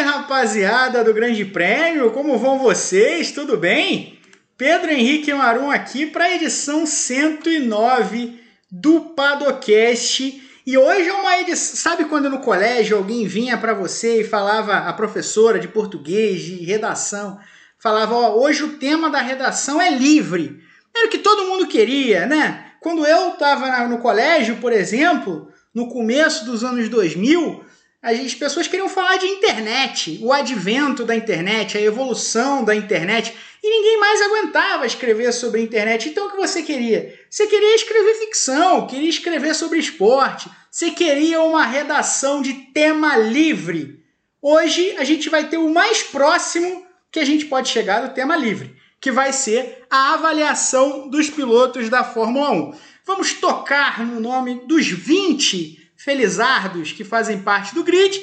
[0.00, 3.32] rapaziada do Grande Prêmio, como vão vocês?
[3.32, 4.18] Tudo bem?
[4.56, 8.40] Pedro Henrique Marum aqui para a edição 109
[8.70, 10.42] do Padocast.
[10.66, 11.76] E hoje é uma edição.
[11.76, 16.64] Sabe quando no colégio alguém vinha para você e falava, a professora de português, de
[16.64, 17.38] redação,
[17.78, 20.60] falava: Ó, hoje o tema da redação é livre.
[20.94, 22.72] Era o que todo mundo queria, né?
[22.80, 27.65] Quando eu estava no colégio, por exemplo, no começo dos anos 2000,
[28.02, 33.68] as pessoas queriam falar de internet, o advento da internet, a evolução da internet, e
[33.68, 36.08] ninguém mais aguentava escrever sobre internet.
[36.08, 37.18] Então o que você queria?
[37.28, 44.04] Você queria escrever ficção, queria escrever sobre esporte, você queria uma redação de tema livre.
[44.40, 48.36] Hoje a gente vai ter o mais próximo que a gente pode chegar do tema
[48.36, 52.74] livre, que vai ser a avaliação dos pilotos da Fórmula 1.
[53.06, 58.20] Vamos tocar no nome dos 20 felizardos que fazem parte do grid,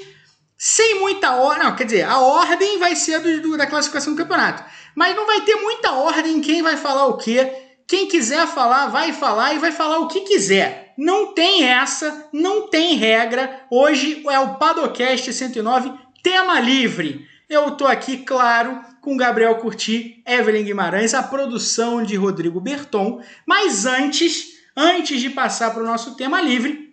[0.58, 1.76] sem muita ordem.
[1.76, 4.64] Quer dizer, a ordem vai ser do, do, da classificação do campeonato.
[4.96, 7.52] Mas não vai ter muita ordem quem vai falar o quê.
[7.88, 10.94] Quem quiser falar, vai falar e vai falar o que quiser.
[10.98, 13.66] Não tem essa, não tem regra.
[13.70, 17.28] Hoje é o Padocast 109, tema livre.
[17.50, 23.22] Eu tô aqui, claro, com Gabriel Curti, Evelyn Guimarães, a produção de Rodrigo Berton.
[23.46, 26.93] Mas antes, antes de passar para o nosso tema livre,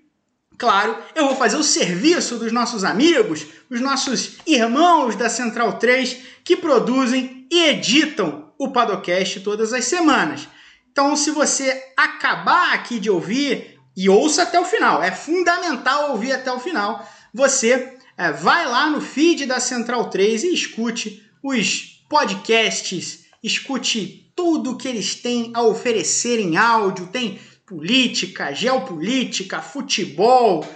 [0.61, 6.19] Claro, eu vou fazer o serviço dos nossos amigos, os nossos irmãos da Central 3
[6.45, 10.47] que produzem e editam o Padocast todas as semanas.
[10.93, 16.33] Então, se você acabar aqui de ouvir, e ouça até o final, é fundamental ouvir
[16.33, 22.05] até o final, você é, vai lá no feed da Central 3 e escute os
[22.07, 27.41] podcasts, escute tudo que eles têm a oferecer em áudio, tem
[27.71, 30.69] política, geopolítica, futebol,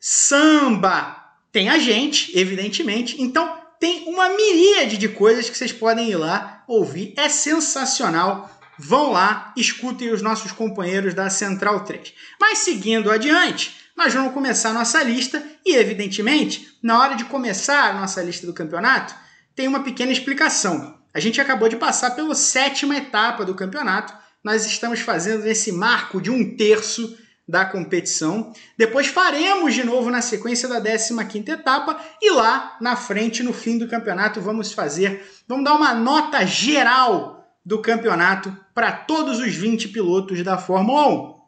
[0.00, 1.16] samba.
[1.52, 3.22] Tem a gente, evidentemente.
[3.22, 7.14] Então, tem uma miríade de coisas que vocês podem ir lá ouvir.
[7.16, 8.50] É sensacional.
[8.76, 12.12] Vão lá, escutem os nossos companheiros da Central 3.
[12.40, 17.90] Mas seguindo adiante, nós vamos começar a nossa lista e, evidentemente, na hora de começar
[17.90, 19.14] a nossa lista do campeonato,
[19.54, 20.98] tem uma pequena explicação.
[21.14, 26.20] A gente acabou de passar pela sétima etapa do campeonato nós estamos fazendo nesse marco
[26.20, 27.16] de um terço
[27.46, 28.52] da competição.
[28.78, 33.78] Depois faremos de novo na sequência da 15ª etapa e lá na frente, no fim
[33.78, 39.88] do campeonato, vamos fazer, vamos dar uma nota geral do campeonato para todos os 20
[39.88, 41.42] pilotos da Fórmula 1.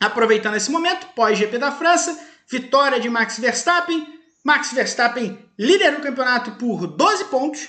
[0.00, 4.06] Aproveitando esse momento, pós-GP da França, vitória de Max Verstappen,
[4.44, 7.68] Max Verstappen lidera o campeonato por 12 pontos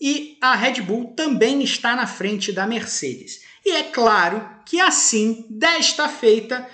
[0.00, 3.43] e a Red Bull também está na frente da Mercedes.
[3.64, 6.68] E é claro que assim, desta feita,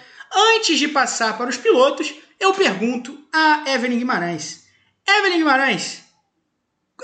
[0.57, 4.65] antes de passar para os pilotos, eu pergunto a Evelyn Guimarães.
[5.07, 6.03] Evelyn Guimarães,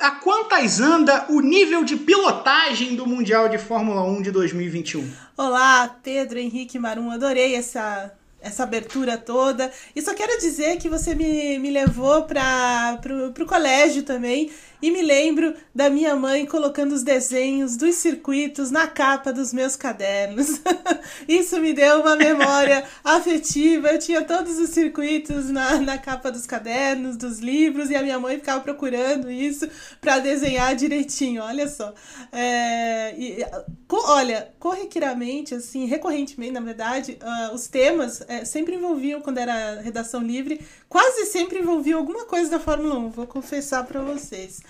[0.01, 5.11] a quantas anda o nível de pilotagem do Mundial de Fórmula 1 de 2021?
[5.37, 8.13] Olá, Pedro Henrique Marum, adorei essa
[8.47, 9.73] essa abertura toda.
[9.95, 13.01] E só quero dizer que você me, me levou para
[13.41, 14.51] o colégio também
[14.81, 19.77] e me lembro da minha mãe colocando os desenhos dos circuitos na capa dos meus
[19.77, 20.61] cadernos.
[21.29, 23.89] Isso me deu uma memória afetiva.
[23.89, 28.19] Eu tinha todos os circuitos na, na capa dos cadernos, dos livros, e a minha
[28.19, 29.69] mãe ficava procurando isso
[30.01, 31.43] para desenhar direitinho.
[31.43, 31.95] Olha só.
[32.33, 33.45] É, e,
[33.89, 39.81] co, olha, corriqueiramente, assim, recorrentemente, na verdade, uh, os temas é, sempre envolviam, quando era
[39.81, 44.61] redação livre, quase sempre envolviam alguma coisa da Fórmula 1, vou confessar para vocês.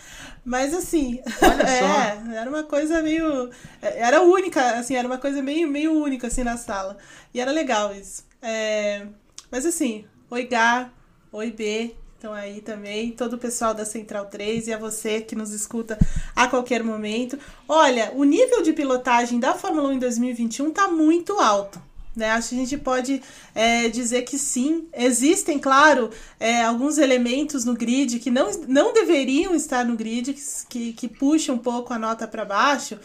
[0.44, 1.20] Mas assim,
[2.32, 3.50] é, era uma coisa meio.
[3.80, 6.96] Era única, assim, era uma coisa meio, meio única assim na sala.
[7.34, 8.24] E era legal isso.
[8.40, 9.06] É,
[9.50, 10.90] mas assim, oi Gá,
[11.32, 15.36] oi B, estão aí também, todo o pessoal da Central 3 e a você que
[15.36, 15.98] nos escuta
[16.34, 17.38] a qualquer momento.
[17.68, 21.80] Olha, o nível de pilotagem da Fórmula 1 em 2021 tá muito alto.
[22.16, 22.30] Né?
[22.30, 23.22] Acho que a gente pode
[23.54, 24.88] é, dizer que sim.
[24.94, 26.10] Existem, claro,
[26.40, 30.34] é, alguns elementos no grid que não, não deveriam estar no grid,
[30.66, 32.98] que, que, puxam um pouco a nota para baixo,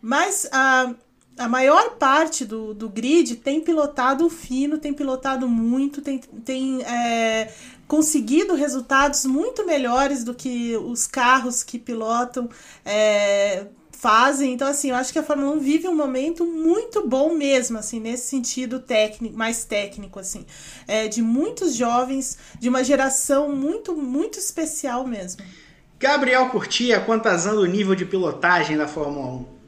[0.00, 0.94] mas a,
[1.36, 7.52] a maior parte do, do grid tem pilotado fino, tem pilotado muito, tem, tem é,
[7.88, 12.48] conseguido resultados muito melhores do que os carros que pilotam
[12.84, 13.66] é,
[14.00, 14.54] fazem.
[14.54, 18.00] Então, assim, eu acho que a Fórmula 1 vive um momento muito bom mesmo, assim,
[18.00, 20.46] nesse sentido técnico, mais técnico, assim,
[20.88, 25.42] é, de muitos jovens, de uma geração muito, muito especial mesmo.
[25.98, 29.60] Gabriel Curtia, quantas anda o nível de pilotagem da Fórmula 1?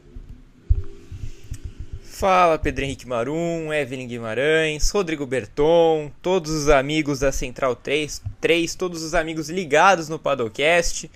[2.03, 8.75] Fala Pedro Henrique Marum, Evelyn Guimarães, Rodrigo Berton, todos os amigos da Central 3, 3
[8.77, 11.11] todos os amigos ligados no Padocast.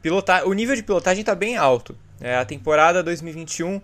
[0.00, 0.46] Pilota...
[0.46, 1.94] O nível de pilotagem está bem alto.
[2.20, 3.80] É, a temporada 2021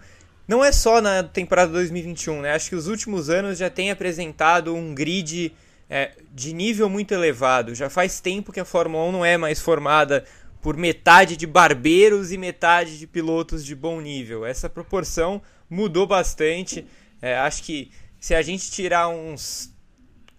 [0.46, 2.52] não é só na temporada 2021, né?
[2.52, 5.52] Acho que os últimos anos já tem apresentado um grid
[5.90, 7.74] é, de nível muito elevado.
[7.74, 10.24] Já faz tempo que a Fórmula 1 não é mais formada
[10.60, 14.44] por metade de barbeiros e metade de pilotos de bom nível.
[14.44, 16.86] Essa proporção mudou bastante.
[17.20, 17.90] É, acho que
[18.20, 19.72] se a gente tirar uns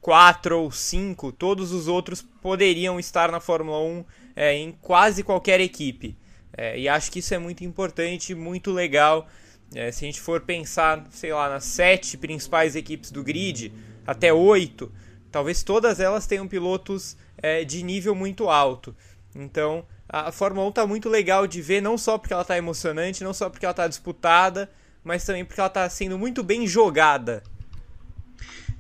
[0.02, 4.06] 4 ou 5, todos os outros poderiam estar na Fórmula 1
[4.36, 6.16] é, em quase qualquer equipe.
[6.58, 9.28] É, e acho que isso é muito importante, muito legal.
[9.76, 13.72] É, se a gente for pensar, sei lá, nas sete principais equipes do grid,
[14.06, 14.92] até oito,
[15.32, 18.96] talvez todas elas tenham pilotos é, de nível muito alto.
[19.36, 23.24] Então, a Fórmula 1 está muito legal de ver, não só porque ela está emocionante,
[23.24, 24.70] não só porque ela está disputada,
[25.04, 27.44] mas também porque ela está sendo muito bem jogada.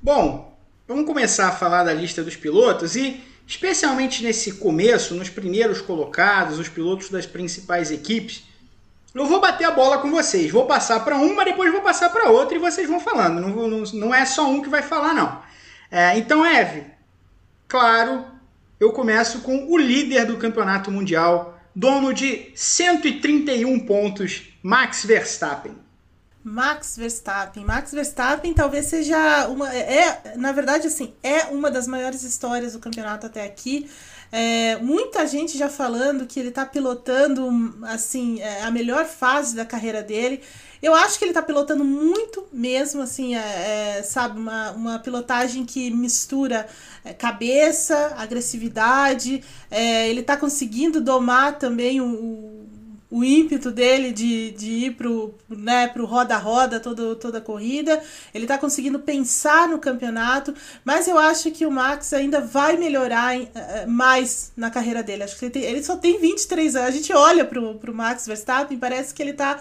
[0.02, 0.58] Bom,
[0.88, 6.60] vamos começar a falar da lista dos pilotos e, especialmente nesse começo, nos primeiros colocados,
[6.60, 8.44] os pilotos das principais equipes,
[9.16, 10.52] eu vou bater a bola com vocês.
[10.52, 13.40] Vou passar para uma, depois vou passar para outra e vocês vão falando.
[13.40, 15.42] Não, não, não, é só um que vai falar, não.
[15.90, 16.84] É, então, Eve,
[17.68, 18.26] claro,
[18.80, 25.74] eu começo com o líder do campeonato mundial, dono de 131 pontos, Max Verstappen.
[26.48, 27.66] Max Verstappen.
[27.66, 29.70] Max Verstappen talvez seja uma.
[29.76, 33.90] É, na verdade, assim, é uma das maiores histórias do campeonato até aqui.
[34.32, 39.66] É, muita gente já falando que ele está pilotando assim é, a melhor fase da
[39.66, 40.42] carreira dele.
[40.82, 45.66] Eu acho que ele está pilotando muito mesmo, assim, é, é, sabe, uma, uma pilotagem
[45.66, 46.68] que mistura
[47.04, 49.44] é, cabeça, agressividade.
[49.70, 52.68] É, ele está conseguindo domar também o, o
[53.24, 58.02] ímpeto dele de, de ir pro, né, pro roda-roda toda, toda a corrida.
[58.34, 63.36] Ele está conseguindo pensar no campeonato, mas eu acho que o Max ainda vai melhorar
[63.36, 65.24] em, uh, mais na carreira dele.
[65.24, 66.90] Acho que ele, tem, ele, só tem 23 anos.
[66.90, 69.58] A gente olha pro, pro Max Verstappen, parece que ele está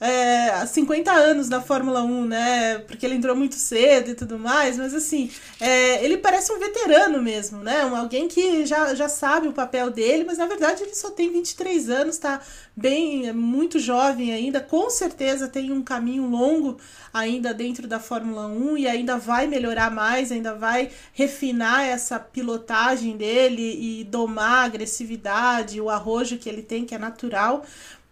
[0.00, 2.78] é, há 50 anos na Fórmula 1, né?
[2.78, 5.30] Porque ele entrou muito cedo e tudo mais, mas assim,
[5.60, 7.84] é, ele parece um veterano mesmo, né?
[7.84, 11.30] Um, alguém que já, já sabe o papel dele, mas na verdade ele só tem
[11.30, 12.40] 23 anos, tá
[12.74, 16.78] bem, é muito jovem ainda, com certeza tem um caminho longo
[17.12, 23.18] ainda dentro da Fórmula 1 e ainda vai melhorar mais, ainda vai refinar essa pilotagem
[23.18, 27.66] dele e domar a agressividade, o arrojo que ele tem, que é natural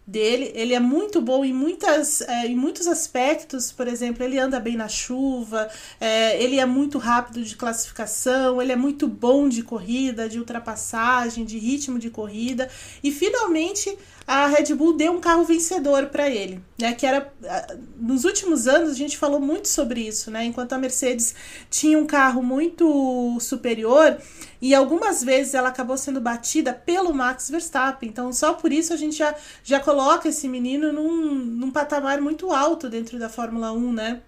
[0.08, 0.50] dele.
[0.54, 4.74] Ele é muito bom em, muitas, é, em muitos aspectos, por exemplo, ele anda bem
[4.74, 5.68] na chuva,
[6.00, 11.44] é, ele é muito rápido de classificação, ele é muito bom de corrida, de ultrapassagem,
[11.44, 12.70] de ritmo de corrida.
[13.04, 13.96] E finalmente
[14.28, 16.92] a Red Bull deu um carro vencedor para ele, né?
[16.92, 17.32] Que era
[17.98, 20.44] nos últimos anos a gente falou muito sobre isso, né?
[20.44, 21.34] Enquanto a Mercedes
[21.70, 24.18] tinha um carro muito superior
[24.60, 28.06] e algumas vezes ela acabou sendo batida pelo Max Verstappen.
[28.06, 29.34] Então só por isso a gente já,
[29.64, 34.20] já coloca esse menino num, num patamar muito alto dentro da Fórmula 1, né?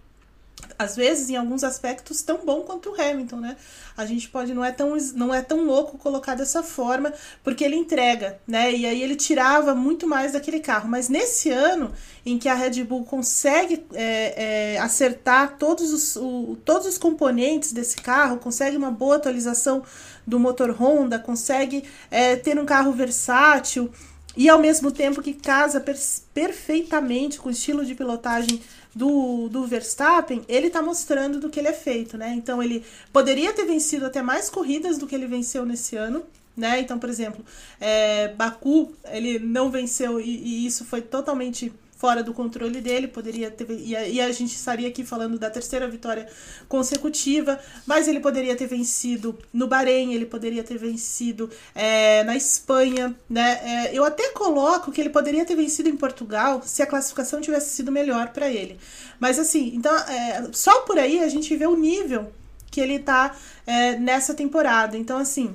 [0.81, 3.57] Às vezes, em alguns aspectos, tão bom quanto o Hamilton, né?
[3.95, 7.13] A gente pode, não é tão, não é tão louco colocar dessa forma,
[7.45, 8.73] porque ele entrega, né?
[8.73, 10.89] E aí ele tirava muito mais daquele carro.
[10.89, 11.93] Mas nesse ano,
[12.25, 17.75] em que a Red Bull consegue é, é, acertar todos os, o, todos os componentes
[17.75, 19.83] desse carro, consegue uma boa atualização
[20.27, 23.93] do motor Honda, consegue é, ter um carro versátil
[24.35, 25.99] e ao mesmo tempo que casa per
[26.33, 28.63] perfeitamente com o estilo de pilotagem
[28.95, 32.33] do, do Verstappen, ele está mostrando do que ele é feito, né?
[32.35, 36.25] Então ele poderia ter vencido até mais corridas do que ele venceu nesse ano.
[36.57, 36.81] Né?
[36.81, 37.45] Então, por exemplo,
[37.81, 43.51] é, Baku ele não venceu e, e isso foi totalmente fora do controle dele, poderia
[43.51, 43.71] ter.
[43.71, 46.27] E a, e a, gente estaria aqui falando da terceira vitória
[46.67, 53.15] consecutiva, mas ele poderia ter vencido no Bahrein, ele poderia ter vencido é, na Espanha,
[53.29, 53.61] né?
[53.63, 57.77] É, eu até coloco que ele poderia ter vencido em Portugal se a classificação tivesse
[57.77, 58.79] sido melhor para ele.
[59.19, 62.33] Mas assim, então, é, só por aí a gente vê o nível
[62.71, 64.97] que ele tá é, nessa temporada.
[64.97, 65.55] Então, assim,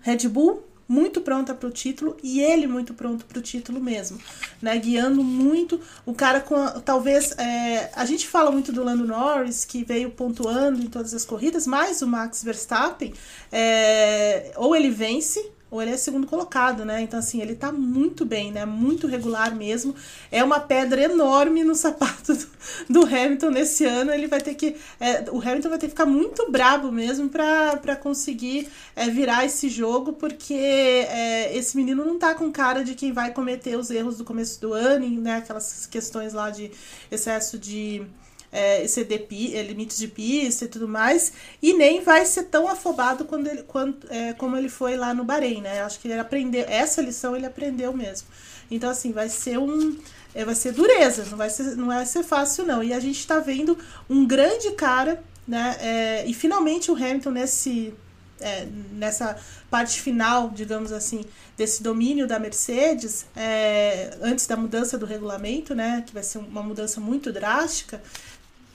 [0.00, 4.18] Red Bull muito pronta para o título e ele muito pronto para o título mesmo,
[4.60, 4.76] né?
[4.78, 9.64] Guiando muito o cara com a, talvez é, a gente fala muito do Lando Norris
[9.64, 13.14] que veio pontuando em todas as corridas, mas o Max Verstappen
[13.50, 17.02] é, ou ele vence ou ele é segundo colocado, né?
[17.02, 18.64] Então, assim, ele tá muito bem, né?
[18.64, 19.92] Muito regular mesmo.
[20.30, 22.46] É uma pedra enorme no sapato do,
[22.88, 24.12] do Hamilton nesse ano.
[24.12, 24.76] Ele vai ter que.
[25.00, 29.68] É, o Hamilton vai ter que ficar muito brabo mesmo para conseguir é, virar esse
[29.68, 34.16] jogo, porque é, esse menino não tá com cara de quem vai cometer os erros
[34.16, 35.38] do começo do ano, né?
[35.38, 36.70] Aquelas questões lá de
[37.10, 38.06] excesso de
[38.54, 43.48] é, exceder é, de pista e tudo mais, e nem vai ser tão afobado quando
[43.48, 45.82] ele, quando, é, como ele foi lá no Bahrein, né?
[45.82, 48.28] Acho que ele aprendeu, essa lição ele aprendeu mesmo.
[48.70, 49.98] Então, assim, vai ser um.
[50.32, 52.82] É, vai ser dureza, não vai ser, não vai ser fácil, não.
[52.82, 53.76] E a gente está vendo
[54.08, 55.76] um grande cara, né?
[55.80, 57.92] É, e finalmente o Hamilton nesse.
[58.40, 59.38] É, nessa
[59.70, 61.24] parte final, digamos assim,
[61.56, 66.62] desse domínio da Mercedes, é, antes da mudança do regulamento, né, que vai ser uma
[66.62, 68.02] mudança muito drástica,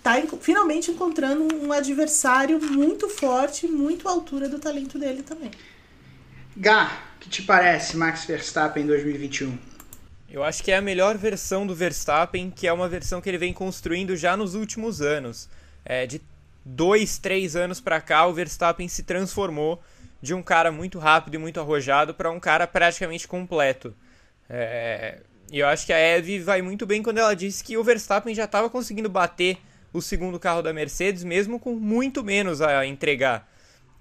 [0.09, 5.51] tá finalmente encontrando um adversário muito forte, muito à altura do talento dele também.
[6.55, 9.57] Gá, que te parece Max Verstappen em 2021?
[10.31, 13.37] Eu acho que é a melhor versão do Verstappen, que é uma versão que ele
[13.37, 15.49] vem construindo já nos últimos anos.
[15.83, 16.21] É, de
[16.63, 19.81] dois, três anos para cá, o Verstappen se transformou
[20.21, 23.95] de um cara muito rápido e muito arrojado para um cara praticamente completo.
[24.49, 25.19] É,
[25.51, 28.35] e eu acho que a Eve vai muito bem quando ela disse que o Verstappen
[28.35, 29.57] já estava conseguindo bater
[29.93, 33.49] o segundo carro da Mercedes, mesmo com muito menos a entregar.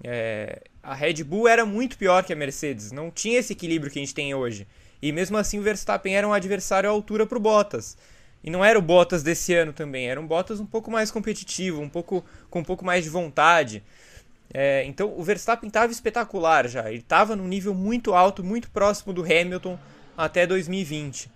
[0.03, 3.99] É, a Red Bull era muito pior que a Mercedes, não tinha esse equilíbrio que
[3.99, 4.67] a gente tem hoje.
[5.01, 7.97] E mesmo assim o Verstappen era um adversário à altura para o Bottas.
[8.43, 11.81] E não era o Bottas desse ano também, era um Bottas um pouco mais competitivo,
[11.81, 13.83] um pouco com um pouco mais de vontade.
[14.53, 19.13] É, então o Verstappen estava espetacular já, ele estava num nível muito alto, muito próximo
[19.13, 19.77] do Hamilton
[20.17, 21.29] até 2020.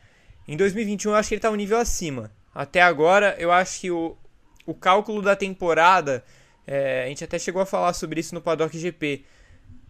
[0.48, 2.32] Em 2021 eu acho que ele está um nível acima.
[2.56, 4.18] Até agora eu acho que o,
[4.66, 6.24] o cálculo da temporada,
[6.66, 9.24] é, a gente até chegou a falar sobre isso no Paddock GP.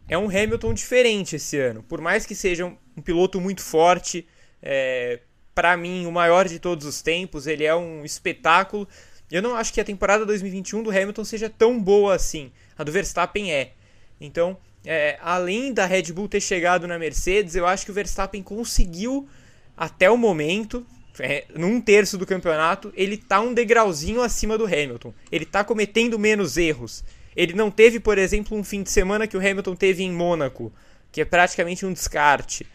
[0.08, 1.84] É um Hamilton diferente esse ano.
[1.84, 4.27] Por mais que seja um, um piloto muito forte,
[4.62, 5.20] é,
[5.53, 8.88] para mim, o maior de todos os tempos, ele é um espetáculo.
[9.32, 12.51] Eu não acho que a temporada 2021 do Hamilton seja tão boa assim.
[12.77, 13.74] A do Verstappen é.
[14.20, 18.42] Então, é, além da Red Bull ter chegado na Mercedes, eu acho que o Verstappen
[18.42, 19.27] conseguiu,
[19.77, 20.86] até o momento,
[21.20, 25.13] é, num terço do campeonato, ele tá um degrauzinho acima do Hamilton.
[25.32, 27.03] Ele tá cometendo menos erros.
[27.36, 30.72] Ele não teve, por exemplo, um fim de semana que o Hamilton teve em Mônaco,
[31.12, 32.65] que é praticamente um descarte.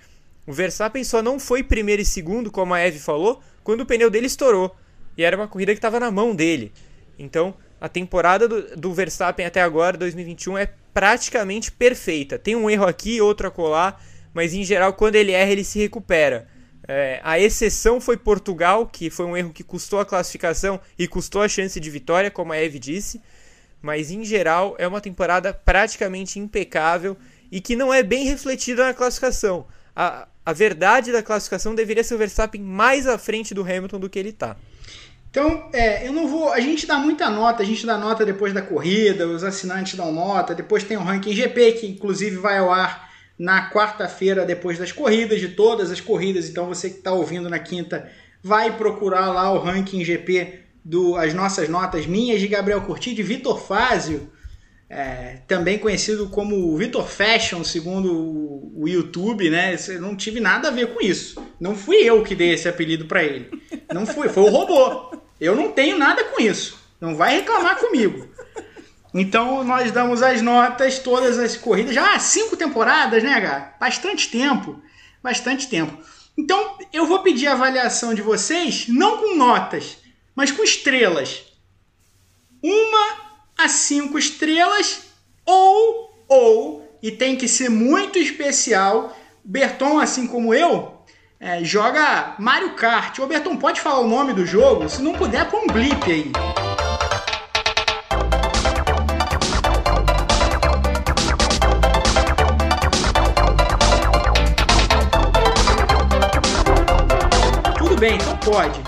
[0.46, 4.10] O Verstappen só não foi primeiro e segundo, como a Eve falou, quando o pneu
[4.10, 4.74] dele estourou.
[5.16, 6.72] E era uma corrida que estava na mão dele.
[7.18, 12.38] Então, a temporada do, do, Verstappen até agora, 2021, é praticamente perfeita.
[12.38, 14.00] Tem um erro aqui, outro acolá,
[14.32, 16.48] mas em geral, quando ele erra, ele se recupera.
[16.90, 21.42] É, a exceção foi Portugal, que foi um erro que custou a classificação e custou
[21.42, 23.20] a chance de vitória, como a Eve disse.
[23.82, 27.16] Mas em geral é uma temporada praticamente impecável
[27.52, 29.66] e que não é bem refletida na classificação.
[29.94, 34.08] A, a verdade da classificação deveria ser o Verstappen mais à frente do Hamilton do
[34.08, 34.56] que ele está.
[35.30, 36.50] Então, é, eu não vou.
[36.52, 40.10] A gente dá muita nota, a gente dá nota depois da corrida, os assinantes dão
[40.10, 43.07] nota, depois tem o ranking GP, que inclusive vai ao ar
[43.38, 46.48] na quarta-feira, depois das corridas, de todas as corridas.
[46.48, 48.10] Então você que está ouvindo na quinta,
[48.42, 53.22] vai procurar lá o ranking GP do as nossas notas minhas de Gabriel Curti, de
[53.22, 54.30] Vitor Fázio,
[54.90, 59.76] é, também conhecido como Vitor Fashion, segundo o, o YouTube, né?
[59.88, 61.42] Eu não tive nada a ver com isso.
[61.60, 63.50] Não fui eu que dei esse apelido para ele.
[63.92, 65.14] Não fui, foi o robô.
[65.38, 66.78] Eu não tenho nada com isso.
[67.00, 68.26] Não vai reclamar comigo.
[69.20, 73.74] Então nós damos as notas, todas as corridas, já cinco temporadas, né, Gá?
[73.80, 74.80] Bastante tempo,
[75.22, 75.96] bastante tempo.
[76.36, 79.98] Então eu vou pedir a avaliação de vocês, não com notas,
[80.34, 81.42] mas com estrelas.
[82.62, 85.00] Uma a cinco estrelas,
[85.44, 90.96] ou, ou, e tem que ser muito especial, Berton, assim como eu,
[91.40, 93.18] é, joga Mario Kart.
[93.18, 94.88] Ô Berton, pode falar o nome do jogo?
[94.88, 96.30] Se não puder, põe um blip aí.
[107.98, 108.80] Bem, então pode.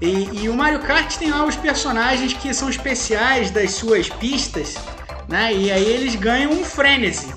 [0.00, 4.74] E, e, o Mario Kart tem lá os personagens que são especiais das suas pistas,
[5.28, 5.52] né?
[5.52, 7.34] E aí eles ganham um frenesi.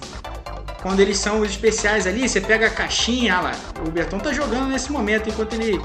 [0.81, 3.51] Quando eles são os especiais ali, você pega a caixinha, lá.
[3.85, 5.81] O Bertão tá jogando nesse momento enquanto ele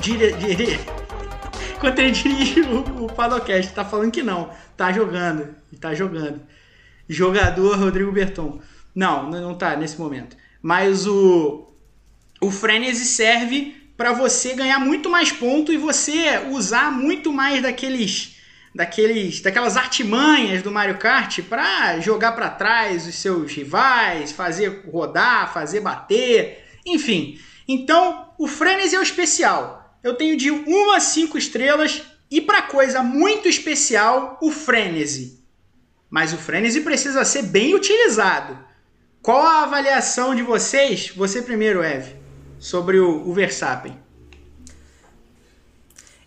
[0.00, 0.80] dire, dire,
[1.76, 6.40] enquanto ele dirige o, o Padocast, tá falando que não, tá jogando, tá jogando.
[7.06, 8.60] Jogador Rodrigo Berton.
[8.94, 10.36] Não, não tá nesse momento.
[10.62, 11.70] Mas o
[12.40, 18.34] o frenesi serve para você ganhar muito mais ponto e você usar muito mais daqueles
[18.74, 25.50] daqueles, daquelas artimanhas do Mario Kart para jogar para trás os seus rivais, fazer rodar,
[25.54, 27.40] fazer bater, enfim.
[27.66, 29.98] Então, o Frenzy é o especial.
[30.02, 35.42] Eu tenho de 1 a 5 estrelas e para coisa muito especial, o Frenzy.
[36.10, 38.58] Mas o Frenzy precisa ser bem utilizado.
[39.22, 41.08] Qual a avaliação de vocês?
[41.16, 42.22] Você primeiro, Eve,
[42.64, 43.94] sobre o, o Verstappen.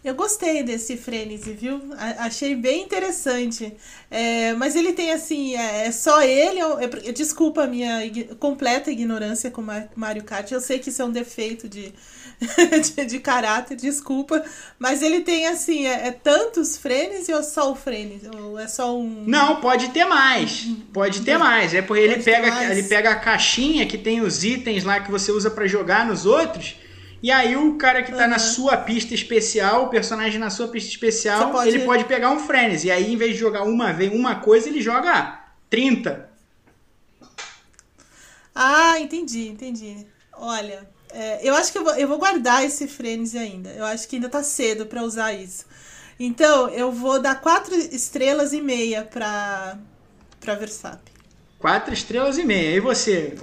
[0.04, 1.82] Eu gostei desse frenesi, viu?
[1.98, 3.76] achei bem interessante.
[4.10, 6.60] É, mas ele tem assim, é, é só ele.
[6.60, 8.02] Eu, eu, desculpa a minha
[8.40, 9.66] completa ignorância com
[9.96, 10.50] Mario Kart.
[10.52, 11.92] Eu sei que isso é um defeito de,
[12.96, 14.44] de, de, caráter, desculpa.
[14.78, 18.22] Mas ele tem assim, é, é tantos frenes ou só o frenes?
[18.40, 19.24] Ou é só um.
[19.26, 20.68] Não, pode ter mais.
[20.94, 21.74] Pode ter mais.
[21.74, 25.32] É porque ele pega, ele pega a caixinha que tem os itens lá que você
[25.32, 26.76] usa para jogar nos outros
[27.22, 28.30] e aí o cara que tá uhum.
[28.30, 31.70] na sua pista especial, o personagem na sua pista especial, pode...
[31.70, 32.88] ele pode pegar um frenzy.
[32.88, 36.30] E aí, em vez de jogar uma vez uma coisa, ele joga 30.
[38.54, 40.06] Ah, entendi, entendi.
[40.34, 43.70] Olha, é, eu acho que eu vou, eu vou guardar esse frenzy ainda.
[43.70, 45.66] Eu acho que ainda tá cedo para usar isso.
[46.20, 49.78] Então, eu vou dar quatro estrelas e meia pra,
[50.40, 51.14] pra Verstappen.
[51.60, 52.76] Quatro estrelas e meia.
[52.76, 53.36] E você,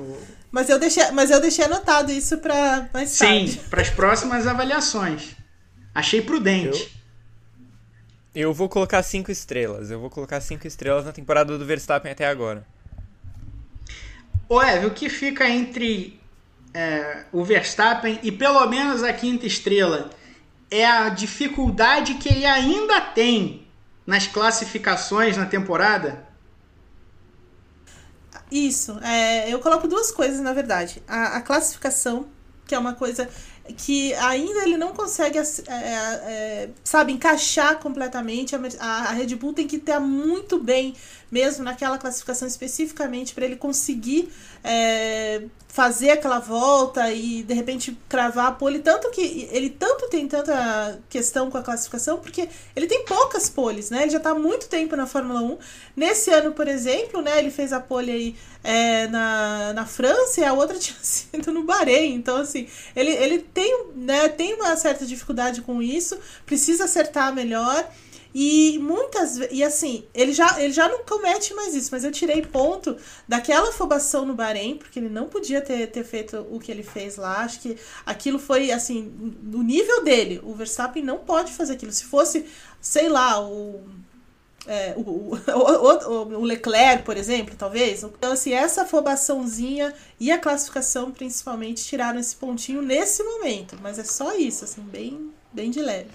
[0.55, 3.53] mas eu deixei, mas eu deixei anotado isso para mais tarde.
[3.53, 5.35] Sim, para as próximas avaliações.
[5.93, 6.97] Achei prudente.
[8.33, 9.91] Eu, eu vou colocar cinco estrelas.
[9.91, 12.65] Eu vou colocar cinco estrelas na temporada do Verstappen até agora.
[14.49, 16.21] Ô, Eve, o que fica entre
[16.75, 20.11] é, o Verstappen e pelo menos a quinta estrela
[20.71, 23.65] é a dificuldade que ele ainda tem
[24.05, 26.27] nas classificações na temporada?
[28.51, 28.99] Isso.
[29.03, 31.03] É, eu coloco duas coisas, na verdade.
[31.09, 32.27] A, a, classificação,
[32.67, 33.29] que é uma coisa
[33.77, 38.55] que ainda ele não consegue, é, é, sabe, encaixar completamente.
[38.55, 40.95] A, a, Red Bull tem que estar muito bem
[41.35, 48.47] mesmo naquela classificação especificamente para ele conseguir é, fazer aquela volta e de repente cravar
[48.47, 48.79] a pole.
[48.79, 53.91] Tanto que ele tanto tem tanta questão com a classificação, porque ele tem poucas poles,
[53.91, 54.03] né?
[54.03, 55.59] Ele já está há muito tempo na Fórmula 1.
[55.97, 60.45] Nesse ano, por exemplo, né, ele fez a pole aí é, na, na França e
[60.45, 62.15] a outra tinha sido no Bahrein.
[62.15, 67.85] Então, assim, ele, ele tem, né, tem uma certa dificuldade com isso, precisa acertar melhor.
[68.35, 72.43] E muitas e assim, ele já, ele já não comete mais isso, mas eu tirei
[72.43, 72.97] ponto
[73.29, 77.17] daquela afobação no Bahrein, porque ele não podia ter, ter feito o que ele fez
[77.17, 77.43] lá.
[77.43, 79.03] Acho que aquilo foi assim,
[79.41, 80.41] no nível dele.
[80.43, 81.93] O Verstappen não pode fazer aquilo.
[81.93, 82.45] Se fosse,
[82.81, 83.81] sei lá, o
[84.67, 85.39] é, o, o,
[86.35, 88.03] o, o, Leclerc, por exemplo, talvez.
[88.03, 93.77] Então, assim, essa afobaçãozinha e a classificação, principalmente, tiraram esse pontinho nesse momento.
[93.83, 96.09] Mas é só isso, assim, bem, bem de leve.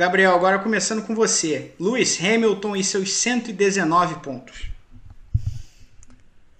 [0.00, 1.72] Gabriel, agora começando com você.
[1.78, 4.70] Lewis Hamilton e seus 119 pontos.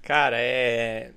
[0.03, 1.13] Cara, é,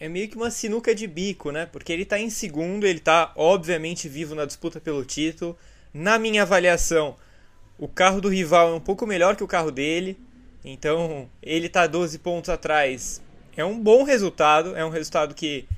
[0.00, 1.66] é meio que uma sinuca de bico, né?
[1.66, 5.56] Porque ele tá em segundo, ele tá obviamente vivo na disputa pelo título.
[5.94, 7.14] Na minha avaliação,
[7.78, 10.18] o carro do rival é um pouco melhor que o carro dele.
[10.64, 13.22] Então, ele tá 12 pontos atrás.
[13.56, 15.68] É um bom resultado, é um resultado que,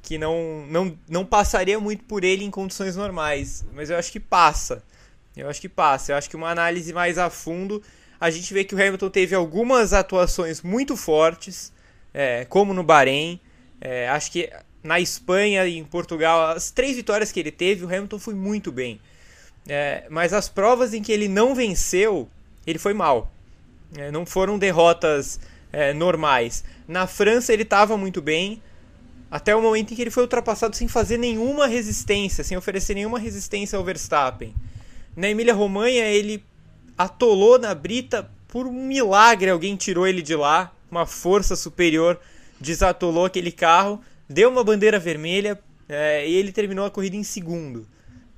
[0.00, 4.20] que não, não, não passaria muito por ele em condições normais, mas eu acho que
[4.20, 4.84] passa.
[5.36, 6.12] Eu acho que passa.
[6.12, 7.82] Eu acho que uma análise mais a fundo,
[8.20, 11.72] a gente vê que o Hamilton teve algumas atuações muito fortes,
[12.12, 13.40] é, como no Bahrein.
[13.80, 14.50] É, acho que
[14.82, 18.72] na Espanha e em Portugal, as três vitórias que ele teve, o Hamilton foi muito
[18.72, 19.00] bem.
[19.68, 22.28] É, mas as provas em que ele não venceu,
[22.66, 23.32] ele foi mal.
[23.96, 25.40] É, não foram derrotas
[25.72, 26.64] é, normais.
[26.86, 28.62] Na França ele estava muito bem,
[29.30, 33.18] até o momento em que ele foi ultrapassado sem fazer nenhuma resistência, sem oferecer nenhuma
[33.18, 34.54] resistência ao Verstappen.
[35.16, 36.42] Na Emília Romanha, ele
[36.96, 42.18] atolou na brita por um milagre, alguém tirou ele de lá, uma força superior
[42.60, 47.86] desatolou aquele carro, deu uma bandeira vermelha é, e ele terminou a corrida em segundo.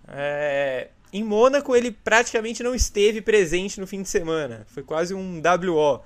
[0.08, 5.40] É, em Mônaco, ele praticamente não esteve presente no fim de semana, foi quase um
[5.40, 6.00] WO.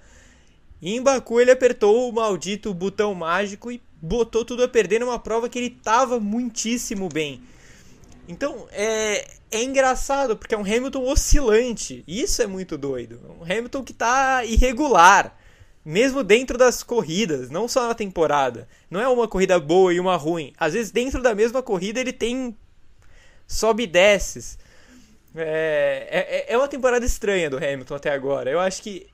[0.81, 5.18] E em Baku, ele apertou o maldito botão mágico e botou tudo a perder numa
[5.18, 7.40] prova que ele estava muitíssimo bem.
[8.28, 12.02] Então, é, é engraçado, porque é um Hamilton oscilante.
[12.06, 13.20] Isso é muito doido.
[13.40, 15.36] Um Hamilton que está irregular.
[15.84, 18.68] Mesmo dentro das corridas, não só na temporada.
[18.90, 20.52] Não é uma corrida boa e uma ruim.
[20.58, 22.56] Às vezes, dentro da mesma corrida, ele tem
[23.46, 24.58] sobe e desces.
[25.36, 28.50] É, é, é uma temporada estranha do Hamilton até agora.
[28.50, 29.06] Eu acho que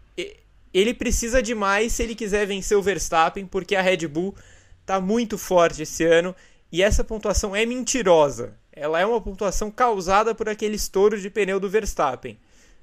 [0.72, 4.34] ele precisa de mais se ele quiser vencer o Verstappen, porque a Red Bull
[4.80, 6.34] está muito forte esse ano
[6.70, 8.56] e essa pontuação é mentirosa.
[8.72, 12.38] Ela é uma pontuação causada por aquele estouro de pneu do Verstappen.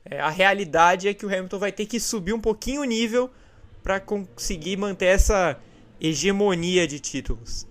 [0.05, 3.29] É, a realidade é que o Hamilton vai ter que subir um pouquinho o nível
[3.83, 5.57] para conseguir manter essa
[5.99, 7.67] hegemonia de títulos.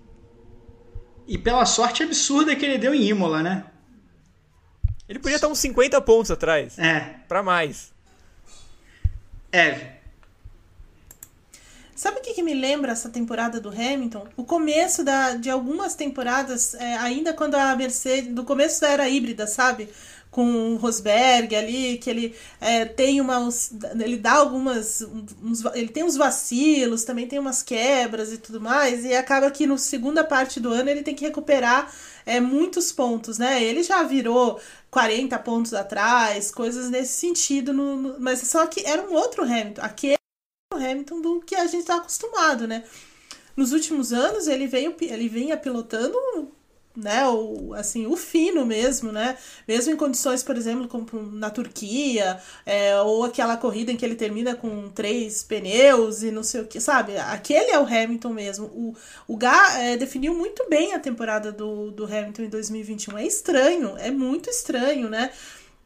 [1.27, 3.65] E pela sorte absurda que ele deu em Imola, né?
[5.07, 6.77] Ele podia estar uns 50 pontos atrás.
[6.77, 7.15] É.
[7.27, 7.93] Para mais.
[9.51, 9.98] É.
[11.99, 14.25] Sabe o que, que, me lembra essa temporada do Hamilton?
[14.37, 18.33] O começo da, de algumas temporadas, é, ainda quando a Mercedes.
[18.33, 19.89] Do começo da era híbrida, sabe?
[20.31, 23.73] Com o Rosberg ali, que ele é, tem umas.
[23.99, 25.01] Ele dá algumas.
[25.43, 29.67] Uns, ele tem uns vacilos, também tem umas quebras e tudo mais, e acaba que
[29.67, 31.93] no segunda parte do ano ele tem que recuperar
[32.25, 33.61] é, muitos pontos, né?
[33.61, 34.57] Ele já virou
[34.89, 39.81] 40 pontos atrás, coisas nesse sentido, no, no, mas só que era um outro Hamilton.
[39.81, 40.18] Aquele
[40.71, 42.83] Hamilton do que a gente está acostumado, né?
[43.57, 46.15] Nos últimos anos ele veio ele vinha pilotando
[46.95, 52.39] né, o, assim, o fino mesmo, né, mesmo em condições, por exemplo, como na Turquia,
[52.65, 56.67] é, ou aquela corrida em que ele termina com três pneus e não sei o
[56.67, 58.95] que, sabe, aquele é o Hamilton mesmo, o,
[59.27, 63.95] o Gá é, definiu muito bem a temporada do, do Hamilton em 2021, é estranho,
[63.97, 65.31] é muito estranho, né,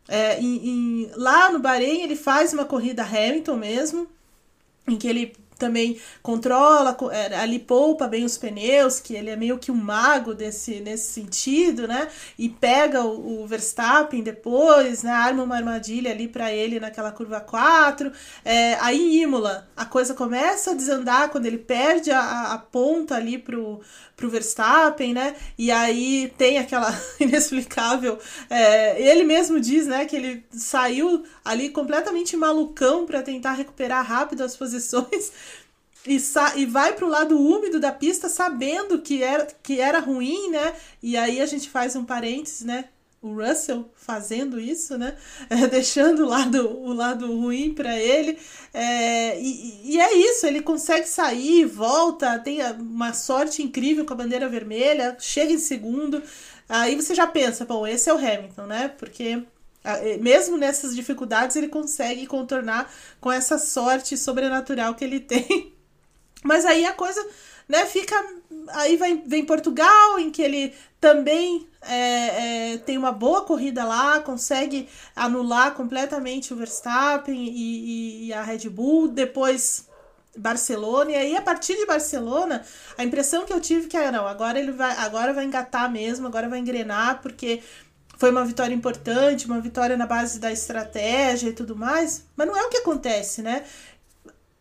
[0.07, 4.07] é, em, em, lá no Bahrein ele faz uma corrida Hamilton mesmo,
[4.87, 9.57] em que ele também controla, é, ali poupa bem os pneus, que ele é meio
[9.57, 12.09] que um mago desse, nesse sentido, né?
[12.37, 15.11] E pega o, o Verstappen depois, né?
[15.11, 18.11] Arma uma armadilha ali para ele naquela curva 4.
[18.43, 23.15] É, aí em Imola, a coisa começa a desandar quando ele perde a, a ponta
[23.15, 23.79] ali pro,
[24.17, 25.35] pro Verstappen, né?
[25.57, 28.19] E aí tem aquela inexplicável.
[28.49, 34.43] É, ele mesmo diz, né, que ele saiu ali completamente malucão para tentar recuperar rápido
[34.43, 35.31] as posições
[36.05, 36.21] e,
[36.55, 40.73] e vai para o lado úmido da pista sabendo que era, que era ruim, né?
[41.01, 42.85] E aí a gente faz um parênteses, né?
[43.21, 45.15] O Russell fazendo isso, né?
[45.49, 48.37] É, deixando o lado, o lado ruim para ele.
[48.73, 54.17] É, e, e, é isso, ele consegue sair, volta, tem uma sorte incrível com a
[54.17, 56.21] bandeira vermelha, chega em segundo.
[56.67, 58.87] Aí você já pensa, bom, esse é o Hamilton, né?
[58.89, 59.43] Porque
[60.21, 65.72] mesmo nessas dificuldades ele consegue contornar com essa sorte sobrenatural que ele tem
[66.43, 67.25] mas aí a coisa
[67.67, 68.15] né, fica.
[68.69, 74.19] Aí vai, vem Portugal, em que ele também é, é, tem uma boa corrida lá,
[74.21, 79.07] consegue anular completamente o Verstappen e, e, a Red Bull.
[79.09, 79.87] Depois
[80.35, 82.63] Barcelona, e aí a partir de Barcelona,
[82.97, 86.25] a impressão que eu tive que era, não, agora ele vai, agora vai engatar mesmo,
[86.25, 87.61] agora vai engrenar, porque
[88.17, 92.57] foi uma vitória importante, uma vitória na base da estratégia e tudo mais, mas não
[92.57, 93.63] é o que acontece, né?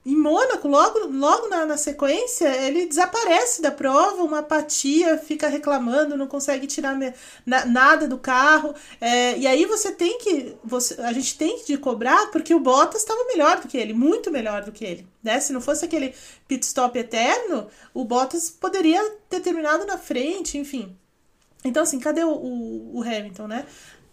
[0.04, 6.16] Em Mônaco, logo, logo na, na sequência, ele desaparece da prova, uma apatia, fica reclamando,
[6.16, 7.14] não consegue tirar me,
[7.46, 8.74] na, nada do carro.
[9.00, 10.56] É, e aí você tem que.
[10.64, 14.28] Você, a gente tem que cobrar porque o Bottas estava melhor do que ele, muito
[14.28, 15.06] melhor do que ele.
[15.22, 15.38] Né?
[15.38, 16.12] Se não fosse aquele
[16.48, 20.96] pit stop eterno, o Bottas poderia ter terminado na frente, enfim.
[21.64, 23.66] Então, assim, cadê o, o, o Hamilton, né?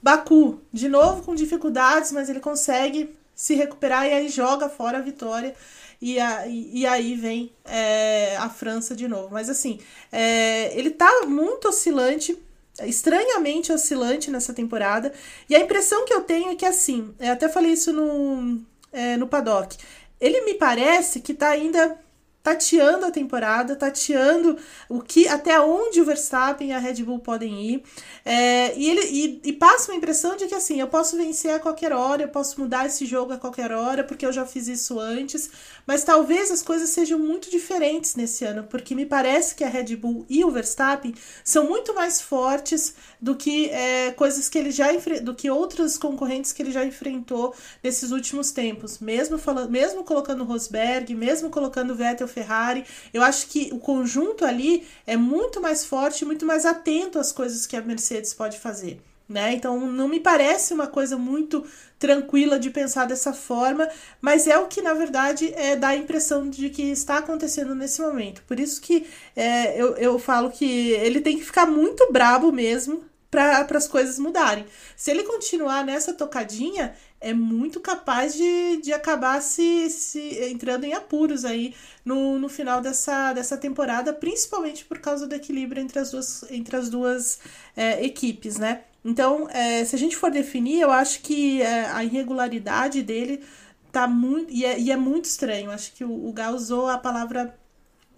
[0.04, 5.02] Baku, de novo com dificuldades, mas ele consegue se recuperar e aí joga fora a
[5.02, 5.56] vitória.
[6.02, 9.30] E, a, e, aí vem é, a França de novo.
[9.32, 9.80] Mas assim,
[10.12, 12.38] é, ele tá muito oscilante,
[12.84, 15.14] estranhamente oscilante nessa temporada.
[15.50, 19.16] E a impressão que eu tenho é que assim, eu até falei isso no, é,
[19.16, 19.78] no paddock.
[20.20, 21.98] Ele me parece que tá ainda
[22.42, 27.62] tateando a temporada, tateando o que até onde o Verstappen e a Red Bull podem
[27.62, 27.84] ir.
[28.24, 31.60] É, e ele e, e, passa uma impressão de que assim, eu posso vencer a
[31.60, 35.00] qualquer hora, eu posso mudar esse jogo a qualquer hora, porque eu já fiz isso
[35.00, 35.50] antes.
[35.90, 39.96] Mas talvez as coisas sejam muito diferentes nesse ano, porque me parece que a Red
[39.96, 44.86] Bull e o Verstappen são muito mais fortes do que é, coisas que ele já
[45.24, 49.00] do que outros concorrentes que ele já enfrentou nesses últimos tempos.
[49.00, 54.86] Mesmo falando, mesmo colocando Rosberg, mesmo colocando Vettel Ferrari, eu acho que o conjunto ali
[55.08, 59.02] é muito mais forte, muito mais atento às coisas que a Mercedes pode fazer.
[59.30, 59.54] Né?
[59.54, 61.64] Então não me parece uma coisa muito
[62.00, 63.88] tranquila de pensar dessa forma,
[64.20, 68.02] mas é o que na verdade é, dá a impressão de que está acontecendo nesse
[68.02, 68.42] momento.
[68.48, 73.04] Por isso que é, eu, eu falo que ele tem que ficar muito brabo mesmo
[73.30, 74.66] para as coisas mudarem.
[74.96, 80.94] Se ele continuar nessa tocadinha, é muito capaz de, de acabar se, se entrando em
[80.94, 86.12] apuros aí no, no final dessa, dessa temporada, principalmente por causa do equilíbrio entre as
[86.12, 87.40] duas, entre as duas
[87.76, 88.84] é, equipes, né?
[89.04, 93.44] Então, é, se a gente for definir, eu acho que é, a irregularidade dele
[93.92, 94.52] tá muito.
[94.52, 95.72] E é, e é muito estranho.
[95.72, 97.58] Acho que o, o Gal usou a palavra.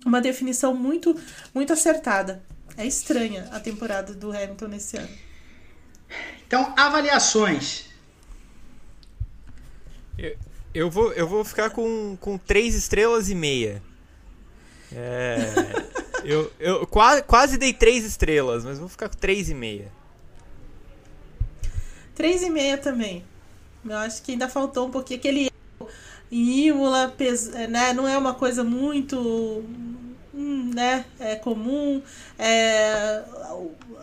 [0.04, 1.16] Uma definição muito,
[1.54, 2.44] muito acertada.
[2.76, 5.16] É estranha a temporada do Hamilton nesse ano.
[6.48, 7.91] Então, avaliações.
[10.22, 10.38] Eu,
[10.74, 13.82] eu, vou, eu vou ficar com, com três estrelas e meia.
[14.94, 15.38] É,
[16.24, 19.92] eu eu quase, quase dei três estrelas, mas vou ficar com três e meia.
[22.14, 23.26] Três e meia também.
[23.84, 25.50] Eu acho que ainda faltou um pouquinho aquele
[26.32, 27.14] em Imola,
[27.68, 27.94] né?
[27.94, 29.64] Não é uma coisa muito
[30.34, 32.02] né, é comum,
[32.40, 33.22] é,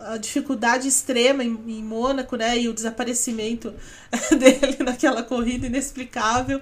[0.01, 3.73] a dificuldade extrema em, em Mônaco, né, e o desaparecimento
[4.37, 6.61] dele naquela corrida inexplicável.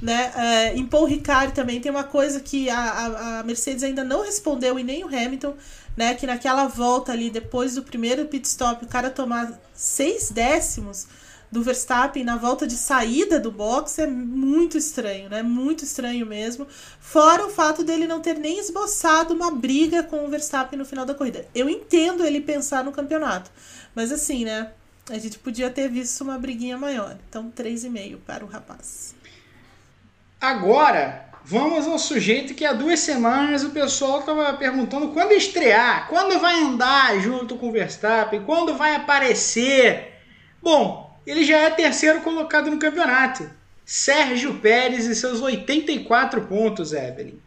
[0.00, 0.32] Né?
[0.36, 4.78] É, em Paul Ricard também tem uma coisa que a, a, Mercedes ainda não respondeu
[4.78, 5.54] e nem o Hamilton,
[5.96, 6.14] né?
[6.14, 11.08] Que naquela volta ali, depois do primeiro pit stop, o cara tomar seis décimos
[11.50, 15.42] do Verstappen na volta de saída do box é muito estranho, né?
[15.42, 16.66] Muito estranho mesmo.
[17.00, 21.06] Fora o fato dele não ter nem esboçado uma briga com o Verstappen no final
[21.06, 21.46] da corrida.
[21.54, 23.50] Eu entendo ele pensar no campeonato,
[23.94, 24.70] mas assim, né?
[25.10, 27.16] A gente podia ter visto uma briguinha maior.
[27.28, 29.14] Então, 3,5 para o rapaz.
[30.38, 36.38] Agora, vamos ao sujeito que há duas semanas o pessoal estava perguntando quando estrear, quando
[36.38, 40.20] vai andar junto com o Verstappen, quando vai aparecer.
[40.62, 43.48] Bom, ele já é terceiro colocado no campeonato.
[43.84, 47.38] Sérgio Pérez e seus 84 pontos, Evelyn.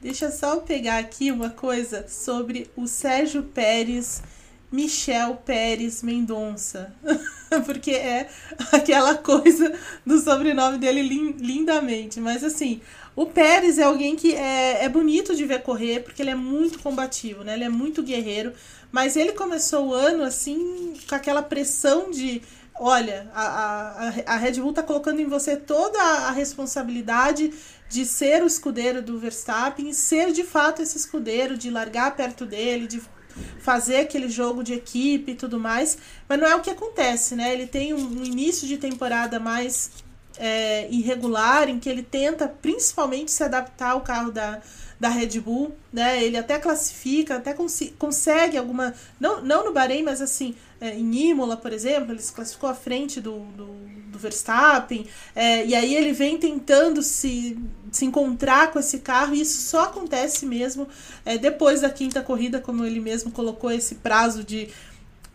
[0.00, 4.22] Deixa só eu pegar aqui uma coisa sobre o Sérgio Pérez,
[4.70, 6.92] Michel Pérez Mendonça.
[7.64, 8.28] Porque é
[8.72, 9.72] aquela coisa
[10.04, 12.20] do sobrenome dele lindamente.
[12.20, 12.80] Mas assim,
[13.14, 16.78] o Pérez é alguém que é, é bonito de ver correr, porque ele é muito
[16.78, 17.54] combativo, né?
[17.54, 18.52] Ele é muito guerreiro.
[18.90, 22.40] Mas ele começou o ano assim, com aquela pressão de
[22.74, 27.52] olha, a, a, a Red Bull está colocando em você toda a responsabilidade
[27.88, 32.86] de ser o escudeiro do Verstappen, ser de fato esse escudeiro, de largar perto dele,
[32.86, 33.02] de
[33.60, 37.52] fazer aquele jogo de equipe e tudo mais, mas não é o que acontece, né?
[37.52, 39.90] Ele tem um, início de temporada mais
[40.38, 44.60] é, irregular, em que ele tenta principalmente se adaptar ao carro da,
[44.98, 46.22] da Red Bull, né?
[46.22, 48.94] Ele até classifica, até cons consegue alguma.
[49.18, 52.74] Não, não no Bahrein, mas assim, é, em Imola, por exemplo, ele se classificou à
[52.74, 53.66] frente do, do,
[54.10, 55.06] do Verstappen.
[55.32, 57.56] É, e aí ele vem tentando se,
[57.92, 60.88] se encontrar com esse carro, e isso só acontece mesmo
[61.24, 64.70] é, depois da quinta corrida, como ele mesmo colocou esse prazo de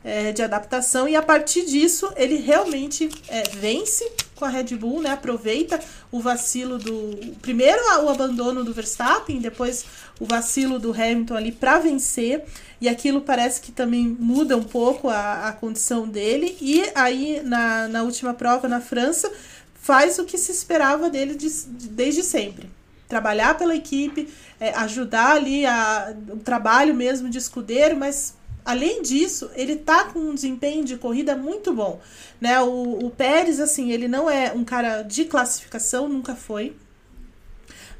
[0.07, 5.01] é, de adaptação e a partir disso ele realmente é, vence com a Red Bull,
[5.01, 5.09] né?
[5.09, 9.83] Aproveita o vacilo do primeiro o abandono do Verstappen, depois
[10.17, 12.45] o vacilo do Hamilton ali para vencer
[12.79, 17.89] e aquilo parece que também muda um pouco a, a condição dele e aí na,
[17.89, 19.29] na última prova na França
[19.75, 22.69] faz o que se esperava dele de, de, desde sempre
[23.09, 28.37] trabalhar pela equipe, é, ajudar ali a, o trabalho mesmo de escudeiro, mas
[28.67, 32.01] Além disso, ele tá com um desempenho de corrida muito bom.
[32.41, 32.60] Né?
[32.60, 36.75] O, o Pérez, assim, ele não é um cara de classificação, nunca foi.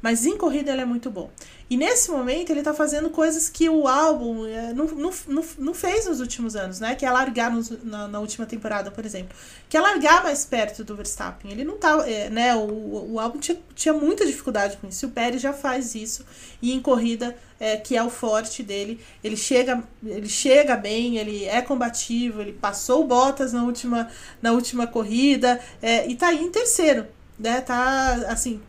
[0.02, 1.30] Mas em corrida ele é muito bom.
[1.70, 5.74] E nesse momento ele tá fazendo coisas que o álbum é, não, não, não, não
[5.74, 6.94] fez nos últimos anos, né?
[6.94, 9.34] Que é largar nos, na, na, última temporada, por exemplo.
[9.70, 11.50] Que é largar mais perto do Verstappen.
[11.50, 12.06] Ele não tá.
[12.06, 12.54] É, né?
[12.54, 15.06] O, o álbum tinha, tinha muita dificuldade com isso.
[15.06, 16.26] O Pérez já faz isso.
[16.60, 21.44] E em corrida, é, que é o forte dele, ele chega, ele chega bem, ele
[21.44, 24.08] é combativo, ele passou botas na última,
[24.40, 27.06] na última corrida é, e tá aí em terceiro.
[27.38, 28.60] Né, tá assim,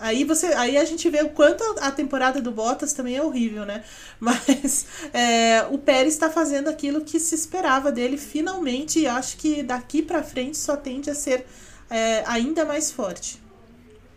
[0.00, 3.64] aí você aí a gente vê o quanto a temporada do Bottas também é horrível,
[3.64, 3.82] né?
[4.20, 9.62] Mas é, o Pérez está fazendo aquilo que se esperava dele finalmente e acho que
[9.62, 11.46] daqui para frente só tende a ser
[11.88, 13.42] é, ainda mais forte.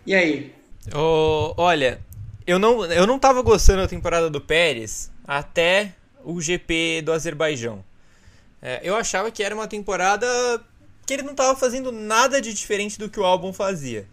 [0.05, 0.53] E aí?
[0.93, 2.01] Oh, olha,
[2.45, 7.83] eu não, eu não tava gostando da temporada do Pérez até o GP do Azerbaijão.
[8.61, 10.27] É, eu achava que era uma temporada
[11.05, 14.07] que ele não estava fazendo nada de diferente do que o álbum fazia.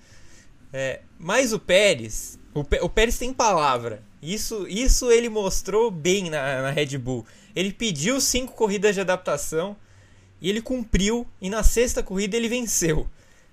[0.73, 4.03] É, mas o Pérez, o, o, Pérez tem palavra.
[4.23, 7.27] Isso, isso ele mostrou bem na, na Red Bull.
[7.55, 9.77] Ele pediu cinco corridas de adaptação
[10.41, 11.27] e ele cumpriu.
[11.41, 13.07] E na sexta corrida ele venceu.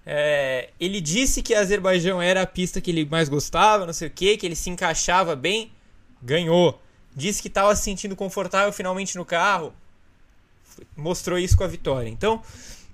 [0.05, 4.07] É, ele disse que a Azerbaijão era a pista que ele mais gostava, não sei
[4.07, 5.71] o que, que ele se encaixava bem,
[6.21, 6.79] ganhou.
[7.15, 9.73] Disse que estava se sentindo confortável finalmente no carro,
[10.95, 12.09] mostrou isso com a vitória.
[12.09, 12.41] Então,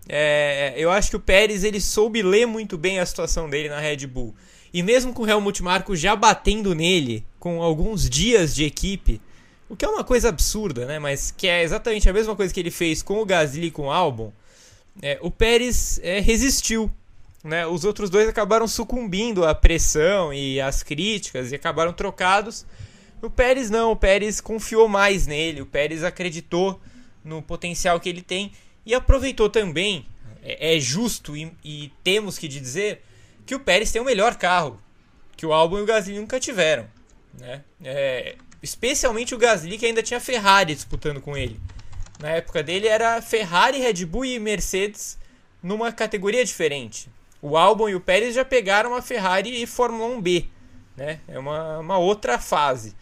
[0.08, 3.80] é, eu acho que o Pérez ele soube ler muito bem a situação dele na
[3.80, 4.34] Red Bull.
[4.74, 9.22] E mesmo com o Helmut Marko já batendo nele com alguns dias de equipe,
[9.68, 11.00] o que é uma coisa absurda, né?
[11.00, 13.88] Mas que é exatamente a mesma coisa que ele fez com o Gasly e com
[13.88, 14.32] o Albon.
[15.02, 16.92] É, o Pérez é, resistiu.
[17.44, 22.66] Né, os outros dois acabaram sucumbindo à pressão e às críticas e acabaram trocados.
[23.22, 26.80] O Pérez não, o Pérez confiou mais nele, o Pérez acreditou
[27.24, 28.52] no potencial que ele tem
[28.86, 30.06] e aproveitou também.
[30.44, 33.04] É, é justo e, e, temos que dizer
[33.46, 34.82] que o Pérez tem o melhor carro
[35.38, 36.88] que o Albon e o Gasly nunca tiveram,
[37.40, 37.64] né?
[37.84, 41.60] É, especialmente o Gasly que ainda tinha Ferrari disputando com ele.
[42.20, 45.18] Na época dele era Ferrari, Red Bull e Mercedes
[45.62, 47.08] numa categoria diferente.
[47.42, 50.46] O Albon e o Pérez já pegaram a Ferrari e Fórmula 1B,
[50.96, 51.20] né?
[51.28, 52.96] É uma, uma outra fase.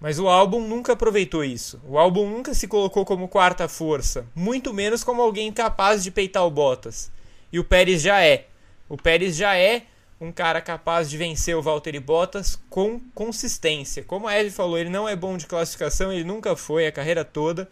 [0.00, 1.80] Mas o álbum nunca aproveitou isso.
[1.86, 6.46] O álbum nunca se colocou como quarta força, muito menos como alguém capaz de peitar
[6.46, 7.10] o Bottas.
[7.52, 8.46] E o Pérez já é.
[8.88, 9.82] O Pérez já é
[10.20, 14.02] um cara capaz de vencer o Valtteri Bottas com consistência.
[14.02, 17.24] Como a Eve falou, ele não é bom de classificação, ele nunca foi a carreira
[17.24, 17.68] toda,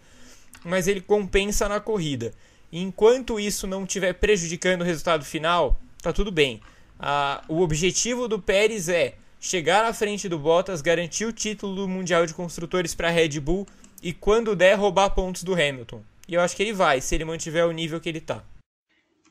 [0.64, 2.32] mas ele compensa na corrida.
[2.74, 6.60] E enquanto isso não estiver prejudicando o resultado final, tá tudo bem.
[6.98, 11.88] Ah, o objetivo do Pérez é chegar à frente do Bottas, garantir o título do
[11.88, 13.64] Mundial de Construtores para a Red Bull
[14.02, 16.02] e, quando der, roubar pontos do Hamilton.
[16.26, 18.42] E eu acho que ele vai, se ele mantiver o nível que ele está.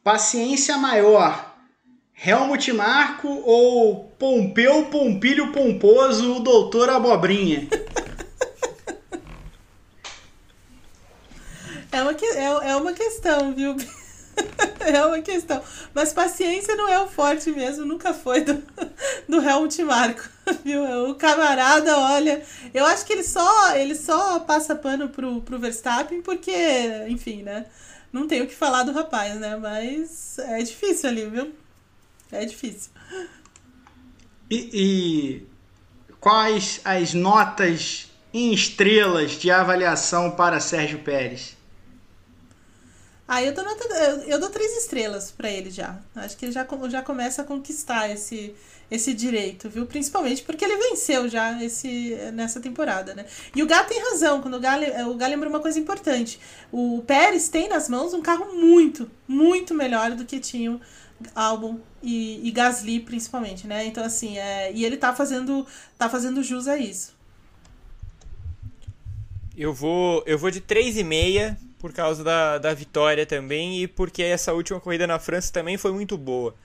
[0.01, 1.53] Paciência maior.
[2.25, 7.67] Helmut Marco ou Pompeu Pompilho Pomposo, o doutor Abobrinha?
[11.93, 13.77] É uma, é, é uma questão, viu?
[14.81, 15.61] é uma questão.
[15.93, 18.63] Mas paciência não é o forte mesmo, nunca foi do,
[19.29, 20.27] do Helmut Marko,
[20.65, 20.83] viu?
[21.09, 26.23] O camarada, olha, eu acho que ele só, ele só passa pano pro, pro Verstappen
[26.23, 26.51] porque,
[27.07, 27.67] enfim, né?
[28.11, 29.55] Não tem o que falar do rapaz, né?
[29.55, 31.53] Mas é difícil ali, viu?
[32.31, 32.91] É difícil.
[34.49, 35.47] E, e
[36.19, 41.55] quais as notas em estrelas de avaliação para Sérgio Pérez?
[43.33, 45.99] Ah, eu dou, nota, eu, eu dou três estrelas para ele já.
[46.15, 48.53] Acho que ele já, já começa a conquistar esse,
[48.91, 49.87] esse direito, viu?
[49.87, 53.25] Principalmente porque ele venceu já esse, nessa temporada, né?
[53.55, 56.39] E o Gá tem razão, quando o Gá, o lembra uma coisa importante.
[56.71, 60.79] O Pérez tem nas mãos um carro muito, muito melhor do que tinha
[61.33, 63.83] Albon e, e Gasly, principalmente, né?
[63.83, 65.65] Então, assim, é, e ele tá fazendo,
[65.97, 67.15] tá fazendo jus a isso.
[69.55, 74.53] Eu vou, eu vou de 3,5 por causa da, da vitória também e porque essa
[74.53, 76.55] última corrida na França também foi muito boa.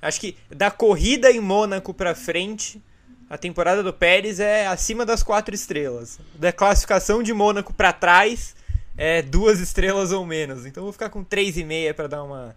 [0.00, 2.80] Acho que da corrida em Mônaco para frente,
[3.28, 6.18] a temporada do Pérez é acima das quatro estrelas.
[6.34, 8.54] Da classificação de Mônaco para trás,
[8.96, 10.64] é duas estrelas ou menos.
[10.64, 12.56] Então vou ficar com três e meia para dar uma,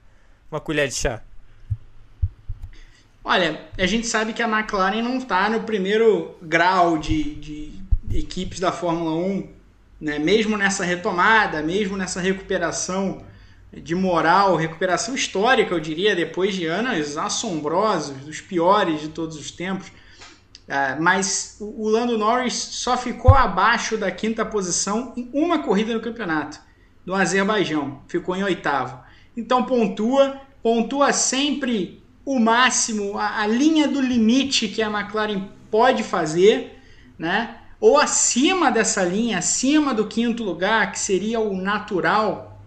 [0.49, 1.21] uma colher de chá.
[3.23, 7.73] Olha, a gente sabe que a McLaren não está no primeiro grau de, de
[8.11, 9.60] equipes da Fórmula 1
[10.01, 10.17] né?
[10.17, 13.23] mesmo nessa retomada, mesmo nessa recuperação
[13.71, 19.51] de moral, recuperação histórica, eu diria, depois de anos assombrosos, dos piores de todos os
[19.51, 19.87] tempos.
[19.87, 26.01] Uh, mas o Lando Norris só ficou abaixo da quinta posição em uma corrida no
[26.01, 26.59] campeonato,
[27.05, 28.99] do Azerbaijão, ficou em oitavo.
[29.35, 36.03] Então pontua, pontua sempre o máximo, a, a linha do limite que a McLaren pode
[36.03, 36.77] fazer,
[37.17, 37.60] né?
[37.81, 42.61] Ou acima dessa linha, acima do quinto lugar, que seria o natural,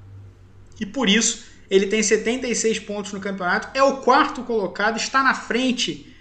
[0.81, 5.33] e por isso ele tem 76 pontos no campeonato, é o quarto colocado, está na
[5.33, 6.13] frente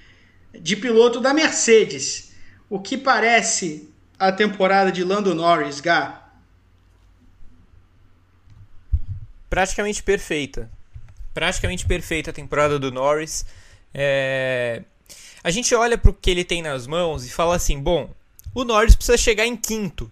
[0.54, 2.32] de piloto da Mercedes,
[2.70, 6.30] o que parece a temporada de Lando Norris, Gá?
[9.50, 10.70] Praticamente perfeita.
[11.34, 13.46] Praticamente perfeita a temporada do Norris.
[13.94, 14.84] É...
[15.44, 18.10] A gente olha para o que ele tem nas mãos e fala assim: bom,
[18.54, 20.12] o Norris precisa chegar em quinto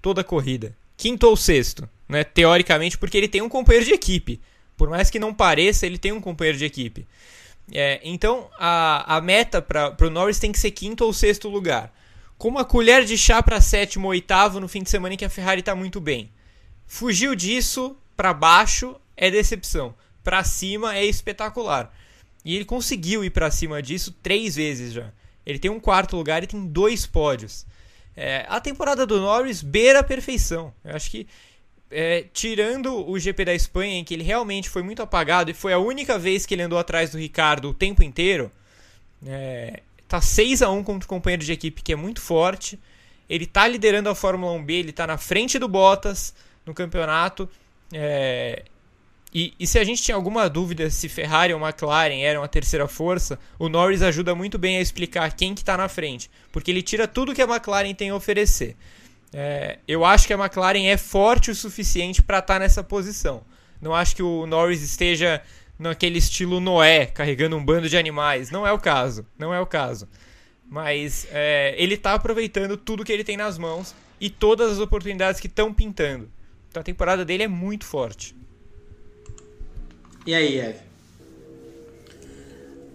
[0.00, 0.76] toda a corrida.
[0.96, 2.24] Quinto ou sexto, né?
[2.24, 4.40] Teoricamente, porque ele tem um companheiro de equipe.
[4.76, 7.06] Por mais que não pareça, ele tem um companheiro de equipe.
[7.72, 11.92] É, então, a, a meta para o Norris tem que ser quinto ou sexto lugar.
[12.38, 15.24] Com uma colher de chá para sétimo ou oitavo no fim de semana em que
[15.24, 16.30] a Ferrari está muito bem.
[16.86, 19.94] Fugiu disso para baixo é decepção.
[20.22, 21.92] Para cima é espetacular.
[22.44, 25.12] E ele conseguiu ir para cima disso três vezes já.
[25.46, 27.64] Ele tem um quarto lugar e tem dois pódios.
[28.16, 30.74] É, a temporada do Norris beira a perfeição.
[30.84, 31.26] Eu acho que,
[31.90, 35.72] é, tirando o GP da Espanha, em que ele realmente foi muito apagado e foi
[35.72, 38.50] a única vez que ele andou atrás do Ricardo o tempo inteiro,
[39.24, 42.78] é, tá 6 a 1 contra o companheiro de equipe que é muito forte.
[43.28, 47.48] Ele tá liderando a Fórmula 1B, ele tá na frente do Bottas no campeonato.
[47.92, 48.64] É,
[49.38, 52.88] e, e, se a gente tinha alguma dúvida se Ferrari ou McLaren eram a terceira
[52.88, 56.80] força, o Norris ajuda muito bem a explicar quem que está na frente, porque ele
[56.80, 58.74] tira tudo que a McLaren tem a oferecer.
[59.34, 63.42] É, eu acho que a McLaren é forte o suficiente para estar tá nessa posição.
[63.78, 65.42] Não acho que o Norris esteja
[65.78, 68.50] naquele estilo Noé, carregando um bando de animais.
[68.50, 70.08] Não é o caso, não é o caso.
[70.66, 75.42] Mas é, ele tá aproveitando tudo que ele tem nas mãos e todas as oportunidades
[75.42, 76.30] que estão pintando.
[76.70, 78.34] Então a temporada dele é muito forte.
[80.26, 80.80] E aí, Eve?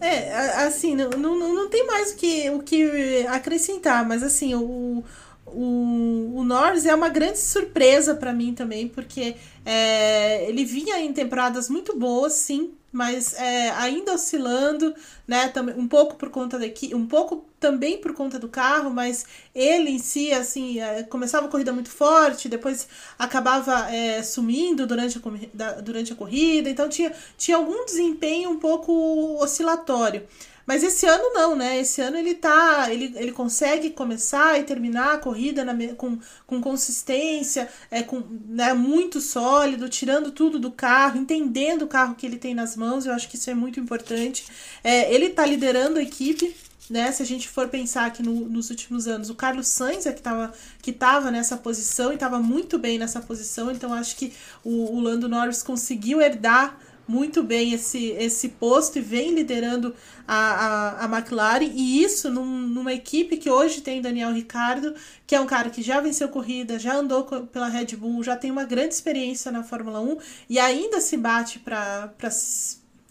[0.01, 0.33] É,
[0.65, 5.03] assim, não, não, não tem mais o que, o que acrescentar, mas assim, o,
[5.45, 11.13] o, o Norris é uma grande surpresa para mim também, porque é, ele vinha em
[11.13, 14.93] temporadas muito boas, sim, mas é, ainda oscilando,
[15.27, 15.53] né?
[15.77, 19.99] Um pouco por conta daqui, um pouco também por conta do carro, mas ele em
[19.99, 22.87] si, assim, é, começava a corrida muito forte, depois
[23.17, 25.21] acabava é, sumindo durante
[25.59, 28.91] a, durante a corrida, então tinha, tinha algum desempenho um pouco
[29.39, 30.27] oscilatório.
[30.65, 31.79] Mas esse ano não, né?
[31.79, 32.87] Esse ano ele tá.
[32.91, 38.73] Ele, ele consegue começar e terminar a corrida na, com, com consistência, é, com, né,
[38.73, 43.05] muito sólido, tirando tudo do carro, entendendo o carro que ele tem nas mãos.
[43.05, 44.45] Eu acho que isso é muito importante.
[44.83, 46.55] É, ele tá liderando a equipe.
[46.89, 50.11] Né, se a gente for pensar que no, nos últimos anos o Carlos Sainz é
[50.11, 50.51] que estava
[50.81, 54.99] que tava nessa posição e estava muito bem nessa posição, então acho que o, o
[54.99, 56.77] Lando Norris conseguiu herdar
[57.11, 59.93] muito bem esse, esse posto e vem liderando
[60.25, 61.69] a, a, a McLaren.
[61.73, 64.95] E isso num, numa equipe que hoje tem Daniel Ricardo,
[65.27, 68.49] que é um cara que já venceu corrida, já andou pela Red Bull, já tem
[68.49, 70.17] uma grande experiência na Fórmula 1
[70.49, 72.13] e ainda se bate para.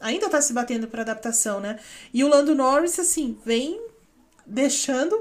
[0.00, 1.78] Ainda está se batendo para adaptação, né?
[2.12, 3.80] E o Lando Norris, assim, vem
[4.46, 5.14] deixando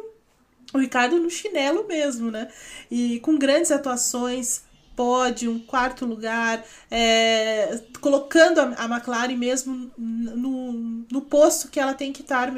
[0.73, 2.47] o Ricardo no chinelo mesmo, né?
[2.89, 4.61] E com grandes atuações,
[4.95, 6.61] pódio, um quarto lugar,
[6.91, 12.51] é, colocando a, a, McLaren mesmo no, no posto que ela tem que estar,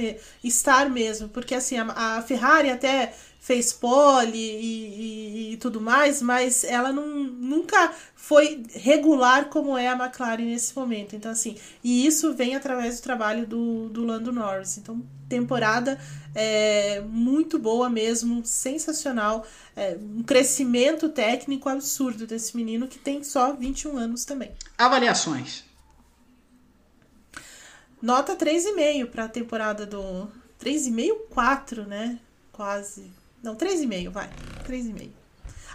[0.43, 6.21] estar mesmo, porque assim, a, a Ferrari até fez pole e, e, e, tudo mais,
[6.21, 11.15] mas ela não, nunca foi regular como é a McLaren nesse momento.
[11.15, 14.77] Então, assim, e isso vem através do trabalho do, do Lando Norris.
[14.77, 15.99] Então, temporada
[16.35, 19.43] é, muito boa mesmo, sensacional.
[19.75, 24.51] É, um crescimento técnico absurdo desse menino que tem só 21 anos também.
[24.77, 25.63] Avaliações.
[27.99, 30.27] Nota 3,5 para a temporada do.
[30.63, 32.19] 3,5, 4, né?
[32.51, 33.20] Quase.
[33.43, 34.29] Não, 3,5, vai.
[34.67, 35.09] 3,5.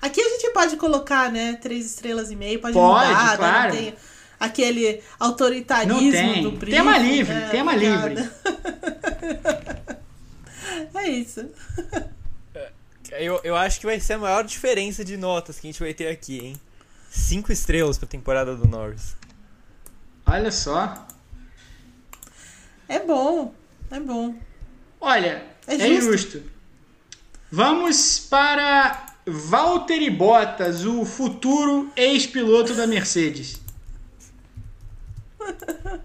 [0.00, 1.54] Aqui a gente pode colocar, né?
[1.54, 3.74] 3 estrelas e meio, pode, pode mudar, claro.
[3.74, 3.80] né?
[3.80, 3.94] Não tem
[4.38, 6.76] aquele autoritarismo do briefing.
[6.76, 7.48] Tema livre, né?
[7.50, 8.30] tema livre.
[10.94, 11.48] é isso.
[13.12, 15.94] Eu, eu acho que vai ser a maior diferença de notas que a gente vai
[15.94, 16.60] ter aqui, hein?
[17.10, 19.16] Cinco estrelas pra temporada do Norris.
[20.26, 21.06] Olha só.
[22.88, 23.54] É bom,
[23.90, 24.34] é bom.
[25.00, 26.42] Olha, é, é justo.
[27.50, 33.60] Vamos para Valtteri Bottas, o futuro ex-piloto da Mercedes.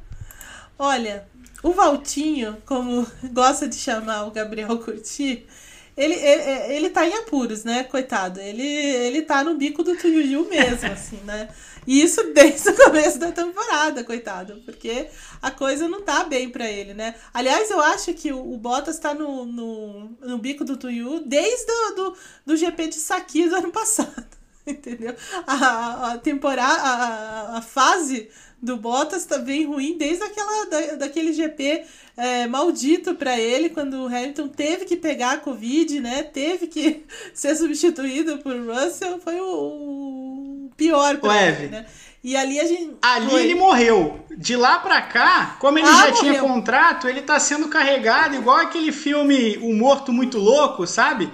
[0.78, 1.28] Olha,
[1.64, 5.48] o Valtinho, como gosta de chamar o Gabriel Curti,
[5.96, 7.84] ele, ele, ele tá em apuros, né?
[7.84, 8.40] Coitado.
[8.40, 11.50] Ele, ele tá no bico do Tuyuyu mesmo, assim, né?
[11.86, 14.62] E isso desde o começo da temporada, coitado.
[14.66, 15.08] Porque
[15.42, 17.16] a coisa não tá bem para ele, né?
[17.34, 21.66] Aliás, eu acho que o, o Bottas tá no, no, no bico do Tuyu desde
[21.66, 24.28] do, do, do GP de Saki do ano passado.
[24.66, 25.16] Entendeu?
[25.48, 28.30] A, a temporada, a, a fase
[28.62, 31.84] do Bottas tá bem ruim desde aquela, da, daquele GP
[32.16, 36.24] é, maldito para ele, quando o Hamilton teve que pegar a Covid, né?
[36.24, 37.04] Teve que
[37.34, 41.86] ser substituído por Russell, foi o, o pior para ele, né?
[42.24, 42.96] E ali a gente.
[43.02, 43.44] Ali foi.
[43.44, 44.24] ele morreu.
[44.38, 46.16] De lá pra cá, como ele ah, já morreu.
[46.20, 51.32] tinha contrato, ele tá sendo carregado, igual aquele filme O Morto Muito Louco, sabe?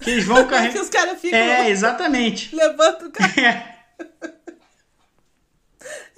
[0.00, 0.72] Que eles vão carregar.
[0.76, 1.38] que os caras ficam.
[1.38, 2.54] É, exatamente.
[2.54, 3.40] Levanta o carro.
[3.40, 3.76] É.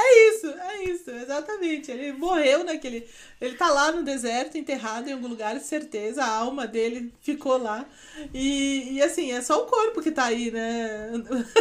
[0.07, 1.91] É isso, é isso, exatamente.
[1.91, 3.09] Ele morreu naquele.
[3.41, 6.23] Ele tá lá no deserto, enterrado em algum lugar, certeza.
[6.23, 7.87] A alma dele ficou lá.
[8.33, 11.11] E, e assim, é só o corpo que tá aí, né?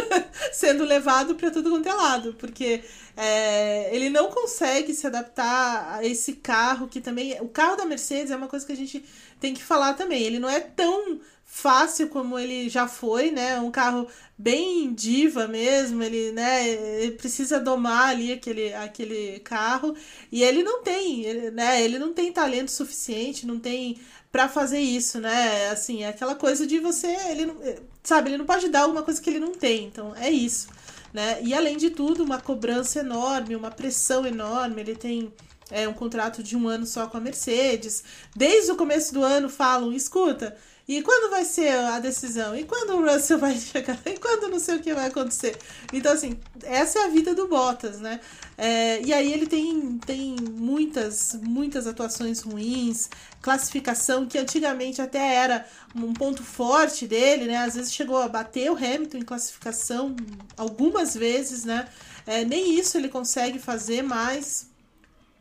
[0.52, 2.34] Sendo levado pra tudo quanto é lado.
[2.34, 2.82] Porque
[3.16, 7.40] é, ele não consegue se adaptar a esse carro que também.
[7.40, 9.02] O carro da Mercedes é uma coisa que a gente
[9.40, 10.22] tem que falar também.
[10.22, 11.18] Ele não é tão
[11.54, 13.60] fácil como ele já foi, né?
[13.60, 19.94] Um carro bem diva mesmo, ele, né, ele precisa domar ali aquele, aquele carro
[20.32, 21.80] e ele não tem, ele, né?
[21.80, 24.00] Ele não tem talento suficiente, não tem
[24.32, 25.68] para fazer isso, né?
[25.70, 27.56] Assim, é aquela coisa de você, ele não,
[28.02, 29.84] sabe, ele não pode dar alguma coisa que ele não tem.
[29.84, 30.66] Então, é isso,
[31.12, 31.38] né?
[31.40, 35.32] E além de tudo, uma cobrança enorme, uma pressão enorme, ele tem
[35.70, 38.04] é um contrato de um ano só com a Mercedes.
[38.36, 42.54] Desde o começo do ano falam, escuta, e quando vai ser a decisão?
[42.54, 43.98] E quando o Russell vai chegar?
[44.04, 45.56] E quando não sei o que vai acontecer?
[45.92, 48.20] Então, assim, essa é a vida do Bottas, né?
[48.56, 53.08] É, e aí ele tem, tem muitas, muitas atuações ruins,
[53.40, 57.56] classificação que antigamente até era um ponto forte dele, né?
[57.56, 60.14] Às vezes chegou a bater o Hamilton em classificação
[60.56, 61.88] algumas vezes, né?
[62.26, 64.73] É, nem isso ele consegue fazer mais.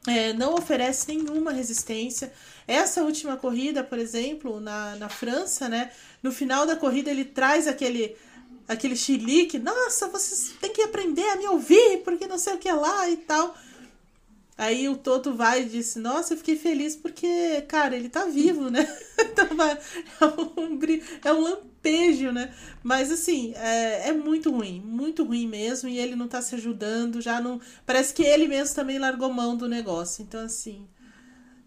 [0.07, 2.33] É, não oferece nenhuma resistência.
[2.67, 5.91] Essa última corrida, por exemplo, na, na França, né?
[6.21, 8.15] No final da corrida ele traz aquele
[8.67, 12.71] aquele chilique, nossa, vocês têm que aprender a me ouvir, porque não sei o que
[12.71, 13.55] lá e tal.
[14.57, 18.69] Aí o Toto vai e disse, nossa, eu fiquei feliz porque, cara, ele tá vivo,
[18.69, 18.87] né?
[19.19, 20.79] então, é um,
[21.25, 22.53] é um lampejo, né?
[22.81, 27.21] Mas assim, é, é muito ruim, muito ruim mesmo, e ele não tá se ajudando,
[27.21, 27.59] já não.
[27.85, 30.23] Parece que ele mesmo também largou mão do negócio.
[30.23, 30.87] Então, assim,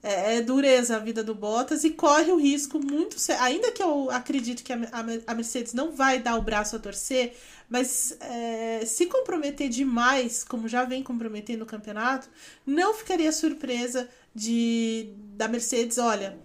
[0.02, 3.16] é, é, dureza a vida do Bottas e corre o risco muito.
[3.40, 4.78] Ainda que eu acredito que a,
[5.26, 7.36] a, Mercedes não vai dar o braço a torcer,
[7.68, 12.28] mas é, se comprometer demais, como já vem comprometendo no campeonato,
[12.64, 16.38] não ficaria surpresa de da Mercedes, olha,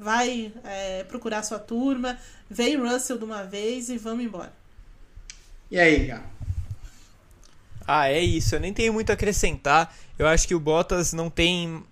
[0.00, 2.18] vai é, procurar sua turma,
[2.50, 4.52] vem Russell de uma vez e vamos embora.
[5.70, 6.22] E aí, Gá?
[7.86, 8.54] Ah, é isso.
[8.54, 9.94] Eu nem tenho muito a acrescentar.
[10.18, 11.82] Eu acho que o Bottas não tem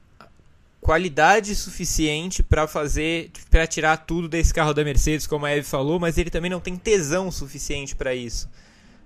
[0.80, 5.98] qualidade suficiente para fazer, para tirar tudo desse carro da Mercedes, como a Eve falou,
[5.98, 8.48] mas ele também não tem tesão suficiente para isso,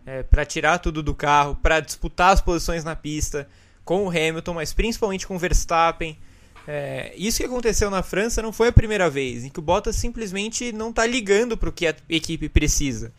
[0.06, 3.48] é, para tirar tudo do carro, para disputar as posições na pista
[3.84, 6.16] com o Hamilton, mas principalmente com o Verstappen.
[6.66, 9.96] É, isso que aconteceu na França não foi a primeira vez, em que o Bottas
[9.96, 13.12] simplesmente não está ligando para o que a equipe precisa.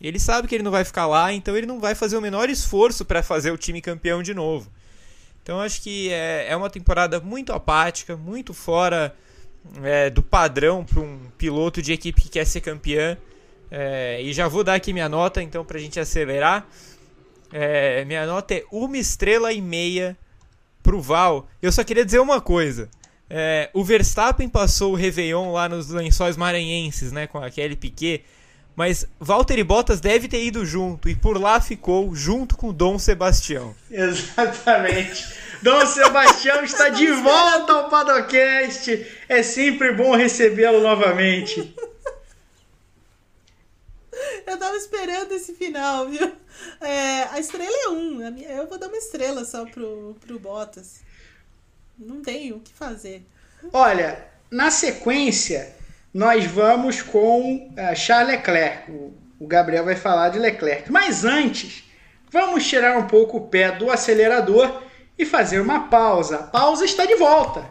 [0.00, 2.48] Ele sabe que ele não vai ficar lá, então ele não vai fazer o menor
[2.48, 4.70] esforço para fazer o time campeão de novo.
[5.42, 9.14] Então acho que é, é uma temporada muito apática, muito fora
[9.82, 13.16] é, do padrão para um piloto de equipe que quer ser campeã.
[13.70, 16.66] É, e já vou dar aqui minha nota, então, para a gente acelerar.
[17.52, 20.16] É, minha nota é uma estrela e meia
[20.88, 21.46] pro Val.
[21.60, 22.88] Eu só queria dizer uma coisa.
[23.28, 28.24] É, o Verstappen passou o Réveillon lá nos lençóis maranhenses, né, com a Kelly Piquet.
[28.74, 33.74] Mas Valtteri Bottas deve ter ido junto e por lá ficou junto com Dom Sebastião.
[33.90, 35.26] Exatamente.
[35.60, 39.06] Dom Sebastião está de volta ao Padocast.
[39.28, 41.74] É sempre bom recebê-lo novamente.
[44.46, 46.32] Eu tava esperando esse final, viu?
[46.80, 48.20] É, a estrela é um.
[48.40, 51.00] Eu vou dar uma estrela só pro, pro Bottas.
[51.98, 53.24] Não tenho o que fazer.
[53.72, 55.74] Olha, na sequência,
[56.12, 58.90] nós vamos com uh, Charles Leclerc.
[58.90, 60.90] O, o Gabriel vai falar de Leclerc.
[60.90, 61.84] Mas antes,
[62.30, 64.82] vamos tirar um pouco o pé do acelerador
[65.18, 66.36] e fazer uma pausa.
[66.36, 67.68] A pausa está de volta.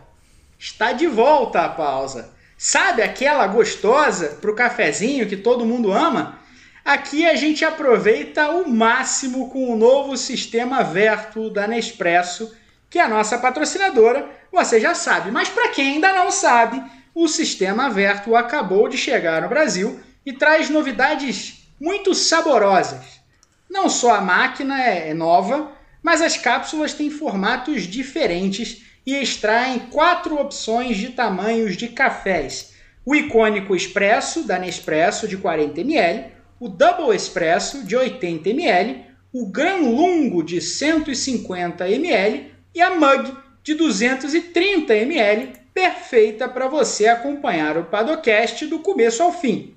[0.59, 2.33] Está de volta a pausa.
[2.57, 6.39] Sabe aquela gostosa para o cafezinho que todo mundo ama?
[6.83, 12.51] Aqui a gente aproveita o máximo com o novo sistema Verto da Nespresso,
[12.89, 15.29] que é a nossa patrocinadora, você já sabe.
[15.29, 16.81] Mas para quem ainda não sabe,
[17.13, 23.21] o sistema Verto acabou de chegar no Brasil e traz novidades muito saborosas.
[23.69, 30.37] Não só a máquina é nova, mas as cápsulas têm formatos diferentes e extraem quatro
[30.37, 32.73] opções de tamanhos de cafés:
[33.05, 36.25] o icônico Expresso da Nespresso de 40 ml,
[36.59, 43.33] o Double Espresso de 80 ml, o Gran Lungo de 150 ml e a Mug
[43.63, 49.73] de 230 ml perfeita para você acompanhar o Padocast do começo ao fim.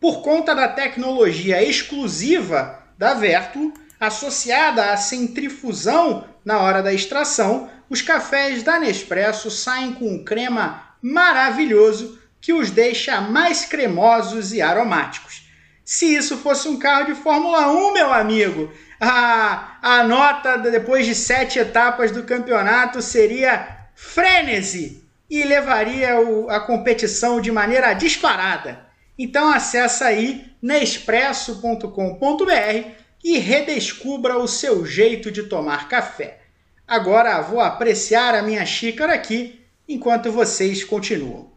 [0.00, 8.00] Por conta da tecnologia exclusiva da Vertuo, associada à centrifusão na hora da extração, os
[8.00, 15.46] cafés da Nespresso saem com um crema maravilhoso que os deixa mais cremosos e aromáticos.
[15.84, 21.14] Se isso fosse um carro de Fórmula 1, meu amigo, a, a nota depois de
[21.14, 28.86] sete etapas do campeonato seria frenesi e levaria o, a competição de maneira disparada.
[29.18, 36.40] Então acessa aí nespresso.com.br e redescubra o seu jeito de tomar café.
[36.86, 41.50] Agora vou apreciar a minha xícara aqui enquanto vocês continuam.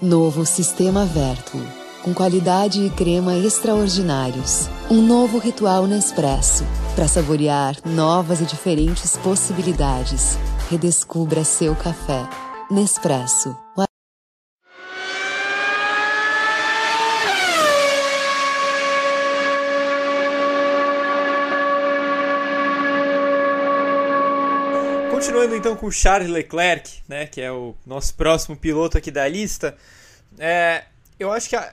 [0.00, 1.64] Novo Sistema Vertuo,
[2.02, 4.68] com qualidade e crema extraordinários.
[4.90, 6.64] Um novo ritual Nespresso,
[6.94, 10.36] para saborear novas e diferentes possibilidades
[10.72, 12.26] Redescubra seu café.
[12.70, 13.61] Nespresso.
[25.62, 29.76] Então com Charles Leclerc, né, que é o nosso próximo piloto aqui da lista,
[30.36, 30.82] é,
[31.20, 31.72] eu acho que a,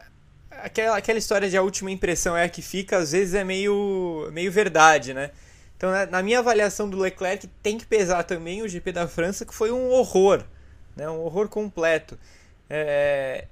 [0.52, 4.30] aquela, aquela história de a última impressão é a que fica, às vezes é meio,
[4.32, 5.32] meio verdade, né?
[5.76, 9.44] Então, na, na minha avaliação do Leclerc, tem que pesar também o GP da França,
[9.44, 10.44] que foi um horror,
[10.96, 12.16] né, um horror completo.
[12.70, 13.46] É,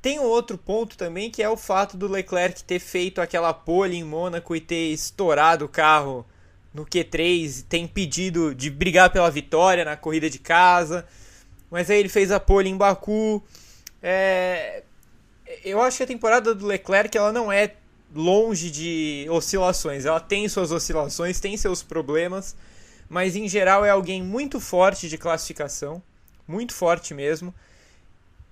[0.00, 3.96] tem um outro ponto também, que é o fato do Leclerc ter feito aquela pole
[3.96, 6.24] em Mônaco e ter estourado o carro
[6.72, 11.06] no Q3, tem impedido de brigar pela vitória na corrida de casa,
[11.70, 13.42] mas aí ele fez a pole em Baku.
[14.02, 14.82] É...
[15.64, 17.74] Eu acho que a temporada do Leclerc ela não é
[18.14, 22.56] longe de oscilações, ela tem suas oscilações, tem seus problemas,
[23.08, 26.02] mas em geral é alguém muito forte de classificação,
[26.46, 27.54] muito forte mesmo,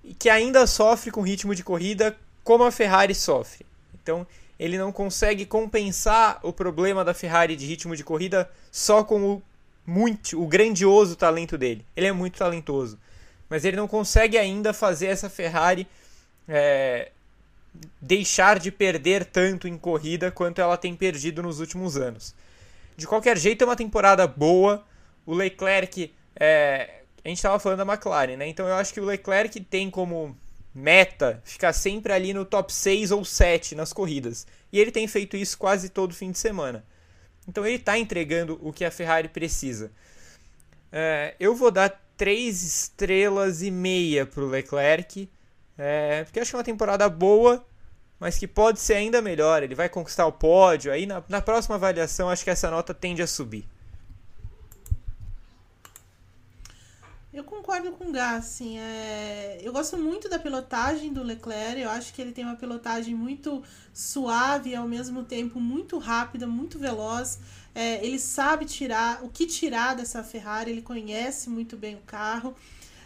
[0.03, 3.65] e que ainda sofre com ritmo de corrida como a Ferrari sofre.
[3.95, 4.27] Então
[4.59, 9.43] ele não consegue compensar o problema da Ferrari de ritmo de corrida só com o
[9.87, 11.87] muito, o grandioso talento dele.
[11.97, 12.99] Ele é muito talentoso,
[13.49, 15.87] mas ele não consegue ainda fazer essa Ferrari
[16.47, 17.11] é,
[18.01, 22.35] deixar de perder tanto em corrida quanto ela tem perdido nos últimos anos.
[22.97, 24.85] De qualquer jeito, é uma temporada boa.
[25.25, 28.49] O Leclerc, é, a gente estava falando da McLaren, né?
[28.49, 30.37] Então eu acho que o Leclerc tem como
[30.79, 34.47] meta ficar sempre ali no top 6 ou 7 nas corridas.
[34.73, 36.85] E ele tem feito isso quase todo fim de semana.
[37.47, 39.91] Então ele está entregando o que a Ferrari precisa.
[40.93, 45.29] É, eu vou dar 3 estrelas e meia para o Leclerc,
[45.77, 47.65] é, porque acho que é uma temporada boa,
[48.19, 49.63] mas que pode ser ainda melhor.
[49.63, 50.93] Ele vai conquistar o pódio.
[50.93, 53.67] Aí na, na próxima avaliação acho que essa nota tende a subir.
[57.39, 59.61] Eu concordo com o Gá, assim, é...
[59.63, 63.63] eu gosto muito da pilotagem do Leclerc, eu acho que ele tem uma pilotagem muito
[63.95, 67.39] suave ao mesmo tempo muito rápida, muito veloz,
[67.73, 72.57] é, ele sabe tirar, o que tirar dessa Ferrari, ele conhece muito bem o carro,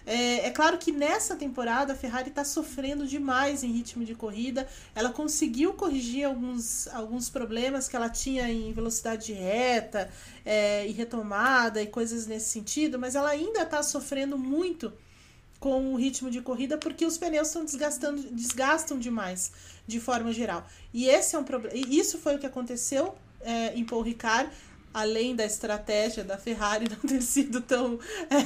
[0.07, 4.69] é, é, claro que nessa temporada a Ferrari está sofrendo demais em ritmo de corrida.
[4.95, 10.11] Ela conseguiu corrigir alguns, alguns problemas que ela tinha em velocidade de reta
[10.45, 14.93] é, e retomada e coisas nesse sentido, mas ela ainda está sofrendo muito
[15.61, 19.53] com o ritmo de corrida porque os pneus estão desgastando, desgastam demais
[19.87, 20.67] de forma geral.
[20.93, 21.77] E esse é um problema.
[21.89, 24.51] Isso foi o que aconteceu é, em Paul Ricard
[24.93, 27.99] além da estratégia da Ferrari não ter sido tão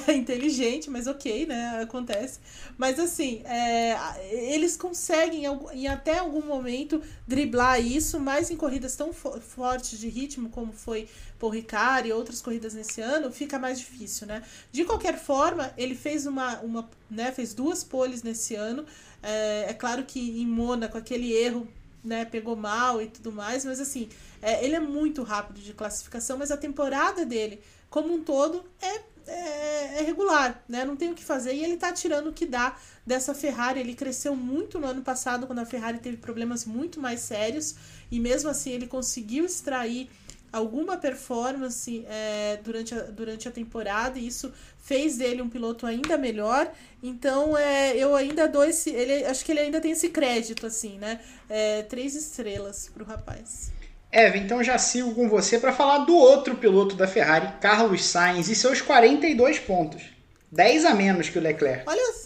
[0.08, 1.80] é, inteligente, mas ok, né?
[1.82, 2.38] Acontece.
[2.78, 3.96] Mas assim, é,
[4.30, 10.08] eles conseguem em até algum momento driblar isso, mas em corridas tão fo fortes de
[10.08, 14.42] ritmo como foi por Ricard e outras corridas nesse ano, fica mais difícil, né?
[14.72, 18.84] De qualquer forma, ele fez uma, uma né, fez duas poles nesse ano.
[19.22, 21.68] É, é claro que em Mônaco aquele erro
[22.06, 24.08] né, pegou mal e tudo mais, mas assim,
[24.40, 29.00] é, ele é muito rápido de classificação, mas a temporada dele, como um todo, é,
[29.26, 30.84] é, é, regular, né?
[30.84, 33.80] Não tem o que fazer e ele tá tirando o que dá dessa Ferrari.
[33.80, 37.74] Ele cresceu muito no ano passado, quando a Ferrari teve problemas muito mais sérios,
[38.10, 40.08] e mesmo assim ele conseguiu extrair
[40.56, 46.16] alguma performance é, durante, a, durante a temporada e isso fez dele um piloto ainda
[46.16, 46.70] melhor.
[47.02, 48.90] Então é, eu ainda dou esse.
[48.90, 51.20] Ele, acho que ele ainda tem esse crédito, assim, né?
[51.48, 53.72] É, três estrelas pro rapaz.
[54.10, 58.48] Eva, então já sigo com você para falar do outro piloto da Ferrari, Carlos Sainz,
[58.48, 60.02] e seus 42 pontos.
[60.50, 61.84] 10 a menos que o Leclerc.
[61.86, 62.25] Olha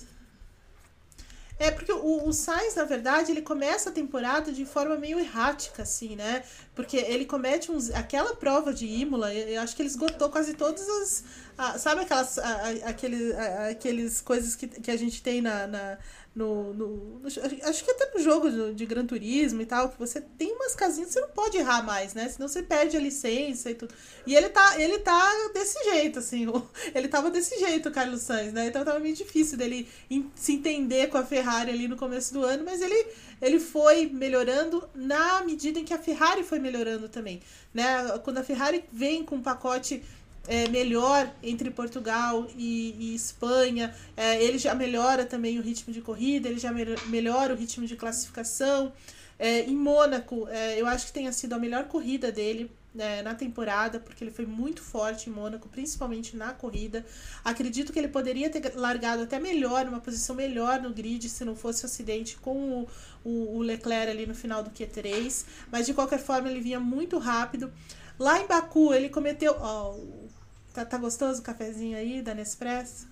[1.60, 5.82] é, porque o, o Sainz, na verdade, ele começa a temporada de forma meio errática,
[5.82, 6.42] assim, né?
[6.74, 7.90] Porque ele comete uns.
[7.90, 11.24] Aquela prova de Imola, eu acho que ele esgotou quase todas as.
[11.58, 12.38] A, sabe aquelas.
[12.38, 13.34] A, a, aquele,
[13.70, 15.98] aqueles coisas que, que a gente tem na, na
[16.32, 20.20] no, no, acho que até no jogo de, de Gran Turismo e tal, que você
[20.20, 22.28] tem umas casinhas que você não pode errar mais, né?
[22.28, 23.92] Senão você perde a licença e tudo.
[24.24, 26.46] E ele tá, ele tá desse jeito, assim.
[26.94, 28.66] Ele tava desse jeito, o Carlos Sainz, né?
[28.66, 29.88] Então tava meio difícil dele
[30.34, 33.06] se entender com a Ferrari ali no começo do ano, mas ele,
[33.40, 37.40] ele foi melhorando na medida em que a Ferrari foi melhorando também,
[37.72, 38.18] né?
[38.24, 40.02] Quando a Ferrari vem com um pacote
[40.48, 43.94] é, melhor entre Portugal e, e Espanha.
[44.16, 46.72] É, ele já melhora também o ritmo de corrida, ele já
[47.06, 48.92] melhora o ritmo de classificação.
[49.38, 53.34] É, em Mônaco, é, eu acho que tenha sido a melhor corrida dele né, na
[53.34, 57.06] temporada, porque ele foi muito forte em Mônaco, principalmente na corrida.
[57.44, 61.54] Acredito que ele poderia ter largado até melhor, uma posição melhor no grid, se não
[61.54, 62.88] fosse o acidente com o,
[63.24, 65.44] o, o Leclerc ali no final do Q3.
[65.70, 67.72] Mas de qualquer forma, ele vinha muito rápido.
[68.18, 69.56] Lá em Baku, ele cometeu.
[69.58, 70.19] Oh,
[70.72, 73.08] tá, tá gostoso o cafezinho aí da Nespresso?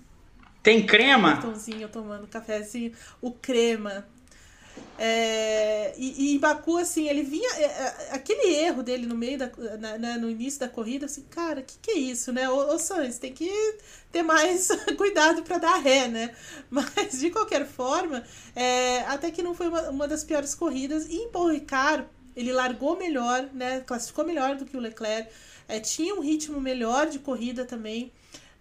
[0.61, 1.33] Tem crema?
[1.33, 2.93] Cartãozinho tomando cafezinho.
[3.21, 4.05] O crema.
[4.97, 7.49] É, e, e, em Baku, assim, ele vinha.
[7.55, 9.49] É, é, aquele erro dele no meio da
[9.79, 12.49] na, na, no início da corrida, assim, cara, que que é isso, né?
[12.49, 13.49] Ô, ô Sainz, tem que
[14.11, 16.35] ter mais cuidado para dar ré, né?
[16.69, 18.23] Mas de qualquer forma,
[18.55, 21.07] é, até que não foi uma, uma das piores corridas.
[21.09, 22.05] E em Paul Ricard,
[22.35, 23.81] ele largou melhor, né?
[23.81, 25.31] Classificou melhor do que o Leclerc.
[25.69, 28.11] É, tinha um ritmo melhor de corrida também.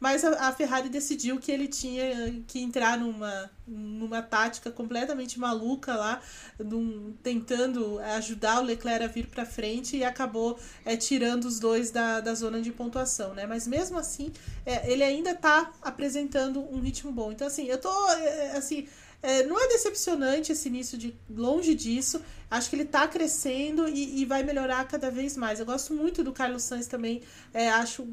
[0.00, 5.96] Mas a, a, Ferrari decidiu que ele tinha que entrar numa, numa tática completamente maluca
[5.96, 6.20] lá,
[6.56, 11.90] num, tentando ajudar o Leclerc a vir para frente e acabou é, tirando os dois
[11.90, 13.44] da, da zona de pontuação, né?
[13.44, 14.32] Mas mesmo assim,
[14.64, 17.32] é, ele ainda está apresentando um ritmo bom.
[17.32, 18.86] Então, assim, eu tô é, assim
[19.22, 22.22] é, não é decepcionante esse início de longe disso.
[22.50, 25.58] Acho que ele está crescendo e, e, vai melhorar cada vez mais.
[25.58, 27.20] Eu gosto muito do Carlos Sainz também.
[27.52, 28.06] É, acho,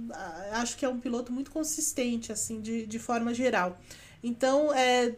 [0.51, 3.79] acho que é um piloto muito consistente, assim, de, de forma geral.
[4.23, 5.13] Então, é,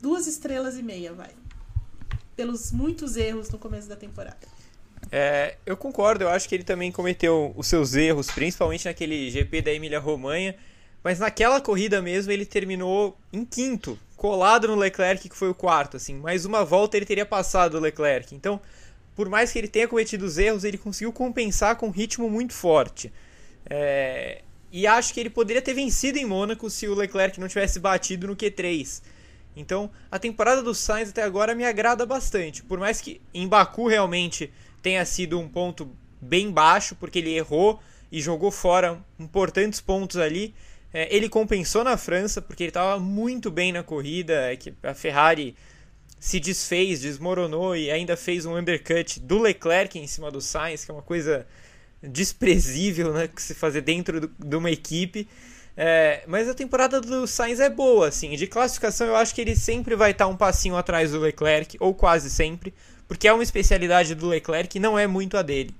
[0.00, 1.30] duas estrelas e meia, vai.
[2.34, 4.54] Pelos muitos erros no começo da temporada.
[5.12, 9.62] É, eu concordo, eu acho que ele também cometeu os seus erros, principalmente naquele GP
[9.62, 10.56] da Emília Romanha.
[11.04, 15.98] Mas naquela corrida mesmo ele terminou em quinto, colado no Leclerc, que foi o quarto,
[15.98, 16.14] assim.
[16.14, 18.34] Mais uma volta ele teria passado o Leclerc.
[18.34, 18.58] Então,
[19.14, 22.54] por mais que ele tenha cometido os erros, ele conseguiu compensar com um ritmo muito
[22.54, 23.12] forte.
[23.68, 24.40] É...
[24.72, 28.26] E acho que ele poderia ter vencido em Mônaco se o Leclerc não tivesse batido
[28.26, 29.02] no Q3.
[29.54, 32.62] Então, a temporada do Sainz até agora me agrada bastante.
[32.64, 34.50] Por mais que em Baku realmente
[34.82, 35.88] tenha sido um ponto
[36.20, 37.78] bem baixo, porque ele errou
[38.10, 40.54] e jogou fora importantes pontos ali.
[40.94, 44.94] É, ele compensou na França porque ele estava muito bem na corrida, é que a
[44.94, 45.56] Ferrari
[46.20, 50.92] se desfez, desmoronou e ainda fez um undercut do Leclerc em cima do Sainz, que
[50.92, 51.44] é uma coisa
[52.00, 55.28] desprezível né, que se fazer dentro do, de uma equipe.
[55.76, 58.36] É, mas a temporada do Sainz é boa, assim.
[58.36, 61.92] De classificação, eu acho que ele sempre vai estar um passinho atrás do Leclerc, ou
[61.92, 62.72] quase sempre,
[63.08, 65.74] porque é uma especialidade do Leclerc e não é muito a dele.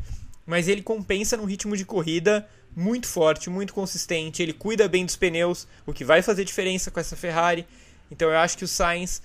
[0.44, 2.46] Mas ele compensa no ritmo de corrida
[2.77, 6.99] muito forte, muito consistente, ele cuida bem dos pneus, o que vai fazer diferença com
[6.99, 7.66] essa Ferrari.
[8.11, 9.22] Então eu acho que o Sainz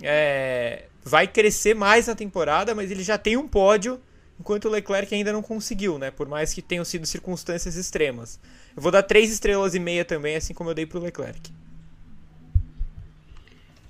[0.00, 4.00] é, vai crescer mais na temporada, mas ele já tem um pódio,
[4.38, 6.10] enquanto o Leclerc ainda não conseguiu, né?
[6.10, 8.38] Por mais que tenham sido circunstâncias extremas.
[8.74, 11.52] Eu vou dar três estrelas e meia também, assim como eu dei para o Leclerc.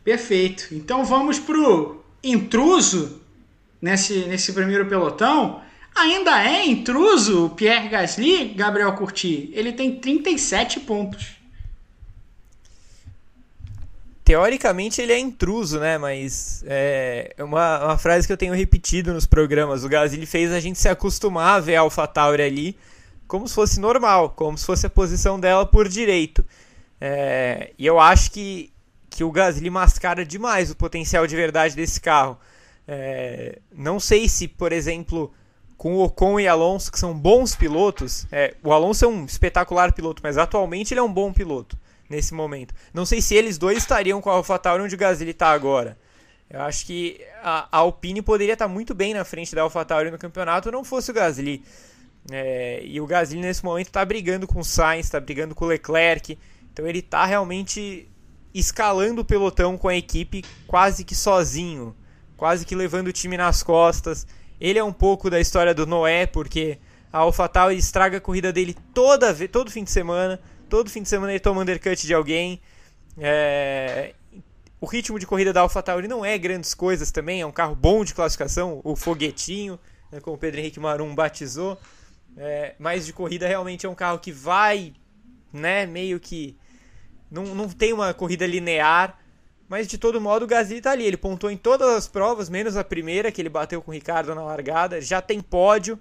[0.02, 0.74] Perfeito.
[0.74, 3.20] Então vamos pro intruso
[3.80, 5.62] nesse, nesse primeiro pelotão.
[5.94, 9.50] Ainda é intruso Pierre Gasly, Gabriel Curti?
[9.52, 11.36] Ele tem 37 pontos.
[14.24, 15.98] Teoricamente ele é intruso, né?
[15.98, 19.84] Mas é uma, uma frase que eu tenho repetido nos programas.
[19.84, 22.76] O Gasly fez a gente se acostumar a ver a AlphaTauri ali
[23.32, 26.44] como se fosse normal, como se fosse a posição dela por direito.
[27.00, 28.70] É, e eu acho que,
[29.08, 32.38] que o Gasly mascara demais o potencial de verdade desse carro.
[32.86, 35.32] É, não sei se, por exemplo,
[35.82, 38.24] com o Ocon e Alonso, que são bons pilotos.
[38.30, 41.76] É, o Alonso é um espetacular piloto, mas atualmente ele é um bom piloto
[42.08, 42.72] nesse momento.
[42.94, 45.98] Não sei se eles dois estariam com a AlphaTauri onde o Gasly está agora.
[46.48, 50.12] Eu acho que a, a, Alpine poderia estar tá muito bem na frente da AlphaTauri
[50.12, 51.64] no campeonato não fosse o Gasly.
[52.30, 55.68] É, e o Gasly nesse momento está brigando com o Sainz, está brigando com o
[55.68, 56.38] Leclerc.
[56.72, 58.08] Então ele está realmente
[58.54, 61.92] escalando o pelotão com a equipe quase que sozinho,
[62.36, 64.24] quase que levando o time nas costas.
[64.62, 66.78] Ele é um pouco da história do Noé, porque
[67.12, 70.40] a AlphaTauri estraga a corrida dele toda todo fim de semana.
[70.68, 72.60] Todo fim de semana ele toma undercut de alguém.
[73.18, 74.14] É...
[74.80, 78.04] O ritmo de corrida da AlphaTauri não é grandes coisas também, é um carro bom
[78.04, 79.80] de classificação, o foguetinho,
[80.12, 81.76] né, como o Pedro Henrique Marum batizou.
[82.36, 82.76] É...
[82.78, 84.92] Mas de corrida realmente é um carro que vai,
[85.52, 86.56] né, meio que.
[87.28, 89.18] Não, não tem uma corrida linear,
[89.72, 91.06] mas de todo modo o Gasly está ali.
[91.06, 94.34] Ele pontuou em todas as provas, menos a primeira, que ele bateu com o Ricardo
[94.34, 95.00] na largada.
[95.00, 95.98] Já tem pódio.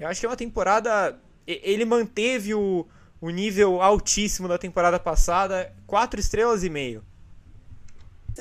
[0.00, 1.20] Eu acho que é uma temporada.
[1.46, 2.86] Ele manteve o,
[3.20, 7.04] o nível altíssimo da temporada passada, quatro estrelas e meio.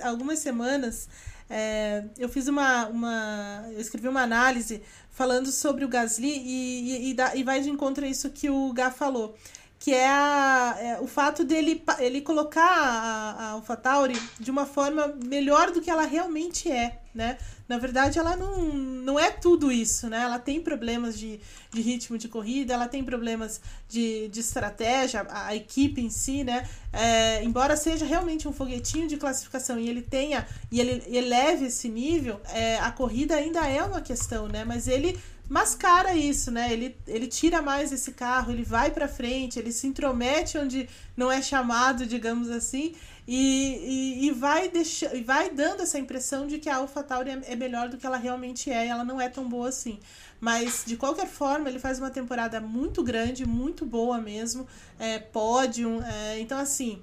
[0.02, 1.10] Algumas semanas
[1.50, 3.68] é, eu fiz uma, uma.
[3.74, 8.06] Eu escrevi uma análise falando sobre o Gasly e, e, e, e vai de encontro
[8.06, 9.36] a isso que o Gá falou
[9.82, 15.08] que é, a, é, o fato dele ele colocar a, a AlphaTauri de uma forma
[15.26, 17.40] melhor do que ela realmente é, né?
[17.68, 20.22] Na verdade, ela não, não é tudo isso, né?
[20.22, 21.40] Ela tem problemas de,
[21.72, 23.60] de ritmo de corrida, ela tem problemas
[23.90, 26.70] de, de estratégia, a, a equipe em si, né?
[26.94, 31.90] É, embora seja realmente um foguetinho de classificação e ele tenha e ele eleve esse
[31.90, 34.64] nível, é, a corrida ainda é uma questão, né?
[34.64, 35.20] Mas ele
[35.52, 36.72] mascara isso, né?
[36.72, 41.30] Ele, ele tira mais esse carro, ele vai para frente, ele se intromete onde não
[41.30, 42.96] é chamado, digamos assim,
[43.28, 43.42] E,
[43.94, 44.72] e, e vai,
[45.14, 48.18] e vai dando essa impressão de que a AlphaTauri é, é melhor do que ela
[48.18, 50.00] realmente é, e ela não é tão boa assim.
[50.40, 54.66] Mas, de qualquer forma, ele faz uma temporada muito grande, muito boa mesmo,
[54.98, 57.02] é, pódio, é, então assim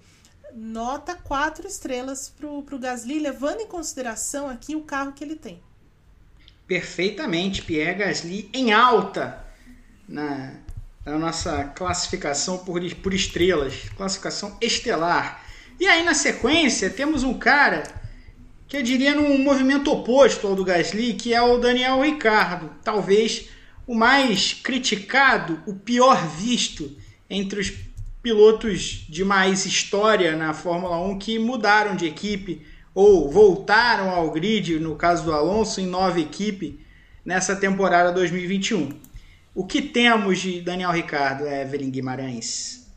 [0.55, 5.62] nota quatro estrelas pro, pro Gasly, levando em consideração aqui o carro que ele tem.
[6.69, 9.43] Perfeitamente, Pierre Gasly em alta
[10.07, 10.53] na,
[11.03, 15.43] na nossa classificação por, por estrelas, classificação estelar.
[15.81, 17.85] E aí na sequência temos um cara
[18.69, 23.49] que eu diria num movimento oposto ao do Gasly, que é o Daniel Ricardo, talvez
[23.87, 26.95] o mais criticado, o pior visto
[27.31, 27.73] entre os
[28.23, 32.66] pilotos de mais história na Fórmula 1 que mudaram de equipe
[33.01, 36.84] ou voltaram ao grid, no caso do Alonso, em nova equipe
[37.24, 38.88] nessa temporada 2021.
[39.55, 42.90] O que temos de Daniel Ricardo, Evelyn Guimarães?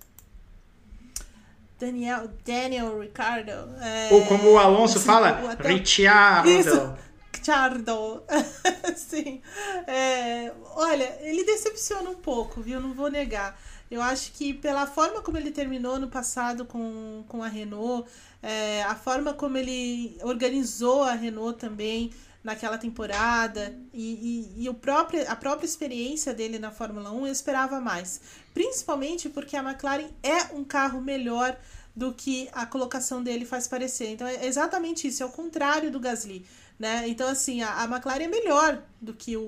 [1.79, 3.51] Daniel, Daniel Ricardo.
[3.79, 4.09] É...
[4.11, 5.69] Ou como o Alonso assim, fala, até...
[5.69, 6.49] Ricciardo.
[6.49, 6.95] Isso.
[7.31, 8.23] Ricciardo.
[8.97, 9.39] Sim.
[9.85, 12.81] É, olha, ele decepciona um pouco, viu?
[12.81, 13.55] Não vou negar.
[13.91, 18.09] Eu acho que pela forma como ele terminou no passado com, com a Renault,
[18.41, 22.09] é, a forma como ele organizou a Renault também
[22.41, 27.33] naquela temporada e, e, e, o próprio, a própria experiência dele na Fórmula 1, eu
[27.33, 28.21] esperava mais.
[28.53, 31.57] Principalmente porque a McLaren é um carro melhor
[31.93, 34.09] do que a colocação dele faz parecer.
[34.11, 36.45] Então é exatamente isso, é o contrário do Gasly.
[36.81, 37.07] Né?
[37.09, 39.43] Então, assim, a, a McLaren é melhor do que o,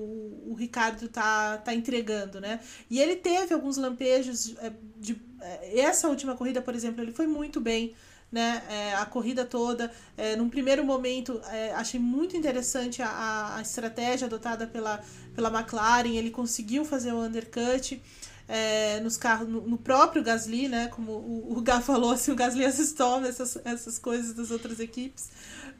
[0.46, 2.60] o Ricardo tá, tá entregando, né?
[2.88, 7.26] E ele teve alguns lampejos é, de, é, essa última corrida, por exemplo, ele foi
[7.26, 7.92] muito bem,
[8.30, 8.62] né?
[8.70, 9.90] É, a corrida toda.
[10.16, 15.02] É, num primeiro momento, é, achei muito interessante a, a estratégia adotada pela,
[15.34, 16.14] pela McLaren.
[16.14, 18.00] Ele conseguiu fazer o undercut.
[18.46, 20.88] É, nos carros, no, no, próprio Gasly, né?
[20.88, 25.30] Como o, o Gá falou, assim, o Gasly assistou essas, essas coisas das outras equipes.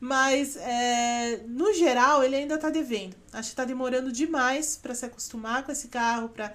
[0.01, 3.17] Mas, é, no geral, ele ainda está devendo.
[3.33, 6.55] Acho que está demorando demais para se acostumar com esse carro, para,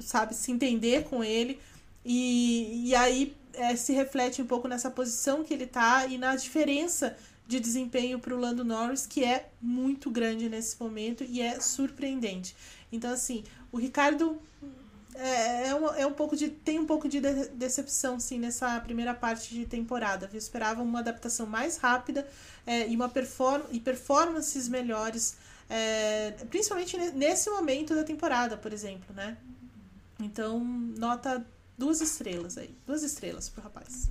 [0.00, 1.58] sabe, se entender com ele.
[2.04, 6.36] E, e aí é, se reflete um pouco nessa posição que ele está e na
[6.36, 7.16] diferença
[7.46, 12.54] de desempenho para o Lando Norris, que é muito grande nesse momento e é surpreendente.
[12.92, 14.40] Então, assim, o Ricardo
[15.14, 16.48] é, é, um, é um pouco de.
[16.48, 20.28] tem um pouco de, de decepção, sim, nessa primeira parte de temporada.
[20.32, 22.26] Eu esperava uma adaptação mais rápida
[22.66, 25.36] é, e, uma perform e performances melhores,
[25.68, 29.36] é, principalmente nesse momento da temporada, por exemplo, né?
[30.20, 31.44] Então, nota
[31.76, 32.74] duas estrelas aí.
[32.86, 34.10] Duas estrelas pro rapaz.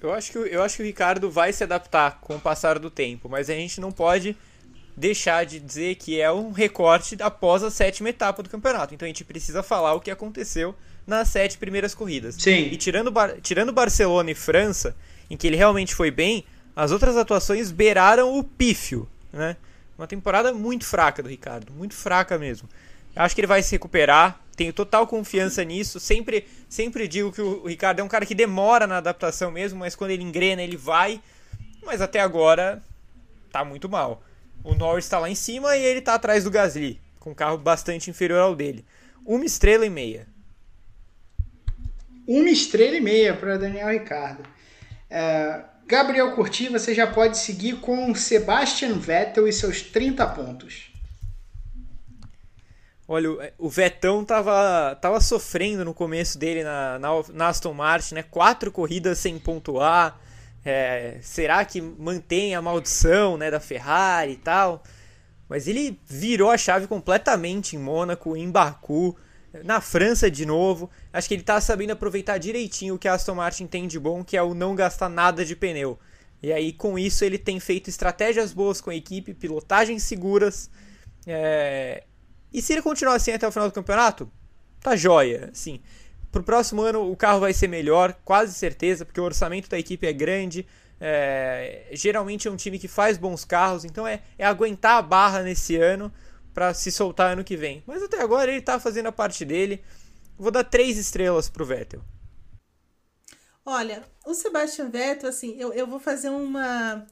[0.00, 2.90] Eu acho, que, eu acho que o Ricardo vai se adaptar com o passar do
[2.90, 4.36] tempo, mas a gente não pode
[5.02, 8.94] deixar de dizer que é um recorte após a sétima etapa do campeonato.
[8.94, 12.36] Então a gente precisa falar o que aconteceu nas sete primeiras corridas.
[12.36, 12.68] Sim.
[12.70, 14.94] E tirando, tirando Barcelona e França,
[15.28, 16.44] em que ele realmente foi bem,
[16.76, 19.56] as outras atuações beiraram o pífio, né?
[19.98, 22.68] Uma temporada muito fraca do Ricardo, muito fraca mesmo.
[23.16, 25.98] Acho que ele vai se recuperar, tenho total confiança nisso.
[25.98, 29.96] Sempre, sempre digo que o Ricardo é um cara que demora na adaptação mesmo, mas
[29.96, 31.20] quando ele engrena, ele vai.
[31.84, 32.80] Mas até agora
[33.50, 34.22] tá muito mal.
[34.64, 37.58] O Norris está lá em cima e ele está atrás do Gasly, com um carro
[37.58, 38.84] bastante inferior ao dele.
[39.24, 40.26] Uma estrela e meia.
[42.26, 44.42] Uma estrela e meia para Daniel Ricardo.
[45.10, 50.92] É, Gabriel Curti, você já pode seguir com Sebastian Vettel e seus 30 pontos.
[53.06, 58.22] Olha, o Vetão tava, tava sofrendo no começo dele na, na, na Aston Martin, né?
[58.22, 60.18] Quatro corridas sem pontuar.
[60.64, 64.82] É, será que mantém a maldição né, da Ferrari e tal?
[65.48, 69.16] Mas ele virou a chave completamente em Mônaco, em Baku,
[69.64, 70.90] na França de novo.
[71.12, 74.24] Acho que ele está sabendo aproveitar direitinho o que a Aston Martin tem de bom,
[74.24, 75.98] que é o não gastar nada de pneu.
[76.42, 80.70] E aí, com isso, ele tem feito estratégias boas com a equipe, pilotagens seguras.
[81.26, 82.04] É...
[82.52, 84.30] E se ele continuar assim até o final do campeonato,
[84.80, 85.50] tá joia.
[85.52, 85.80] Assim,
[86.32, 90.06] Pro próximo ano o carro vai ser melhor, quase certeza, porque o orçamento da equipe
[90.06, 90.66] é grande.
[90.98, 95.42] É, geralmente é um time que faz bons carros, então é, é aguentar a barra
[95.42, 96.10] nesse ano
[96.54, 97.82] para se soltar ano que vem.
[97.86, 99.84] Mas até agora ele está fazendo a parte dele.
[100.38, 102.00] Vou dar três estrelas pro Vettel.
[103.64, 107.06] Olha, o Sebastian Vettel, assim, eu, eu vou fazer uma,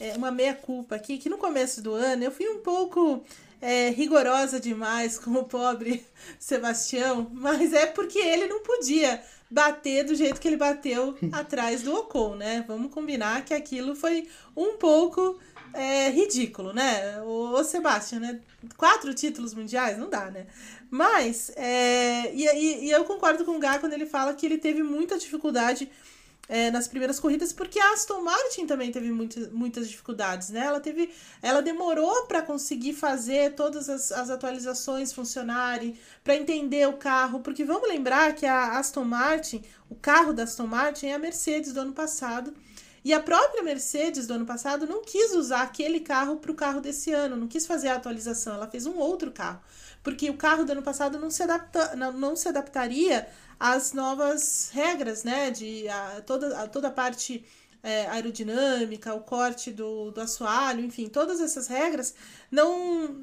[0.00, 3.24] é, uma meia-culpa aqui, que no começo do ano eu fui um pouco
[3.64, 6.06] é, rigorosa demais com o pobre
[6.38, 11.94] Sebastião, mas é porque ele não podia bater do jeito que ele bateu atrás do
[11.94, 12.62] Ocon, né?
[12.68, 15.38] Vamos combinar que aquilo foi um pouco
[15.72, 17.22] é, ridículo, né?
[17.22, 18.38] O, Sebastião, né?
[18.76, 20.46] Quatro títulos mundiais, não dá, né?
[20.90, 24.58] Mas, é, e, e, e eu concordo com o Gá quando ele fala que ele
[24.58, 25.90] teve muita dificuldade
[26.48, 30.60] é, nas primeiras corridas, porque a Aston Martin também teve muito, muitas dificuldades, né?
[30.60, 31.10] Ela teve,
[31.42, 37.64] ela demorou para conseguir fazer todas as, as atualizações funcionarem, para entender o carro, porque
[37.64, 41.80] vamos lembrar que a Aston Martin, o carro da Aston Martin é a Mercedes do
[41.80, 42.54] ano passado.
[43.04, 46.80] E a própria Mercedes do ano passado não quis usar aquele carro para o carro
[46.80, 49.60] desse ano, não quis fazer a atualização, ela fez um outro carro.
[50.02, 53.28] Porque o carro do ano passado não se, adapta, não, não se adaptaria
[53.58, 55.50] as novas regras, né?
[55.50, 57.44] De a, toda, a, toda a parte
[57.82, 62.14] é, aerodinâmica, o corte do, do assoalho, enfim, todas essas regras
[62.50, 63.14] não,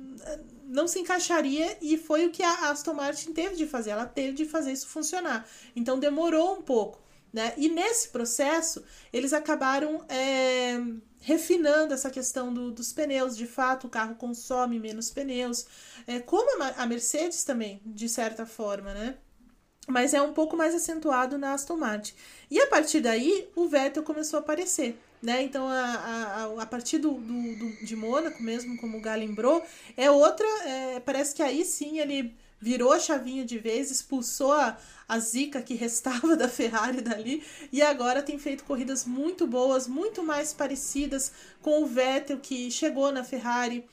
[0.66, 3.90] não se encaixaria e foi o que a Aston Martin teve de fazer.
[3.90, 5.48] Ela teve de fazer isso funcionar.
[5.76, 7.02] Então demorou um pouco.
[7.34, 7.54] Né?
[7.58, 10.78] E nesse processo, eles acabaram é,
[11.22, 13.38] refinando essa questão do, dos pneus.
[13.38, 15.66] De fato, o carro consome menos pneus,
[16.06, 19.18] é, como a, Mercedes também, de certa forma, né?
[19.88, 22.14] Mas é um pouco mais acentuado na Aston Martin.
[22.50, 24.98] E a partir daí, o Vettel começou a aparecer.
[25.22, 25.44] Né?
[25.44, 29.64] Então, a, a, a partir do, do, do, de Mônaco, mesmo como o Gá lembrou,
[29.96, 30.48] é outra.
[30.66, 34.78] É, parece que aí sim ele virou a chavinha de vez, expulsou a,
[35.08, 40.24] a zica que restava da Ferrari dali e agora tem feito corridas muito boas, muito
[40.24, 43.84] mais parecidas com o Vettel que chegou na Ferrari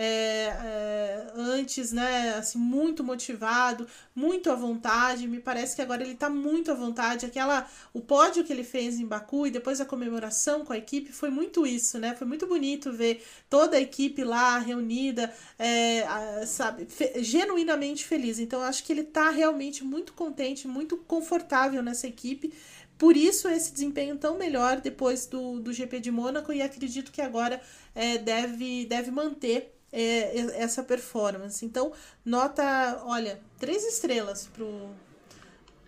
[0.00, 3.84] é, é, antes, né, assim, muito motivado,
[4.14, 5.26] muito à vontade.
[5.26, 7.26] Me parece que agora ele está muito à vontade.
[7.26, 11.10] Aquela, o pódio que ele fez em Baku e depois a comemoração com a equipe
[11.10, 12.14] foi muito isso, né?
[12.14, 16.06] Foi muito bonito ver toda a equipe lá reunida, é,
[16.46, 18.38] sabe, fe, genuinamente feliz.
[18.38, 22.54] Então, acho que ele está realmente muito contente, muito confortável nessa equipe.
[22.96, 27.20] Por isso, esse desempenho tão melhor depois do, do GP de Mônaco, e acredito que
[27.20, 27.60] agora
[27.96, 31.64] é, deve, deve manter é, essa performance.
[31.64, 31.92] Então,
[32.24, 34.90] nota, olha, três estrelas pro,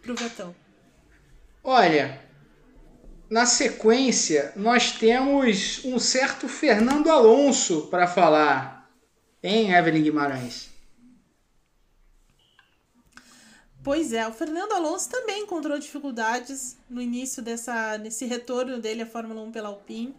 [0.02, 0.54] pro Vettel.
[1.62, 2.20] Olha,
[3.28, 8.90] na sequência, nós temos um certo Fernando Alonso para falar,
[9.42, 10.70] em Evelyn Guimarães?
[13.82, 19.06] Pois é, o Fernando Alonso também encontrou dificuldades no início dessa nesse retorno dele à
[19.06, 20.14] Fórmula 1 pela Alpine.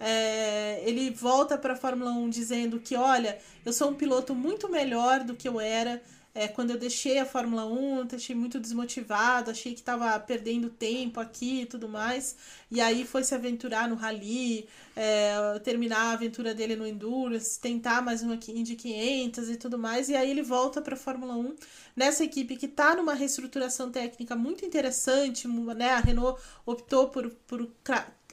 [0.00, 4.66] É, ele volta para a Fórmula 1 dizendo que, olha, eu sou um piloto muito
[4.68, 6.02] melhor do que eu era.
[6.32, 10.70] É, quando eu deixei a Fórmula 1, eu deixei muito desmotivado, achei que estava perdendo
[10.70, 12.36] tempo aqui e tudo mais.
[12.70, 18.00] E aí foi se aventurar no rally, é, terminar a aventura dele no Endurance, tentar
[18.00, 20.08] mais uma Indy 500 e tudo mais.
[20.08, 21.56] E aí ele volta para a Fórmula 1
[21.96, 25.48] nessa equipe que está numa reestruturação técnica muito interessante.
[25.48, 25.90] Né?
[25.90, 27.68] A Renault optou por, por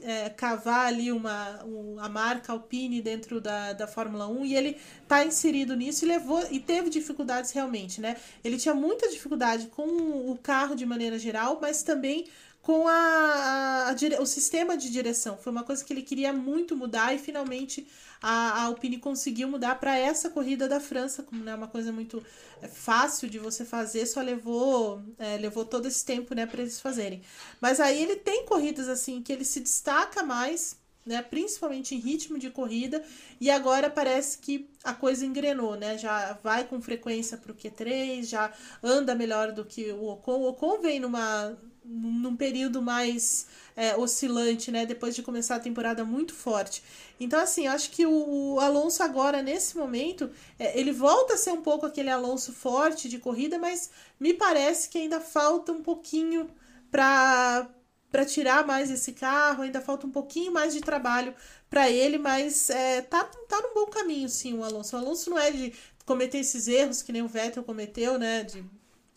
[0.01, 4.77] é, cavar ali uma, um, a marca Alpine dentro da, da Fórmula 1 e ele
[5.03, 8.17] está inserido nisso e levou e teve dificuldades realmente, né?
[8.43, 12.27] Ele tinha muita dificuldade com o carro de maneira geral, mas também
[12.61, 15.37] com a, a, a, o sistema de direção.
[15.37, 17.87] Foi uma coisa que ele queria muito mudar e finalmente
[18.21, 22.23] a, Alpine conseguiu mudar para essa corrida da França, como não é uma coisa muito
[22.61, 26.79] é, fácil de você fazer, só levou é, levou todo esse tempo né, para eles
[26.79, 27.21] fazerem.
[27.61, 32.37] Mas aí ele tem corridas assim que ele se destaca mais né, principalmente em ritmo
[32.37, 33.01] de corrida,
[33.39, 35.97] e agora parece que a coisa engrenou, né?
[35.97, 38.51] Já vai com frequência para o Q3, já
[38.83, 40.41] anda melhor do que o Ocon.
[40.41, 41.57] O Ocon vem numa,
[41.87, 44.85] num período mais é, oscilante, né?
[44.85, 46.83] Depois de começar a temporada muito forte.
[47.19, 50.29] Então, assim, eu acho que o, Alonso agora, nesse momento,
[50.59, 54.89] é, ele volta a ser um pouco aquele Alonso forte de corrida, mas me parece
[54.89, 56.49] que ainda falta um pouquinho
[56.91, 57.69] para
[58.09, 61.35] para tirar mais esse carro, ainda falta um pouquinho mais de trabalho
[61.69, 64.95] para ele, mas é, tá, tá num bom caminho, sim, o Alonso.
[64.95, 65.73] O Alonso não é de
[66.05, 68.43] cometer esses erros que nem o Vettel cometeu, né?
[68.43, 68.63] De,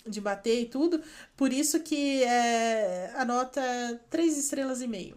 [0.07, 1.01] de bater e tudo.
[1.37, 5.17] Por isso que é, a nota é 3 estrelas e meio.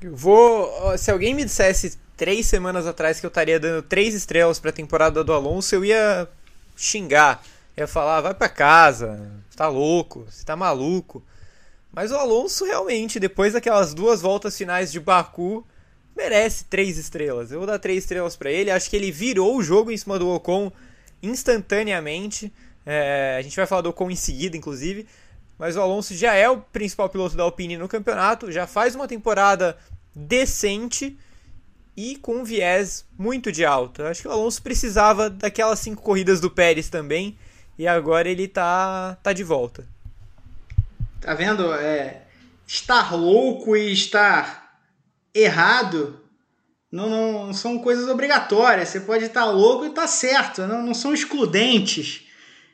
[0.00, 0.96] Eu vou.
[0.98, 4.72] Se alguém me dissesse três semanas atrás que eu estaria dando três estrelas para a
[4.72, 6.28] temporada do Alonso, eu ia
[6.76, 7.42] xingar.
[7.76, 11.22] ia falar, vai para casa, tá louco, você tá maluco.
[11.92, 15.64] Mas o Alonso realmente, depois daquelas duas voltas finais de Baku,
[16.16, 17.50] merece três estrelas.
[17.52, 18.70] Eu vou dar três estrelas para ele.
[18.70, 20.72] Acho que ele virou o jogo em cima do Ocon
[21.24, 22.52] instantaneamente.
[22.86, 25.06] É, a gente vai falar do Ocon em seguida, inclusive.
[25.58, 29.06] Mas o Alonso já é o principal piloto da Alpine no campeonato, já faz uma
[29.06, 29.78] temporada
[30.14, 31.16] decente
[31.96, 34.08] e com um viés muito de alta.
[34.08, 37.38] Acho que o Alonso precisava daquelas cinco corridas do Pérez também
[37.78, 39.86] e agora ele tá, tá de volta.
[41.20, 41.72] Tá vendo?
[41.72, 42.22] É,
[42.66, 44.80] estar louco e estar
[45.32, 46.20] errado
[46.94, 48.88] não, não, são coisas obrigatórias.
[48.88, 52.22] Você pode estar louco e estar certo, não, não são excludentes.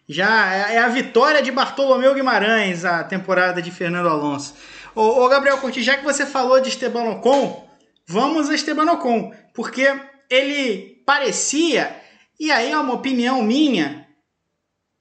[0.07, 4.55] Já é, é a vitória de Bartolomeu Guimarães, a temporada de Fernando Alonso.
[4.95, 7.66] Ô, ô Gabriel Curti, já que você falou de Esteban Ocon,
[8.07, 9.91] vamos a Esteban Ocon, porque
[10.29, 11.97] ele parecia,
[12.39, 14.07] e aí é uma opinião minha,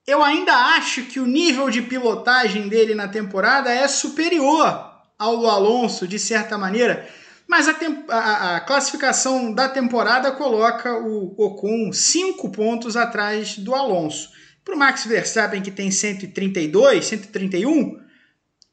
[0.07, 5.49] eu ainda acho que o nível de pilotagem dele na temporada é superior ao do
[5.49, 7.05] Alonso, de certa maneira,
[7.49, 7.75] mas a,
[8.09, 14.29] a, a classificação da temporada coloca o Ocon cinco pontos atrás do Alonso.
[14.63, 17.99] Para o Max Verstappen, que tem 132, 131,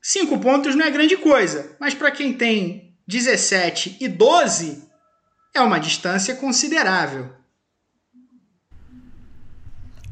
[0.02, 4.86] cinco pontos não é grande coisa, mas para quem tem 17 e 12,
[5.54, 7.30] é uma distância considerável.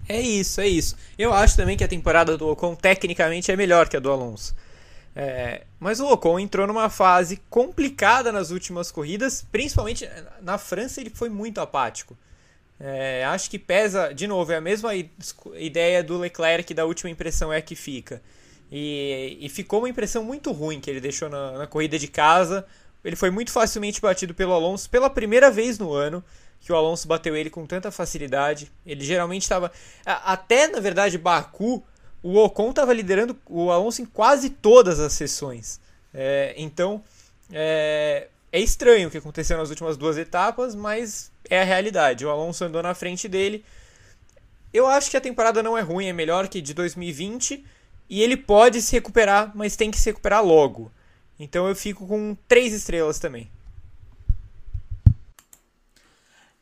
[0.09, 0.97] É isso, é isso.
[1.19, 4.57] Eu acho também que a temporada do Ocon tecnicamente é melhor que a do Alonso.
[5.17, 10.09] É, mas o Ocon entrou numa fase complicada nas últimas corridas, principalmente
[10.43, 12.17] na França ele foi muito apático.
[12.81, 14.91] É, acho que pesa, de novo, é a mesma
[15.55, 18.21] ideia do Leclerc da última impressão é que fica.
[18.71, 22.67] E, e ficou uma impressão muito ruim que ele deixou na, na corrida de casa.
[23.05, 26.25] Ele foi muito facilmente batido pelo Alonso pela primeira vez no ano
[26.65, 28.73] que o Alonso bateu ele com tanta facilidade.
[28.87, 29.71] Ele geralmente estava.
[30.05, 31.85] Até, na verdade, Baku,
[32.25, 35.79] o Ocon estava liderando o Alonso em quase todas as sessões.
[36.15, 37.05] É, então,
[37.53, 42.25] é, é, estranho o que aconteceu nas últimas duas etapas, mas é a realidade.
[42.25, 43.63] O Alonso andou na frente dele.
[44.73, 47.63] Eu acho que a temporada não é ruim, é melhor que de 2020.
[48.09, 50.91] E ele pode se recuperar, mas tem que se recuperar logo.
[51.39, 53.51] Então eu fico com três estrelas também.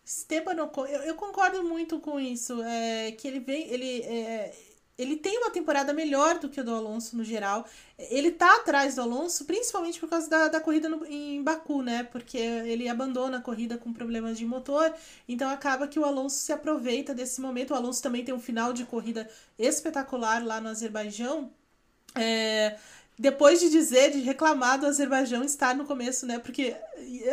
[0.05, 2.61] Esteban Ocon, eu, eu, concordo muito com isso.
[2.65, 3.69] É, que ele vem.
[3.69, 4.53] Ele, é,
[4.99, 7.67] ele tem uma temporada melhor do que o do Alonso no geral.
[7.99, 12.05] Ele tá atrás do Alonso, principalmente por causa da, da corrida no, em Baku, né?
[12.05, 14.93] Porque ele abandona a corrida com problemas de motor.
[15.27, 17.73] Então acaba que o Alonso se aproveita desse momento.
[17.73, 19.29] O Alonso também tem um final de corrida
[19.59, 21.51] espetacular lá no Azerbaijão.
[22.15, 22.77] É,
[23.19, 26.39] depois de dizer, de reclamar do Azerbaijão estar no começo, né?
[26.39, 26.75] Porque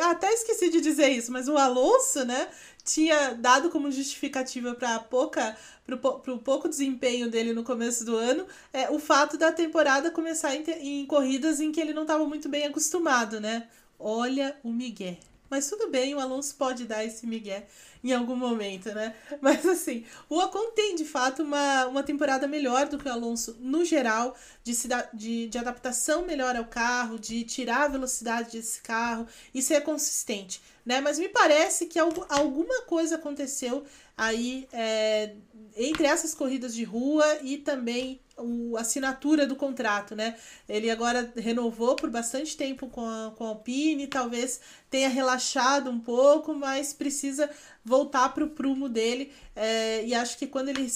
[0.04, 2.48] até esqueci de dizer isso, mas o Alonso, né,
[2.84, 8.46] tinha dado como justificativa para pouca para o pouco desempenho dele no começo do ano
[8.72, 12.48] é o fato da temporada começar em, em corridas em que ele não estava muito
[12.48, 13.68] bem acostumado, né?
[13.98, 15.18] Olha o Miguel.
[15.50, 17.66] Mas tudo bem, o Alonso pode dar esse migué
[18.04, 19.16] em algum momento, né?
[19.41, 23.58] Mas assim, o Ocon tem de fato uma, uma temporada melhor do que o Alonso
[23.60, 24.74] no geral, de,
[25.14, 30.62] de, de adaptação melhor ao carro, de tirar a velocidade desse carro e ser consistente,
[30.86, 31.02] né?
[31.02, 33.86] Mas me parece que alguma coisa aconteceu
[34.16, 35.34] aí é,
[35.76, 40.36] entre essas corridas de rua e também o, assinatura do contrato, né?
[40.68, 44.60] Ele agora renovou por bastante tempo com a, com a Alpine, talvez
[44.90, 47.50] tenha relaxado um pouco, mas precisa
[47.84, 49.32] voltar para o prumo dele.
[49.56, 50.90] É, e acho que quando ele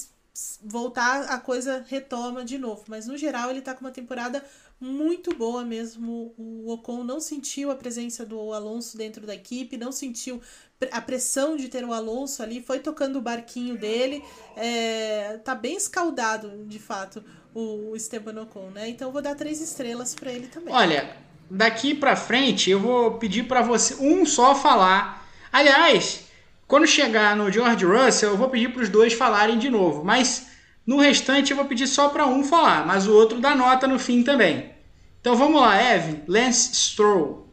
[0.64, 2.84] voltar, a coisa retoma de novo.
[2.88, 4.44] Mas no geral, ele está com uma temporada
[4.80, 6.34] muito boa mesmo.
[6.38, 10.41] O Ocon não sentiu a presença do Alonso dentro da equipe, não sentiu
[10.92, 14.24] a pressão de ter o Alonso ali, foi tocando o barquinho dele.
[14.56, 17.24] É, tá bem escaldado, de fato,
[17.54, 18.90] o Esteban Ocon, né?
[18.90, 20.74] Então vou dar três estrelas para ele também.
[20.74, 21.16] Olha,
[21.50, 25.28] daqui para frente eu vou pedir para você um só falar.
[25.52, 26.24] Aliás,
[26.68, 30.48] quando chegar no George Russell, eu vou pedir para os dois falarem de novo, mas
[30.86, 34.00] no restante eu vou pedir só para um falar, mas o outro dá nota no
[34.00, 34.72] fim também.
[35.22, 37.48] Então vamos lá, Evan, Lance Stroll.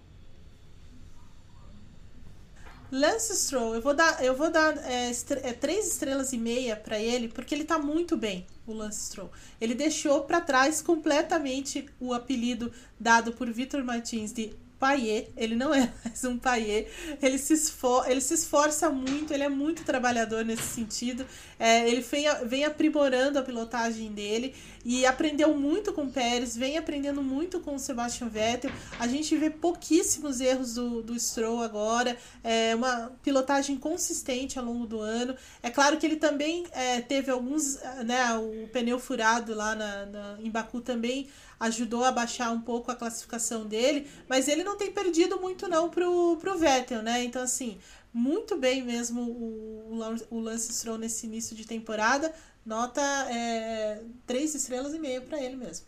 [2.92, 5.12] Lance Stroll, eu vou dar, eu vou dar é,
[5.42, 9.30] é, três estrelas e meia para ele, porque ele tá muito bem, o Lance Stroll.
[9.60, 15.74] Ele deixou para trás completamente o apelido dado por Vitor Martins de paiê, ele não
[15.74, 16.86] é mais um paiê,
[17.20, 21.26] ele se, esfor ele se esforça muito, ele é muito trabalhador nesse sentido,
[21.58, 26.78] é, ele vem, vem aprimorando a pilotagem dele e aprendeu muito com o Pérez, vem
[26.78, 32.16] aprendendo muito com o Sebastian Vettel, a gente vê pouquíssimos erros do, do Stroll agora,
[32.42, 37.30] é uma pilotagem consistente ao longo do ano, é claro que ele também é, teve
[37.30, 41.28] alguns, né, o pneu furado lá na, na, em Baku também
[41.60, 45.90] ajudou a baixar um pouco a classificação dele, mas ele não tem perdido muito não
[45.90, 47.22] pro, pro Vettel, né?
[47.22, 47.78] Então, assim,
[48.12, 52.32] muito bem mesmo o, o Lance Stroll nesse início de temporada.
[52.64, 55.86] Nota é, três estrelas e meia para ele mesmo.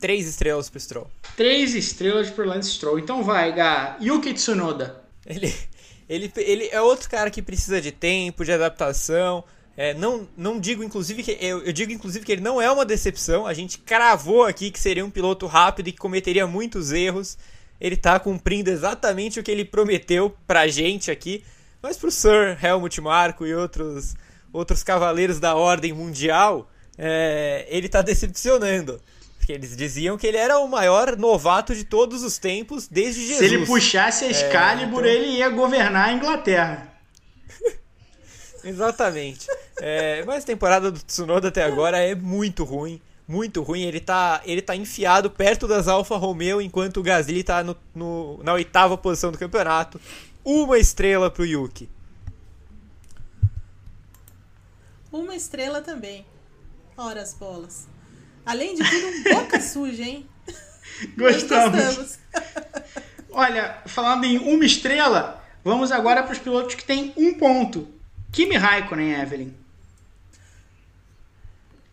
[0.00, 1.10] Três estrelas pro Stroll.
[1.36, 2.98] Três estrelas pro Lance Stroll.
[2.98, 3.96] Então vai, Gá.
[4.00, 5.02] Yuki Tsunoda.
[5.26, 5.54] Ele,
[6.08, 9.44] ele, ele é outro cara que precisa de tempo, de adaptação.
[9.80, 12.84] É, não, não digo inclusive que eu, eu, digo inclusive que ele não é uma
[12.84, 13.46] decepção.
[13.46, 17.38] A gente cravou aqui que seria um piloto rápido e que cometeria muitos erros.
[17.80, 21.44] Ele está cumprindo exatamente o que ele prometeu pra gente aqui,
[21.80, 24.16] mas pro Sir Helmut Marko e outros
[24.52, 26.68] outros cavaleiros da ordem mundial,
[26.98, 29.00] é, ele está decepcionando.
[29.38, 33.48] Porque eles diziam que ele era o maior novato de todos os tempos desde Jesus.
[33.48, 35.22] Se ele puxasse a Excalibur, é, então...
[35.22, 36.97] ele ia governar a Inglaterra.
[38.64, 39.46] Exatamente.
[39.80, 43.00] É, mas a temporada do Tsunoda até agora é muito ruim.
[43.26, 43.82] Muito ruim.
[43.82, 48.42] Ele tá, ele tá enfiado perto das Alfa Romeo, enquanto o Gasly tá no, no,
[48.42, 50.00] na oitava posição do campeonato.
[50.44, 51.88] Uma estrela pro Yuki.
[55.12, 56.26] Uma estrela também.
[56.96, 57.86] Ora as bolas.
[58.44, 60.26] Além de tudo, um boca suja, hein?
[61.16, 61.78] Gostamos.
[61.78, 62.18] gostamos.
[63.30, 67.86] Olha, falando em uma estrela, vamos agora para os pilotos que têm um ponto.
[68.32, 69.52] Kimi Raikkonen, Evelyn.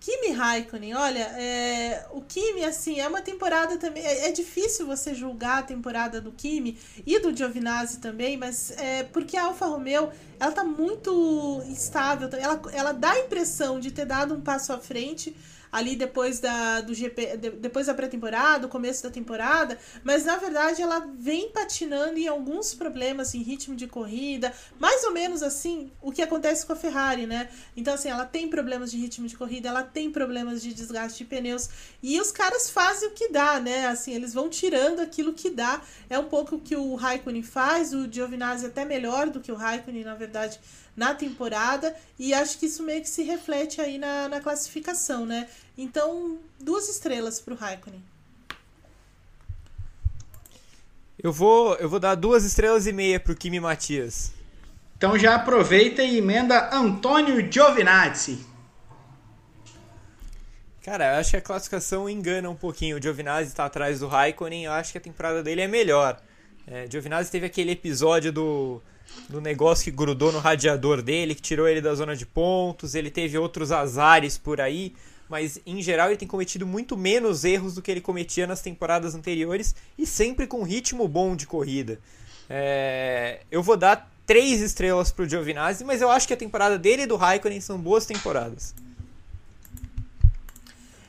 [0.05, 4.05] Kimi Raikkonen, olha, é, o Kimi, assim, é uma temporada também.
[4.05, 9.03] É, é, difícil você julgar a temporada do Kimi e do Giovinazzi também, mas é
[9.05, 14.05] porque a Alfa Romeo ela tá muito estável, ela, ela dá a impressão de ter
[14.05, 15.35] dado um passo à frente
[15.75, 20.37] ali depois da, do GP, de, depois da pré-temporada, o começo da temporada, mas na
[20.37, 25.91] verdade ela vem patinando em alguns problemas em ritmo de corrida, mais ou menos assim
[26.01, 27.49] o que acontece com a Ferrari, né?
[27.75, 31.25] Então, assim, ela tem problemas de ritmo de corrida, ela tem problemas de desgaste de
[31.25, 31.69] pneus,
[32.01, 33.87] e os caras fazem o que dá, né?
[33.87, 35.81] Assim, eles vão tirando aquilo que dá.
[36.09, 39.55] É um pouco o que o Raikkonen faz, o Giovinazzi até melhor do que o
[39.55, 40.57] Raikkonen, na verdade
[40.95, 45.47] na temporada e acho que isso meio que se reflete aí na, na classificação, né?
[45.77, 48.01] Então, duas estrelas para o Raikkonen.
[51.21, 54.31] Eu vou, eu vou dar duas estrelas e meia para o Kimi Matias.
[54.97, 58.45] Então já aproveita e emenda Antônio Giovinazzi.
[60.83, 62.97] Cara, eu acho que a classificação engana um pouquinho.
[62.97, 66.21] O Giovinazzi está atrás do Raikkonen, eu acho que a temporada dele é melhor.
[66.67, 68.81] É, Giovinazzi teve aquele episódio do
[69.29, 72.95] do negócio que grudou no radiador dele, que tirou ele da zona de pontos.
[72.95, 74.93] Ele teve outros azares por aí,
[75.29, 79.15] mas em geral ele tem cometido muito menos erros do que ele cometia nas temporadas
[79.15, 81.99] anteriores e sempre com ritmo bom de corrida.
[82.49, 83.41] É...
[83.49, 87.07] Eu vou dar três estrelas pro Giovinazzi, mas eu acho que a temporada dele e
[87.07, 88.75] do Raikkonen são boas temporadas.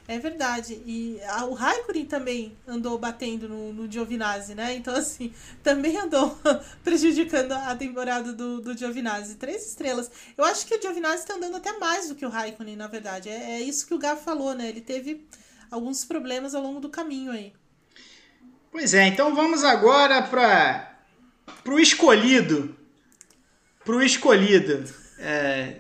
[0.09, 0.81] É verdade.
[0.87, 4.75] E a, o Raikkonen também andou batendo no, no Giovinazzi, né?
[4.75, 5.33] Então, assim,
[5.65, 6.39] também andou
[6.85, 9.35] prejudicando a temporada do, do Giovinazzi.
[9.35, 10.11] Três estrelas.
[10.39, 13.29] Eu acho que o Giovinazzi está andando até mais do que o Raikkonen, na verdade.
[13.29, 14.69] É, é isso que o Gá falou, né?
[14.69, 15.27] Ele teve
[15.71, 17.53] alguns problemas ao longo do caminho aí.
[18.71, 20.99] Pois é, então vamos agora para
[21.67, 22.77] o escolhido.
[23.85, 24.85] Para o escolhido.
[25.19, 25.79] É,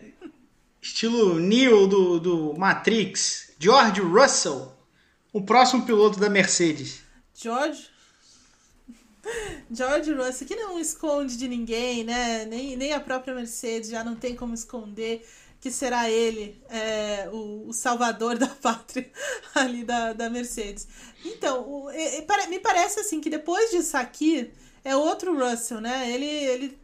[0.82, 4.72] estilo Neo do, do Matrix George Russell,
[5.32, 7.00] o próximo piloto da Mercedes.
[7.34, 7.90] George?
[9.70, 12.44] George Russell, que não esconde de ninguém, né?
[12.44, 15.26] Nem, nem a própria Mercedes já não tem como esconder
[15.60, 19.10] que será ele é, o, o, salvador da pátria
[19.54, 20.86] ali da, da Mercedes.
[21.24, 24.52] Então, o, e, e, me parece assim que depois de Sakir
[24.84, 26.12] é outro Russell, né?
[26.12, 26.78] Ele, ele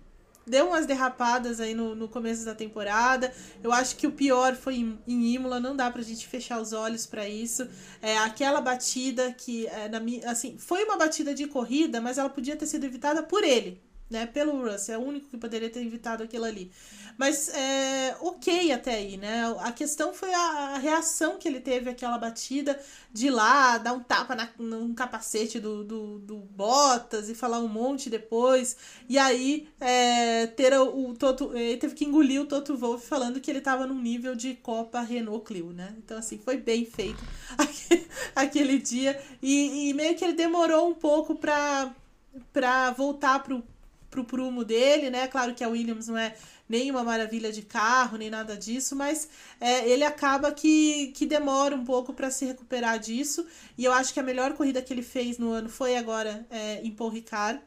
[0.47, 3.33] deu umas derrapadas aí no, no começo da temporada.
[3.63, 6.73] Eu acho que o pior foi em, em Imola, não dá pra gente fechar os
[6.73, 7.69] olhos para isso.
[8.01, 10.01] É, aquela batida que, é, na,
[10.31, 13.81] assim, foi uma batida de corrida, mas ela podia ter sido evitada por ele
[14.13, 14.27] né?
[14.27, 16.71] Pelo Russell, é o único que poderia ter evitado aquilo ali.
[17.19, 19.43] Mas é, ok até aí, né?
[19.61, 20.41] A questão foi a,
[20.75, 22.79] a, reação que ele teve àquela batida
[23.13, 27.69] de lá, dar um tapa na, num capacete do, do, do Bottas e falar um
[27.69, 28.77] monte depois.
[29.09, 31.57] E aí é, ter o, o Toto.
[31.57, 35.01] Ele teve que engolir o Toto Wolff falando que ele estava num nível de Copa
[35.01, 35.95] Renault Clio, né?
[35.99, 37.23] Então, assim, foi bem feito
[37.57, 39.21] aquele, aquele dia.
[39.43, 41.95] E, e meio que ele demorou um pouco para
[42.53, 43.63] para voltar pro,
[44.13, 45.27] pro prumo dele, né?
[45.27, 46.37] Claro que a Williams não é
[46.69, 49.29] nenhuma maravilha de carro, nem nada disso, mas
[49.59, 53.47] é, ele acaba que, que demora um pouco para se recuperar disso.
[53.77, 56.81] E eu acho que a melhor corrida que ele fez no ano foi agora é,
[56.83, 57.59] em Paul Ricard,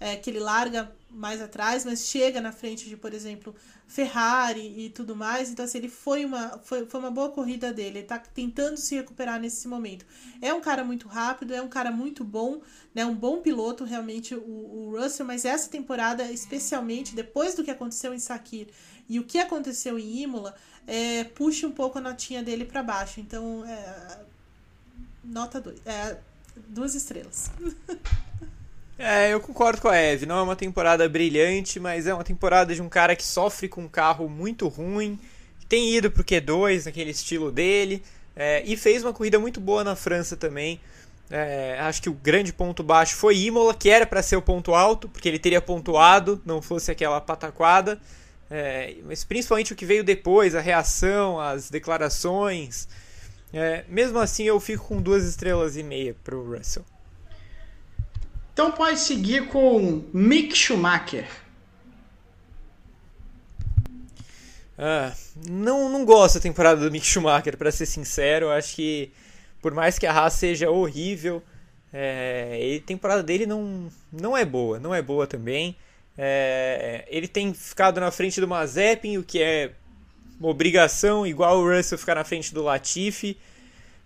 [0.00, 3.54] é, que ele larga mais atrás, mas chega na frente de, por exemplo,
[3.86, 5.50] Ferrari e tudo mais.
[5.50, 7.98] Então, assim, ele foi uma, foi, foi uma boa corrida dele.
[7.98, 10.06] Ele tá tentando se recuperar nesse momento.
[10.40, 12.60] É um cara muito rápido, é um cara muito bom,
[12.94, 13.04] né?
[13.04, 18.14] Um bom piloto, realmente, o, o Russell, mas essa temporada, especialmente depois do que aconteceu
[18.14, 18.68] em Sakir
[19.08, 20.54] e o que aconteceu em Imola,
[20.86, 23.20] é, puxa um pouco a notinha dele para baixo.
[23.20, 24.20] Então, é,
[25.24, 26.16] nota dois, é,
[26.68, 27.50] duas estrelas.
[29.02, 30.26] É, eu concordo com a Eve.
[30.26, 33.84] Não é uma temporada brilhante, mas é uma temporada de um cara que sofre com
[33.84, 35.18] um carro muito ruim,
[35.66, 38.02] tem ido pro Q2 naquele estilo dele,
[38.36, 40.78] é, e fez uma corrida muito boa na França também.
[41.30, 44.74] É, acho que o grande ponto baixo foi Imola, que era para ser o ponto
[44.74, 47.98] alto, porque ele teria pontuado, não fosse aquela pataquada.
[48.50, 52.86] é, mas principalmente o que veio depois, a reação, as declarações.
[53.50, 56.84] É, mesmo assim, eu fico com duas estrelas e meia pro Russell.
[58.60, 61.26] Então pode seguir com Mick Schumacher.
[64.76, 65.14] Ah,
[65.48, 68.50] não, não gosto da temporada do Mick Schumacher, para ser sincero.
[68.50, 69.10] Acho que,
[69.62, 71.42] por mais que a Haas seja horrível,
[71.90, 74.78] é, a temporada dele não, não é boa.
[74.78, 75.74] Não é boa também.
[76.18, 79.72] É, ele tem ficado na frente do Mazepin, o que é
[80.38, 83.38] uma obrigação, igual o Russell ficar na frente do Latifi.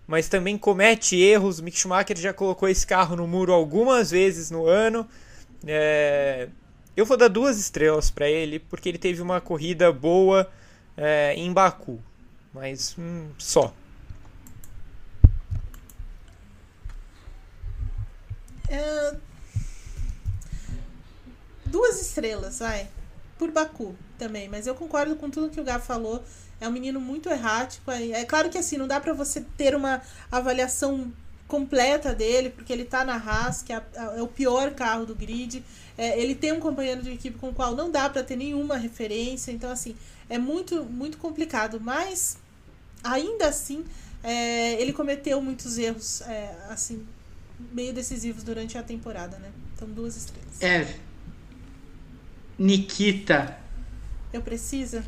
[0.06, 1.60] Mas também comete erros.
[1.60, 5.08] Mick Schumacher já colocou esse carro no muro algumas vezes no ano.
[5.66, 6.48] É,
[6.96, 10.50] eu vou dar duas estrelas para ele, porque ele teve uma corrida boa
[10.96, 12.00] é, em Baku.
[12.52, 13.74] Mas hum, só.
[18.68, 19.16] É...
[21.66, 22.88] Duas estrelas, vai.
[23.38, 24.48] Por Baku também.
[24.48, 26.22] Mas eu concordo com tudo que o Gá falou.
[26.64, 27.90] É um menino muito errático.
[27.90, 30.00] É, é claro que assim, não dá para você ter uma
[30.32, 31.12] avaliação
[31.46, 33.82] completa dele, porque ele tá na Haas, que é,
[34.16, 35.62] é o pior carro do grid.
[35.98, 38.78] É, ele tem um companheiro de equipe com o qual não dá para ter nenhuma
[38.78, 39.52] referência.
[39.52, 39.94] Então, assim,
[40.28, 41.78] é muito, muito complicado.
[41.78, 42.38] Mas,
[43.02, 43.84] ainda assim,
[44.22, 47.06] é, ele cometeu muitos erros, é, assim,
[47.72, 49.52] meio decisivos durante a temporada, né?
[49.74, 50.62] Então, duas estrelas.
[50.62, 50.98] É.
[52.58, 53.58] Nikita.
[54.32, 55.04] Eu preciso?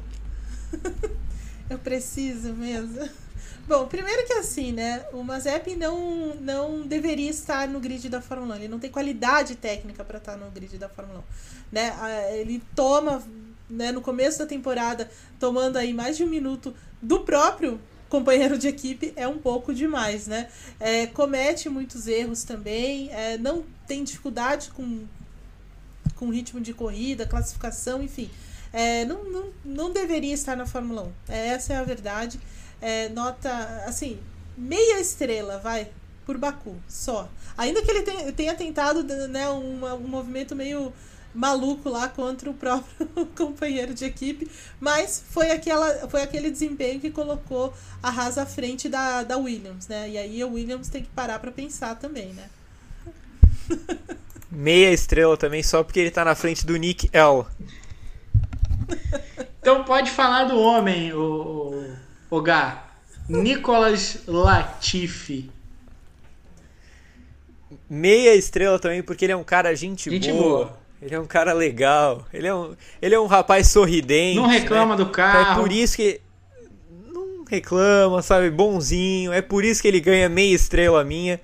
[1.69, 3.09] Eu preciso mesmo.
[3.67, 5.05] Bom, primeiro que assim, né?
[5.13, 8.59] O Mazepin não, não deveria estar no grid da Fórmula 1.
[8.59, 11.75] Ele não tem qualidade técnica para estar no grid da Fórmula 1.
[11.75, 12.39] Né?
[12.39, 13.23] Ele toma,
[13.69, 15.11] né, no começo da temporada,
[15.41, 16.73] tomando aí mais de um minuto
[17.03, 20.49] do próprio companheiro de equipe é um pouco demais, né?
[20.79, 25.05] É, comete muitos erros também, é, não tem dificuldade com,
[26.15, 28.31] com ritmo de corrida, classificação, enfim.
[28.73, 31.13] É, não, não, não deveria estar na Fórmula 1.
[31.33, 32.39] É, essa é a verdade.
[32.81, 33.51] É, nota,
[33.87, 34.19] assim,
[34.57, 35.89] meia estrela, vai,
[36.25, 37.29] por Baku, só.
[37.57, 40.93] Ainda que ele tenha, tentado né, um, um movimento meio
[41.37, 43.07] maluco lá contra o próprio
[43.37, 47.73] companheiro de equipe, mas foi, aquela, foi aquele desempenho que colocou
[48.03, 50.09] a Haas à frente da, da Williams, né?
[50.09, 52.49] E aí a Williams tem que parar para pensar também, né?
[54.51, 57.45] Meia estrela também, só porque ele tá na frente do Nick L.
[59.61, 61.93] Então pode falar do homem, o,
[62.31, 62.85] o Gá.
[63.29, 65.51] Nicolas Latifi.
[67.91, 70.67] Meia estrela também, porque ele é um cara gente, gente boa.
[70.67, 70.79] boa.
[71.01, 72.25] Ele é um cara legal.
[72.33, 74.37] Ele é um, ele é um rapaz sorridente.
[74.37, 75.05] Não reclama né?
[75.05, 75.61] do carro.
[75.61, 76.21] É por isso que.
[77.13, 78.51] Não reclama, sabe?
[78.51, 79.33] Bonzinho.
[79.33, 81.41] É por isso que ele ganha meia estrela minha.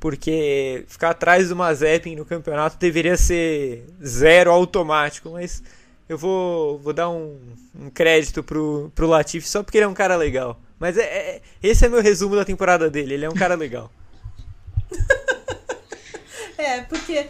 [0.00, 5.30] Porque ficar atrás do Mazepin no campeonato deveria ser zero automático.
[5.30, 5.62] Mas
[6.08, 7.38] eu vou, vou dar um,
[7.74, 10.60] um crédito pro, pro Latifi só porque ele é um cara legal.
[10.78, 13.14] Mas é, é, esse é meu resumo da temporada dele.
[13.14, 13.90] Ele é um cara legal.
[16.58, 17.26] é, porque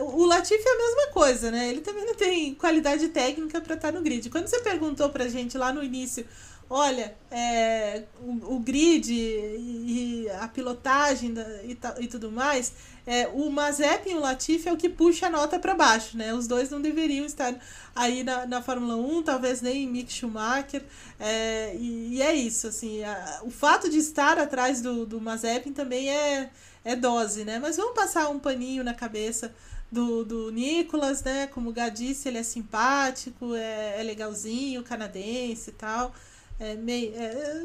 [0.00, 1.68] o Latifi é a mesma coisa, né?
[1.68, 4.30] Ele também não tem qualidade técnica para estar no grid.
[4.30, 6.24] Quando você perguntou pra gente lá no início,
[6.70, 12.72] olha, é, o, o, grid e, e, a pilotagem da, e, e tudo mais,
[13.06, 16.34] é, o Mazepin e o Latifi é o que puxa a nota para baixo, né?
[16.34, 17.54] Os dois não deveriam estar
[17.96, 20.82] aí na, na Fórmula 1, talvez nem Mick Schumacher,
[21.18, 25.72] é, e, e, é isso, assim, a, o fato de estar atrás do, do Mazepin
[25.72, 26.50] também é,
[26.84, 27.58] é dose, né?
[27.58, 29.54] Mas vamos passar um paninho na cabeça
[29.90, 31.46] do, do Nicolas, né?
[31.46, 36.12] Como o Gá disse, ele é simpático, é, é legalzinho, canadense e tal.
[36.60, 37.62] É meio, é,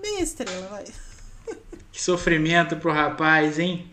[0.00, 0.84] meia estrela, vai.
[1.92, 3.90] Que sofrimento pro rapaz, hein?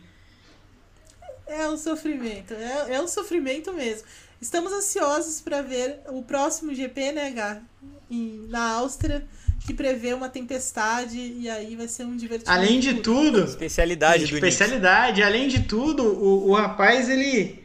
[1.45, 4.07] É um sofrimento, é, é um sofrimento mesmo.
[4.39, 7.61] Estamos ansiosos para ver o próximo GP, né, Gá?
[8.09, 9.27] Em, na Áustria
[9.65, 12.51] que prevê uma tempestade e aí vai ser um divertimento.
[12.51, 15.17] Além de tudo, especialidade do especialidade.
[15.17, 15.23] Nick.
[15.23, 17.63] Além de tudo, o, o rapaz ele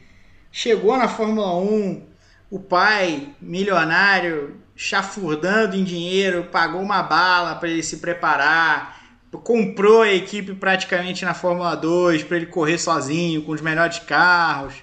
[0.52, 2.02] chegou na Fórmula 1,
[2.51, 8.97] o pai milionário chafurdando em dinheiro, pagou uma bala para ele se preparar,
[9.43, 14.74] comprou a equipe praticamente na Fórmula 2 para ele correr sozinho com os melhores carros.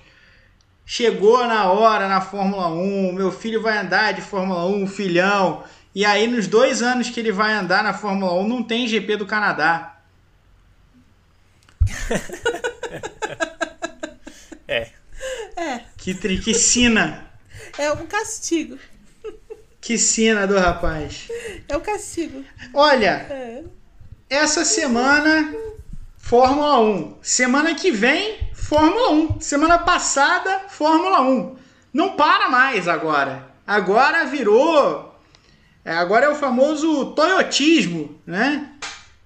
[0.86, 5.64] Chegou na hora na Fórmula 1, meu filho vai andar de Fórmula 1, filhão
[5.95, 9.18] e aí, nos dois anos que ele vai andar na Fórmula 1, não tem GP
[9.18, 10.02] do Canadá.
[14.68, 14.90] é.
[15.56, 15.82] É.
[15.95, 17.32] Que, tri, que sina.
[17.78, 18.80] É um castigo.
[19.84, 21.27] Que sina do rapaz.
[21.68, 22.41] É o castigo.
[22.73, 23.64] Olha, é.
[24.30, 25.53] essa semana,
[26.18, 27.18] Fórmula 1.
[27.22, 29.41] Semana que vem, Fórmula 1.
[29.41, 31.57] Semana passada, Fórmula 1.
[31.93, 33.45] Não para mais agora.
[33.68, 35.19] agora virou.
[35.84, 38.69] É, agora é o famoso toyotismo, né?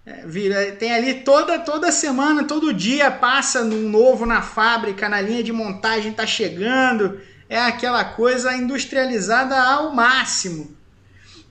[0.03, 5.21] É, vira, tem ali toda toda semana, todo dia passa um novo na fábrica, na
[5.21, 7.21] linha de montagem tá chegando.
[7.49, 10.75] É aquela coisa industrializada ao máximo.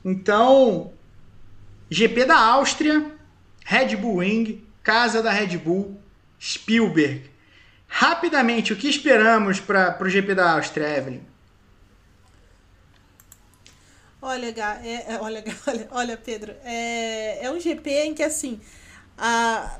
[0.04, 0.92] Então,
[1.90, 3.12] GP da Áustria,
[3.64, 6.00] Red Bull Ring, casa da Red Bull,
[6.40, 7.30] Spielberg.
[7.88, 11.20] Rapidamente, o que esperamos para o GP da Áustria, Evelyn?
[14.20, 14.46] Olha,
[14.84, 18.60] é, é, olha, olha, olha, Pedro, é, é um GP em que assim,
[19.16, 19.78] a,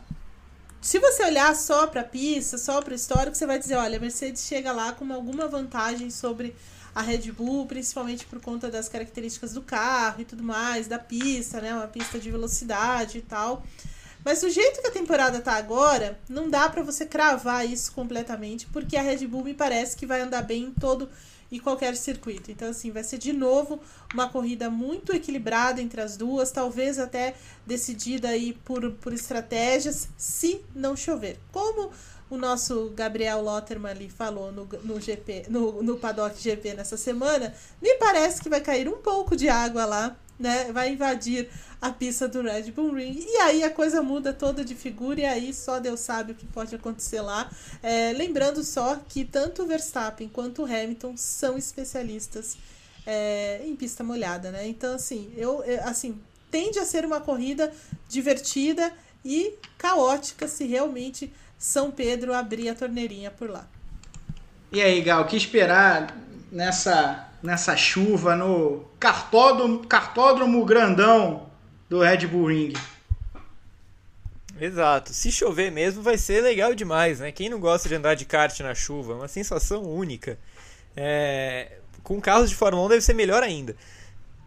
[0.87, 3.97] se você olhar só para a pista, só para o histórico, você vai dizer, olha,
[3.99, 6.55] a Mercedes chega lá com alguma vantagem sobre
[6.95, 11.61] a Red Bull, principalmente por conta das características do carro e tudo mais, da pista,
[11.61, 13.65] né, uma pista de velocidade e tal.
[14.25, 18.69] Mas do jeito que a temporada tá agora, não dá para você cravar isso completamente,
[18.69, 21.11] porque a Red Bull me parece que vai andar bem em todo
[21.51, 22.51] e qualquer circuito.
[22.51, 23.81] Então, assim, vai ser de novo
[24.13, 30.61] uma corrida muito equilibrada entre as duas, talvez até decidida aí por, por estratégias, se
[30.75, 31.39] não chover.
[31.53, 31.91] Como
[32.29, 37.55] o nosso Gabriel Lotterman ali falou no, no GP, no, no Paddock GP nessa semana,
[37.81, 41.49] me parece que vai cair um pouco de água lá né, vai invadir
[41.81, 43.17] a pista do Red Bull Ring.
[43.19, 46.47] E aí a coisa muda toda de figura, e aí só Deus sabe o que
[46.47, 47.51] pode acontecer lá.
[47.83, 52.57] É, lembrando só que tanto o Verstappen quanto o Hamilton são especialistas
[53.07, 54.67] é, em pista molhada, né?
[54.67, 57.73] Então, assim, eu, assim, tende a ser uma corrida
[58.09, 58.93] divertida
[59.25, 63.67] e caótica se realmente São Pedro abrir a torneirinha por lá.
[64.73, 66.17] E aí, Gal, o que esperar
[66.51, 71.47] nessa nessa chuva no cartódromo, cartódromo grandão
[71.89, 72.73] do Red Bull Ring.
[74.61, 75.13] Exato.
[75.13, 77.31] Se chover mesmo, vai ser legal demais, né?
[77.31, 79.15] Quem não gosta de andar de kart na chuva?
[79.15, 80.39] Uma sensação única.
[80.97, 81.79] É...
[82.03, 83.77] Com carros de Fórmula 1 deve ser melhor ainda.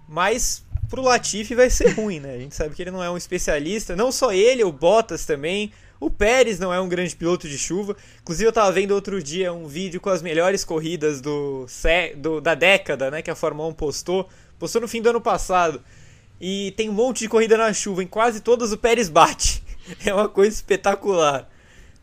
[0.08, 2.34] Mas pro Latifi vai ser ruim, né?
[2.34, 3.96] A gente sabe que ele não é um especialista.
[3.96, 5.72] Não só ele, o Bottas também.
[6.00, 7.96] O Pérez não é um grande piloto de chuva.
[8.22, 11.66] Inclusive, eu estava vendo outro dia um vídeo com as melhores corridas do,
[12.18, 13.22] do, da década, né?
[13.22, 14.30] Que a Fórmula 1 postou.
[14.58, 15.82] Postou no fim do ano passado.
[16.40, 18.02] E tem um monte de corrida na chuva.
[18.02, 19.64] Em quase todas o Pérez bate.
[20.06, 21.50] É uma coisa espetacular.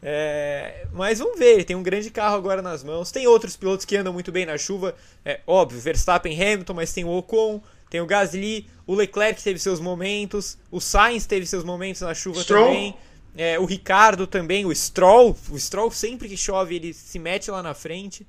[0.02, 3.12] É, mas vamos ver, tem um grande carro agora nas mãos.
[3.12, 4.94] Tem outros pilotos que andam muito bem na chuva.
[5.24, 9.80] É óbvio, Verstappen Hamilton, mas tem o Ocon, tem o Gasly, o Leclerc teve seus
[9.80, 12.66] momentos, o Sainz teve seus momentos na chuva Stroll.
[12.66, 12.96] também.
[13.36, 15.36] É, o Ricardo também, o Stroll.
[15.50, 18.26] O Stroll, sempre que chove, ele se mete lá na frente.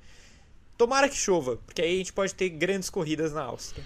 [0.76, 3.82] Tomara que chova, porque aí a gente pode ter grandes corridas na Áustria.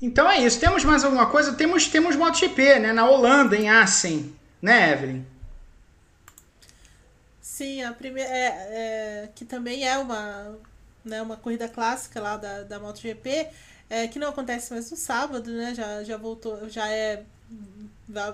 [0.00, 0.60] Então é isso.
[0.60, 1.54] Temos mais alguma coisa?
[1.54, 2.92] Temos, temos MotoGP, né?
[2.92, 4.36] Na Holanda, em Assen.
[4.60, 5.24] Né, Evelyn?
[7.40, 8.28] Sim, a primeira.
[8.28, 10.58] É, é, que também é uma,
[11.04, 13.48] né, uma corrida clássica lá da, da MotoGP,
[13.88, 15.74] é, que não acontece mais no sábado, né?
[15.74, 17.24] Já, já voltou, já é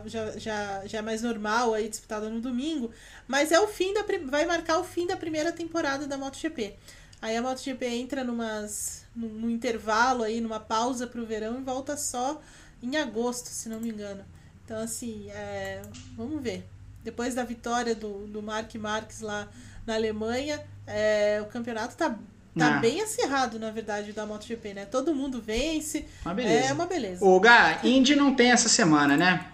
[0.07, 2.91] já, já, já é mais normal aí disputada no domingo,
[3.27, 6.75] mas é o fim da vai marcar o fim da primeira temporada da MotoGP.
[7.21, 11.63] Aí a MotoGP entra numas, num, num intervalo aí, numa pausa para o verão e
[11.63, 12.41] volta só
[12.83, 14.25] em agosto, se não me engano.
[14.65, 15.83] Então assim, é,
[16.17, 16.67] vamos ver.
[17.03, 19.49] Depois da vitória do, do Mark Marques lá
[19.87, 22.17] na Alemanha, é, o campeonato tá
[22.59, 22.81] Tá ah.
[22.81, 24.85] bem acirrado, na verdade, da MotoGP, né?
[24.85, 26.07] Todo mundo vence.
[26.23, 26.69] Uma beleza.
[26.69, 27.25] É uma beleza.
[27.25, 29.47] O Gá, Indy não tem essa semana, né?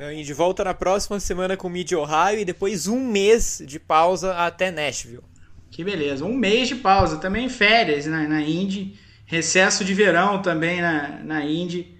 [0.00, 4.34] Não, Indy volta na próxima semana com Mid Ohio e depois um mês de pausa
[4.34, 5.22] até Nashville.
[5.70, 6.24] Que beleza.
[6.24, 7.18] Um mês de pausa.
[7.18, 8.98] Também férias na, na Indy.
[9.26, 11.98] Recesso de verão também na, na Indy.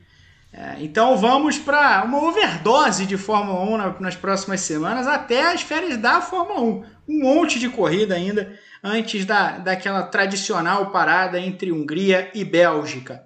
[0.50, 5.60] É, então vamos para uma overdose de Fórmula 1 na, nas próximas semanas, até as
[5.60, 6.84] férias da Fórmula 1.
[7.06, 13.22] Um monte de corrida ainda antes da, daquela tradicional parada entre Hungria e Bélgica.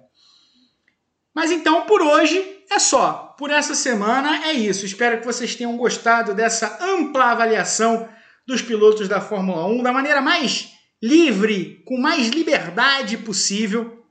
[1.33, 3.35] Mas então por hoje é só.
[3.37, 4.85] Por essa semana é isso.
[4.85, 8.07] Espero que vocês tenham gostado dessa ampla avaliação
[8.47, 10.71] dos pilotos da Fórmula 1 da maneira mais
[11.01, 14.03] livre, com mais liberdade possível.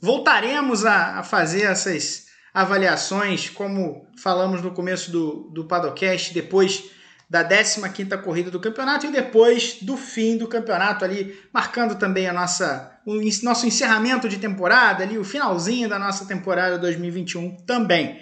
[0.00, 6.90] Voltaremos a, fazer essas avaliações, como falamos no começo do, do Padocast, depois
[7.28, 12.32] da 15ª corrida do campeonato e depois do fim do campeonato ali, marcando também a
[12.32, 18.20] nossa o nosso encerramento de temporada ali, o finalzinho da nossa temporada 2021 também.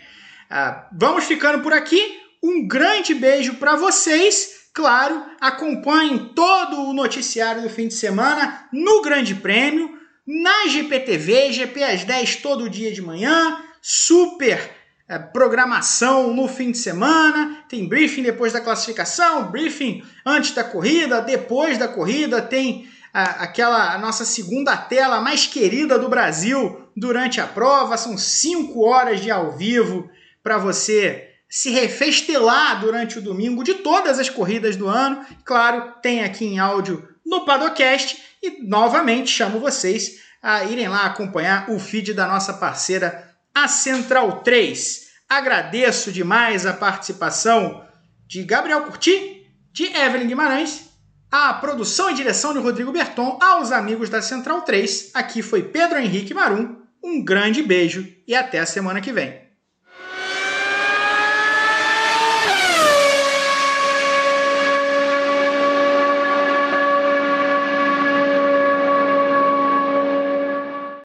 [0.49, 2.20] Ah, vamos ficando por aqui.
[2.43, 4.70] Um grande beijo para vocês.
[4.73, 9.91] Claro, acompanhem todo o noticiário do fim de semana no Grande Prêmio,
[10.27, 14.76] na GPTV, GP às 10 todo dia de manhã, super
[15.09, 21.20] é, programação no fim de semana, tem briefing depois da classificação, briefing antes da corrida,
[21.20, 27.41] depois da corrida, tem a, aquela a nossa segunda tela mais querida do Brasil durante
[27.41, 27.97] a prova.
[27.97, 30.11] São cinco horas de ao vivo
[30.43, 35.24] para você se refestelar durante o domingo de todas as corridas do ano.
[35.45, 41.70] Claro, tem aqui em áudio no Padocast e novamente chamo vocês a irem lá acompanhar
[41.70, 43.26] o feed da nossa parceira,
[43.57, 45.07] a Central 3.
[45.27, 47.83] Agradeço demais a participação
[48.27, 50.91] de Gabriel Curti, de Evelyn Guimarães,
[51.31, 55.12] a produção e direção de Rodrigo Berton, aos amigos da Central 3.
[55.15, 56.83] Aqui foi Pedro Henrique Marum.
[57.03, 59.45] Um grande beijo e até a semana que vem.